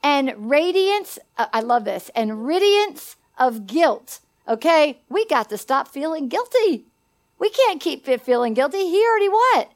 And 0.02 0.50
radiance, 0.50 1.20
uh, 1.38 1.46
I 1.54 1.62
love 1.62 1.86
this, 1.86 2.10
and 2.16 2.46
radiance 2.46 3.16
of 3.38 3.68
guilt. 3.68 4.20
Okay, 4.48 5.02
we 5.08 5.26
got 5.26 5.50
to 5.50 5.58
stop 5.58 5.88
feeling 5.88 6.30
guilty. 6.30 6.86
We 7.38 7.50
can't 7.50 7.82
keep 7.82 8.06
feeling 8.06 8.54
guilty. 8.54 8.90
He 8.90 9.06
already 9.06 9.30
what? 9.30 9.72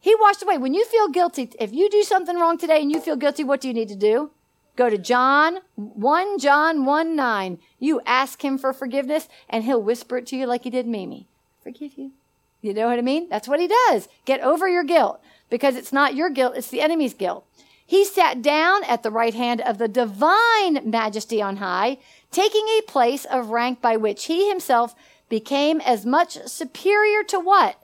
He 0.00 0.14
washed 0.14 0.42
away. 0.42 0.58
When 0.58 0.74
you 0.74 0.84
feel 0.84 1.08
guilty, 1.08 1.50
if 1.60 1.72
you 1.72 1.90
do 1.90 2.02
something 2.02 2.36
wrong 2.36 2.58
today 2.58 2.80
and 2.80 2.90
you 2.90 3.00
feel 3.00 3.16
guilty, 3.16 3.44
what 3.44 3.60
do 3.60 3.68
you 3.68 3.74
need 3.74 3.88
to 3.88 3.96
do? 3.96 4.30
Go 4.78 4.88
to 4.88 4.96
John 4.96 5.58
1 5.74 6.38
John 6.38 6.84
1 6.84 7.16
9. 7.16 7.58
You 7.80 8.00
ask 8.06 8.44
him 8.44 8.56
for 8.56 8.72
forgiveness 8.72 9.28
and 9.48 9.64
he'll 9.64 9.82
whisper 9.82 10.18
it 10.18 10.26
to 10.28 10.36
you 10.36 10.46
like 10.46 10.62
he 10.62 10.70
did 10.70 10.86
Mimi. 10.86 11.26
Forgive 11.64 11.98
you. 11.98 12.12
You 12.60 12.74
know 12.74 12.86
what 12.86 13.00
I 13.00 13.02
mean? 13.02 13.28
That's 13.28 13.48
what 13.48 13.58
he 13.58 13.66
does. 13.66 14.08
Get 14.24 14.40
over 14.40 14.68
your 14.68 14.84
guilt 14.84 15.20
because 15.50 15.74
it's 15.74 15.92
not 15.92 16.14
your 16.14 16.30
guilt, 16.30 16.54
it's 16.56 16.68
the 16.68 16.80
enemy's 16.80 17.12
guilt. 17.12 17.44
He 17.84 18.04
sat 18.04 18.40
down 18.40 18.84
at 18.84 19.02
the 19.02 19.10
right 19.10 19.34
hand 19.34 19.62
of 19.62 19.78
the 19.78 19.88
divine 19.88 20.88
majesty 20.88 21.42
on 21.42 21.56
high, 21.56 21.98
taking 22.30 22.68
a 22.68 22.82
place 22.82 23.24
of 23.24 23.50
rank 23.50 23.80
by 23.80 23.96
which 23.96 24.26
he 24.26 24.48
himself 24.48 24.94
became 25.28 25.80
as 25.80 26.06
much 26.06 26.38
superior 26.46 27.24
to 27.24 27.40
what? 27.40 27.82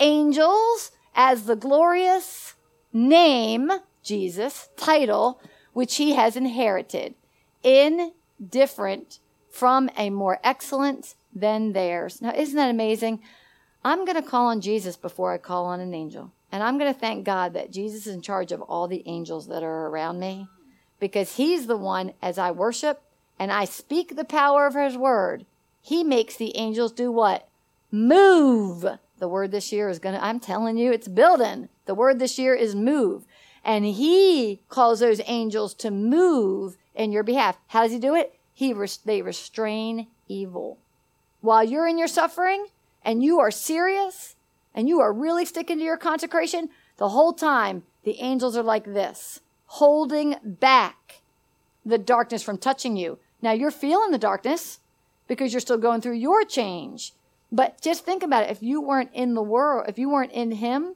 Angels 0.00 0.90
as 1.14 1.44
the 1.44 1.54
glorious 1.54 2.54
name, 2.92 3.70
Jesus, 4.02 4.70
title, 4.76 5.40
which 5.76 5.96
he 5.96 6.14
has 6.14 6.36
inherited, 6.36 7.14
indifferent 7.62 9.18
from 9.50 9.90
a 9.94 10.08
more 10.08 10.40
excellent 10.42 11.14
than 11.34 11.74
theirs. 11.74 12.22
Now, 12.22 12.32
isn't 12.34 12.56
that 12.56 12.70
amazing? 12.70 13.20
I'm 13.84 14.06
going 14.06 14.16
to 14.16 14.26
call 14.26 14.46
on 14.46 14.62
Jesus 14.62 14.96
before 14.96 15.34
I 15.34 15.36
call 15.36 15.66
on 15.66 15.80
an 15.80 15.92
angel. 15.92 16.32
And 16.50 16.62
I'm 16.62 16.78
going 16.78 16.90
to 16.90 16.98
thank 16.98 17.26
God 17.26 17.52
that 17.52 17.72
Jesus 17.72 18.06
is 18.06 18.14
in 18.14 18.22
charge 18.22 18.52
of 18.52 18.62
all 18.62 18.88
the 18.88 19.02
angels 19.04 19.48
that 19.48 19.62
are 19.62 19.88
around 19.88 20.18
me 20.18 20.48
because 20.98 21.36
he's 21.36 21.66
the 21.66 21.76
one, 21.76 22.14
as 22.22 22.38
I 22.38 22.52
worship 22.52 23.02
and 23.38 23.52
I 23.52 23.66
speak 23.66 24.16
the 24.16 24.24
power 24.24 24.66
of 24.66 24.74
his 24.74 24.96
word, 24.96 25.44
he 25.82 26.02
makes 26.02 26.36
the 26.36 26.56
angels 26.56 26.90
do 26.90 27.12
what? 27.12 27.50
Move. 27.92 28.86
The 29.18 29.28
word 29.28 29.50
this 29.50 29.72
year 29.72 29.90
is 29.90 29.98
going 29.98 30.14
to, 30.14 30.24
I'm 30.24 30.40
telling 30.40 30.78
you, 30.78 30.90
it's 30.90 31.06
building. 31.06 31.68
The 31.84 31.94
word 31.94 32.18
this 32.18 32.38
year 32.38 32.54
is 32.54 32.74
move. 32.74 33.26
And 33.66 33.84
he 33.84 34.60
calls 34.68 35.00
those 35.00 35.20
angels 35.26 35.74
to 35.74 35.90
move 35.90 36.76
in 36.94 37.10
your 37.10 37.24
behalf. 37.24 37.58
How 37.66 37.82
does 37.82 37.90
he 37.90 37.98
do 37.98 38.14
it? 38.14 38.38
He 38.54 38.72
they 39.04 39.22
restrain 39.22 40.06
evil. 40.28 40.78
While 41.40 41.64
you're 41.64 41.88
in 41.88 41.98
your 41.98 42.06
suffering 42.06 42.68
and 43.04 43.24
you 43.24 43.40
are 43.40 43.50
serious 43.50 44.36
and 44.72 44.88
you 44.88 45.00
are 45.00 45.12
really 45.12 45.44
sticking 45.44 45.78
to 45.78 45.84
your 45.84 45.96
consecration, 45.96 46.68
the 46.98 47.08
whole 47.08 47.32
time 47.32 47.82
the 48.04 48.20
angels 48.20 48.56
are 48.56 48.62
like 48.62 48.84
this, 48.84 49.40
holding 49.66 50.36
back 50.44 51.22
the 51.84 51.98
darkness 51.98 52.44
from 52.44 52.58
touching 52.58 52.96
you. 52.96 53.18
Now 53.42 53.50
you're 53.50 53.72
feeling 53.72 54.12
the 54.12 54.18
darkness 54.18 54.78
because 55.26 55.52
you're 55.52 55.60
still 55.60 55.76
going 55.76 56.02
through 56.02 56.14
your 56.14 56.44
change. 56.44 57.14
But 57.50 57.80
just 57.80 58.04
think 58.04 58.22
about 58.22 58.44
it. 58.44 58.50
If 58.50 58.62
you 58.62 58.80
weren't 58.80 59.10
in 59.12 59.34
the 59.34 59.42
world, 59.42 59.86
if 59.88 59.98
you 59.98 60.08
weren't 60.08 60.32
in 60.32 60.52
Him, 60.52 60.94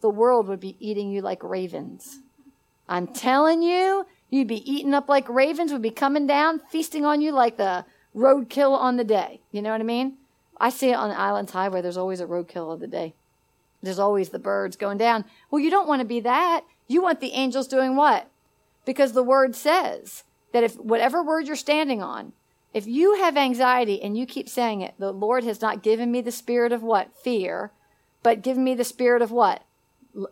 the 0.00 0.10
world 0.10 0.48
would 0.48 0.60
be 0.60 0.76
eating 0.78 1.10
you 1.10 1.22
like 1.22 1.42
ravens. 1.42 2.20
I'm 2.88 3.06
telling 3.06 3.62
you, 3.62 4.06
you'd 4.28 4.48
be 4.48 4.70
eaten 4.70 4.94
up 4.94 5.08
like 5.08 5.28
ravens, 5.28 5.72
would 5.72 5.82
be 5.82 5.90
coming 5.90 6.26
down, 6.26 6.60
feasting 6.70 7.04
on 7.04 7.20
you 7.20 7.32
like 7.32 7.56
the 7.56 7.84
roadkill 8.14 8.72
on 8.72 8.96
the 8.96 9.04
day. 9.04 9.40
You 9.52 9.62
know 9.62 9.70
what 9.70 9.80
I 9.80 9.84
mean? 9.84 10.16
I 10.58 10.70
see 10.70 10.90
it 10.90 10.94
on 10.94 11.08
the 11.08 11.18
Islands 11.18 11.52
Highway. 11.52 11.80
There's 11.80 11.96
always 11.96 12.20
a 12.20 12.26
roadkill 12.26 12.72
of 12.72 12.80
the 12.80 12.86
day. 12.86 13.14
There's 13.82 13.98
always 13.98 14.28
the 14.28 14.38
birds 14.38 14.76
going 14.76 14.98
down. 14.98 15.24
Well, 15.50 15.60
you 15.60 15.70
don't 15.70 15.88
want 15.88 16.00
to 16.00 16.06
be 16.06 16.20
that. 16.20 16.64
You 16.86 17.00
want 17.00 17.20
the 17.20 17.32
angels 17.32 17.68
doing 17.68 17.96
what? 17.96 18.28
Because 18.84 19.12
the 19.12 19.22
word 19.22 19.54
says 19.54 20.24
that 20.52 20.64
if 20.64 20.76
whatever 20.76 21.22
word 21.22 21.46
you're 21.46 21.56
standing 21.56 22.02
on, 22.02 22.32
if 22.74 22.86
you 22.86 23.16
have 23.16 23.36
anxiety 23.36 24.02
and 24.02 24.16
you 24.16 24.26
keep 24.26 24.48
saying 24.48 24.80
it, 24.80 24.94
the 24.98 25.12
Lord 25.12 25.44
has 25.44 25.60
not 25.60 25.82
given 25.82 26.12
me 26.12 26.20
the 26.20 26.32
spirit 26.32 26.72
of 26.72 26.82
what? 26.82 27.16
Fear, 27.16 27.72
but 28.22 28.42
given 28.42 28.62
me 28.62 28.74
the 28.74 28.84
spirit 28.84 29.22
of 29.22 29.30
what? 29.30 29.64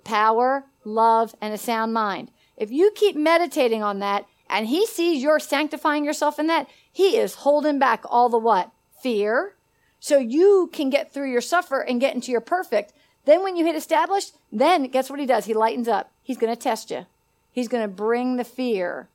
Power, 0.05 0.65
love, 0.85 1.35
and 1.41 1.55
a 1.55 1.59
sound 1.59 1.93
mind. 1.93 2.31
If 2.57 2.71
you 2.71 2.91
keep 2.95 3.17
meditating 3.17 3.83
on 3.83 4.01
that 4.01 4.27
and 4.51 4.67
he 4.67 4.87
sees 4.87 5.23
you're 5.23 5.39
sanctifying 5.39 6.05
yourself 6.05 6.39
in 6.39 6.47
that, 6.49 6.69
he 6.93 7.17
is 7.17 7.37
holding 7.37 7.79
back 7.79 8.03
all 8.05 8.29
the 8.29 8.39
what? 8.39 8.71
Fear. 9.01 9.55
So 10.01 10.19
you 10.19 10.71
can 10.73 10.91
get 10.91 11.13
through 11.13 11.31
your 11.31 11.41
suffer 11.41 11.81
and 11.81 12.01
get 12.01 12.15
into 12.15 12.33
your 12.33 12.41
perfect. 12.41 12.93
Then 13.25 13.43
when 13.43 13.57
you 13.57 13.65
hit 13.65 13.77
established, 13.77 14.35
then 14.51 14.85
guess 14.85 15.11
what 15.11 15.21
he 15.21 15.27
does? 15.27 15.45
He 15.45 15.55
lightens 15.55 15.89
up. 15.89 16.11
He's 16.23 16.39
going 16.39 16.55
to 16.55 16.61
test 16.61 16.91
you. 16.91 17.07
He's 17.53 17.69
going 17.69 17.83
to 17.83 17.89
bring 17.89 18.37
the 18.37 18.45
fear 18.45 19.09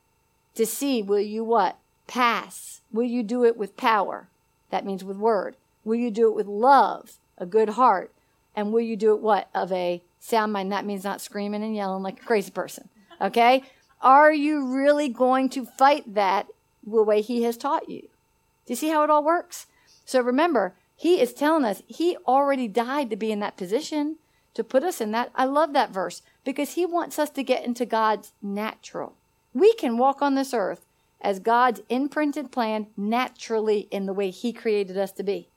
to 0.54 0.66
see 0.66 1.02
will 1.02 1.20
you 1.20 1.44
what? 1.44 1.78
Pass. 2.06 2.80
Will 2.92 3.04
you 3.04 3.22
do 3.22 3.44
it 3.44 3.56
with 3.56 3.76
power? 3.76 4.28
That 4.70 4.84
means 4.84 5.04
with 5.04 5.16
word. 5.16 5.56
Will 5.84 5.96
you 5.96 6.10
do 6.10 6.28
it 6.28 6.34
with 6.34 6.46
love, 6.46 7.14
a 7.38 7.46
good 7.46 7.70
heart? 7.70 8.12
And 8.54 8.72
will 8.72 8.80
you 8.80 8.96
do 8.96 9.14
it 9.14 9.20
what? 9.20 9.48
Of 9.54 9.72
a 9.72 10.02
sound 10.24 10.52
mind. 10.52 10.72
That 10.72 10.86
means 10.86 11.04
not 11.04 11.20
screaming 11.20 11.62
and 11.62 11.76
yelling 11.76 12.02
like 12.02 12.20
a 12.20 12.26
crazy 12.26 12.50
person. 12.50 12.88
Okay? 13.20 13.62
Are 14.00 14.32
you 14.32 14.74
really 14.74 15.08
going 15.08 15.48
to 15.50 15.66
fight 15.66 16.14
that 16.14 16.46
the 16.86 17.02
way 17.02 17.20
he 17.20 17.42
has 17.42 17.56
taught 17.56 17.88
you? 17.88 18.02
Do 18.02 18.72
you 18.72 18.76
see 18.76 18.88
how 18.88 19.04
it 19.04 19.10
all 19.10 19.24
works? 19.24 19.66
So 20.04 20.20
remember, 20.20 20.74
he 20.96 21.20
is 21.20 21.32
telling 21.32 21.64
us 21.64 21.82
he 21.86 22.16
already 22.26 22.68
died 22.68 23.10
to 23.10 23.16
be 23.16 23.32
in 23.32 23.40
that 23.40 23.56
position, 23.56 24.16
to 24.54 24.64
put 24.64 24.82
us 24.82 25.00
in 25.00 25.10
that. 25.12 25.30
I 25.34 25.44
love 25.44 25.72
that 25.72 25.92
verse 25.92 26.22
because 26.44 26.72
he 26.72 26.86
wants 26.86 27.18
us 27.18 27.30
to 27.30 27.42
get 27.42 27.64
into 27.64 27.84
God's 27.84 28.32
natural. 28.42 29.14
We 29.52 29.74
can 29.74 29.98
walk 29.98 30.22
on 30.22 30.34
this 30.34 30.54
earth 30.54 30.86
as 31.20 31.38
God's 31.38 31.80
imprinted 31.88 32.52
plan 32.52 32.88
naturally 32.96 33.88
in 33.90 34.06
the 34.06 34.12
way 34.12 34.30
he 34.30 34.52
created 34.52 34.96
us 34.96 35.12
to 35.12 35.22
be. 35.22 35.48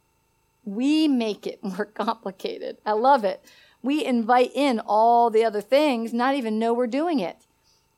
We 0.64 1.08
make 1.08 1.48
it 1.48 1.64
more 1.64 1.86
complicated. 1.94 2.78
I 2.86 2.94
love 2.94 3.24
it. 3.24 3.44
We 3.82 4.04
invite 4.04 4.52
in 4.54 4.80
all 4.80 5.30
the 5.30 5.44
other 5.46 5.62
things, 5.62 6.14
not 6.14 6.36
even 6.36 6.60
know 6.60 6.74
we're 6.74 6.88
doing 6.88 7.20
it. 7.20 7.46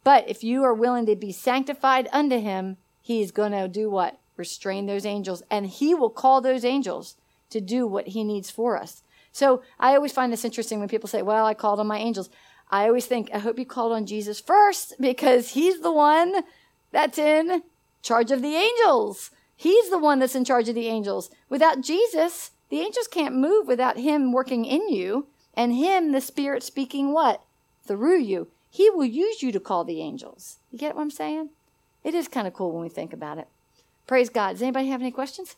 But 0.04 0.30
if 0.30 0.44
you 0.44 0.64
are 0.64 0.74
willing 0.74 1.06
to 1.08 1.16
be 1.16 1.32
sanctified 1.32 2.08
unto 2.12 2.40
him, 2.40 2.78
he's 3.02 3.32
going 3.32 3.52
to 3.52 3.68
do 3.68 3.90
what? 3.90 4.20
Restrain 4.38 4.86
those 4.86 5.06
angels. 5.06 5.44
And 5.50 5.68
he 5.68 5.94
will 5.94 6.10
call 6.10 6.42
those 6.42 6.64
angels 6.64 7.16
to 7.50 7.60
do 7.60 7.88
what 7.88 8.10
he 8.10 8.24
needs 8.24 8.50
for 8.50 8.78
us. 8.78 9.04
So 9.32 9.62
I 9.80 9.96
always 9.96 10.12
find 10.12 10.32
this 10.32 10.46
interesting 10.46 10.80
when 10.80 10.90
people 10.90 11.10
say, 11.10 11.22
well, 11.22 11.46
I 11.46 11.54
called 11.54 11.80
on 11.80 11.88
my 11.88 11.98
angels. 11.98 12.30
I 12.72 12.88
always 12.88 13.06
think, 13.06 13.30
I 13.34 13.40
hope 13.40 13.58
you 13.58 13.66
called 13.66 13.92
on 13.92 14.06
Jesus 14.06 14.40
first 14.40 14.94
because 15.00 15.50
he's 15.50 15.82
the 15.82 15.92
one 15.92 16.44
that's 16.92 17.18
in 17.18 17.64
charge 18.02 18.32
of 18.32 18.42
the 18.42 18.56
angels. 18.56 19.32
He's 19.56 19.90
the 19.90 19.98
one 19.98 20.20
that's 20.20 20.36
in 20.36 20.46
charge 20.46 20.70
of 20.70 20.76
the 20.76 20.88
angels. 20.88 21.30
Without 21.50 21.82
Jesus, 21.82 22.52
the 22.70 22.80
angels 22.80 23.08
can't 23.08 23.36
move 23.36 23.68
without 23.68 23.98
him 23.98 24.32
working 24.32 24.66
in 24.66 24.90
you 24.90 25.28
and 25.60 25.76
him, 25.76 26.14
the 26.14 26.22
spirit 26.22 26.64
speaking 26.64 27.12
what? 27.12 27.42
Through 27.86 28.20
you. 28.20 28.48
He 28.72 28.90
will 28.90 29.04
use 29.04 29.44
you 29.44 29.52
to 29.52 29.60
call 29.60 29.84
the 29.84 30.00
angels. 30.00 30.56
You 30.72 30.80
get 30.80 30.96
what 30.96 31.02
I'm 31.02 31.12
saying? 31.12 31.50
It 32.02 32.16
is 32.16 32.30
kind 32.30 32.48
of 32.48 32.54
cool 32.54 32.72
when 32.72 32.82
we 32.82 32.88
think 32.88 33.12
about 33.12 33.38
it. 33.38 33.50
Praise 34.08 34.30
God. 34.30 34.54
Does 34.54 34.62
anybody 34.62 34.88
have 34.88 35.02
any 35.02 35.12
questions? 35.12 35.58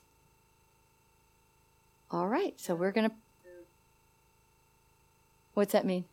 All 2.09 2.27
right, 2.27 2.59
so 2.59 2.73
we're 2.73 2.91
going 2.91 3.11
to. 3.11 3.15
What's 5.53 5.73
that 5.73 5.85
mean? 5.85 6.05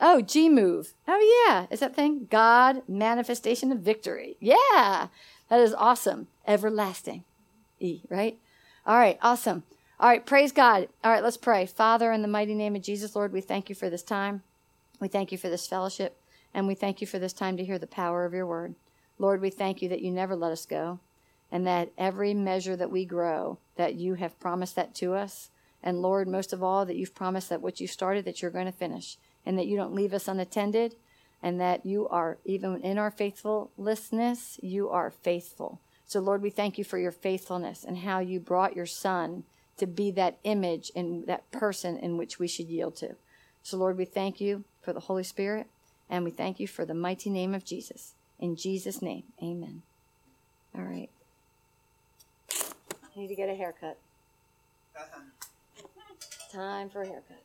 Oh, 0.00 0.22
G 0.22 0.48
move. 0.48 0.94
Oh, 1.06 1.44
yeah. 1.46 1.66
Is 1.70 1.80
that 1.80 1.94
thing? 1.94 2.28
God, 2.30 2.80
manifestation 2.88 3.70
of 3.72 3.80
victory. 3.80 4.38
Yeah. 4.40 5.08
That 5.50 5.60
is 5.60 5.74
awesome. 5.74 6.28
Everlasting. 6.46 7.24
E, 7.78 8.00
right? 8.08 8.38
All 8.90 8.98
right. 8.98 9.20
Awesome. 9.22 9.62
All 10.00 10.08
right. 10.08 10.26
Praise 10.26 10.50
God. 10.50 10.88
All 11.04 11.12
right. 11.12 11.22
Let's 11.22 11.36
pray. 11.36 11.64
Father, 11.64 12.10
in 12.10 12.22
the 12.22 12.26
mighty 12.26 12.54
name 12.54 12.74
of 12.74 12.82
Jesus, 12.82 13.14
Lord, 13.14 13.32
we 13.32 13.40
thank 13.40 13.68
you 13.68 13.76
for 13.76 13.88
this 13.88 14.02
time. 14.02 14.42
We 14.98 15.06
thank 15.06 15.30
you 15.30 15.38
for 15.38 15.48
this 15.48 15.68
fellowship. 15.68 16.20
And 16.52 16.66
we 16.66 16.74
thank 16.74 17.00
you 17.00 17.06
for 17.06 17.20
this 17.20 17.32
time 17.32 17.56
to 17.56 17.64
hear 17.64 17.78
the 17.78 17.86
power 17.86 18.24
of 18.24 18.34
your 18.34 18.48
word. 18.48 18.74
Lord, 19.16 19.40
we 19.40 19.48
thank 19.48 19.80
you 19.80 19.88
that 19.90 20.02
you 20.02 20.10
never 20.10 20.34
let 20.34 20.50
us 20.50 20.66
go 20.66 20.98
and 21.52 21.64
that 21.68 21.92
every 21.96 22.34
measure 22.34 22.74
that 22.74 22.90
we 22.90 23.04
grow, 23.04 23.58
that 23.76 23.94
you 23.94 24.14
have 24.14 24.40
promised 24.40 24.74
that 24.74 24.92
to 24.96 25.14
us. 25.14 25.50
And 25.84 26.02
Lord, 26.02 26.26
most 26.26 26.52
of 26.52 26.60
all, 26.60 26.84
that 26.84 26.96
you've 26.96 27.14
promised 27.14 27.48
that 27.50 27.62
what 27.62 27.78
you 27.78 27.86
started, 27.86 28.24
that 28.24 28.42
you're 28.42 28.50
going 28.50 28.66
to 28.66 28.72
finish 28.72 29.18
and 29.46 29.56
that 29.56 29.68
you 29.68 29.76
don't 29.76 29.94
leave 29.94 30.12
us 30.12 30.26
unattended, 30.26 30.96
and 31.40 31.60
that 31.60 31.86
you 31.86 32.08
are, 32.08 32.38
even 32.44 32.80
in 32.80 32.98
our 32.98 33.12
faithfulness, 33.12 34.58
you 34.60 34.88
are 34.88 35.12
faithful. 35.12 35.80
So, 36.10 36.18
Lord, 36.18 36.42
we 36.42 36.50
thank 36.50 36.76
you 36.76 36.82
for 36.82 36.98
your 36.98 37.12
faithfulness 37.12 37.84
and 37.84 37.98
how 37.98 38.18
you 38.18 38.40
brought 38.40 38.74
your 38.74 38.84
Son 38.84 39.44
to 39.76 39.86
be 39.86 40.10
that 40.10 40.40
image 40.42 40.90
and 40.96 41.24
that 41.28 41.48
person 41.52 41.96
in 41.96 42.16
which 42.16 42.36
we 42.36 42.48
should 42.48 42.66
yield 42.66 42.96
to. 42.96 43.14
So, 43.62 43.76
Lord, 43.76 43.96
we 43.96 44.06
thank 44.06 44.40
you 44.40 44.64
for 44.82 44.92
the 44.92 44.98
Holy 44.98 45.22
Spirit, 45.22 45.68
and 46.08 46.24
we 46.24 46.32
thank 46.32 46.58
you 46.58 46.66
for 46.66 46.84
the 46.84 46.94
mighty 46.94 47.30
name 47.30 47.54
of 47.54 47.64
Jesus. 47.64 48.14
In 48.40 48.56
Jesus' 48.56 49.00
name, 49.00 49.22
amen. 49.40 49.82
All 50.74 50.82
right. 50.82 51.10
I 52.50 53.16
Need 53.16 53.28
to 53.28 53.36
get 53.36 53.48
a 53.48 53.54
haircut. 53.54 53.96
Uh-huh. 54.96 55.20
Time 56.50 56.90
for 56.90 57.02
a 57.02 57.06
haircut. 57.06 57.44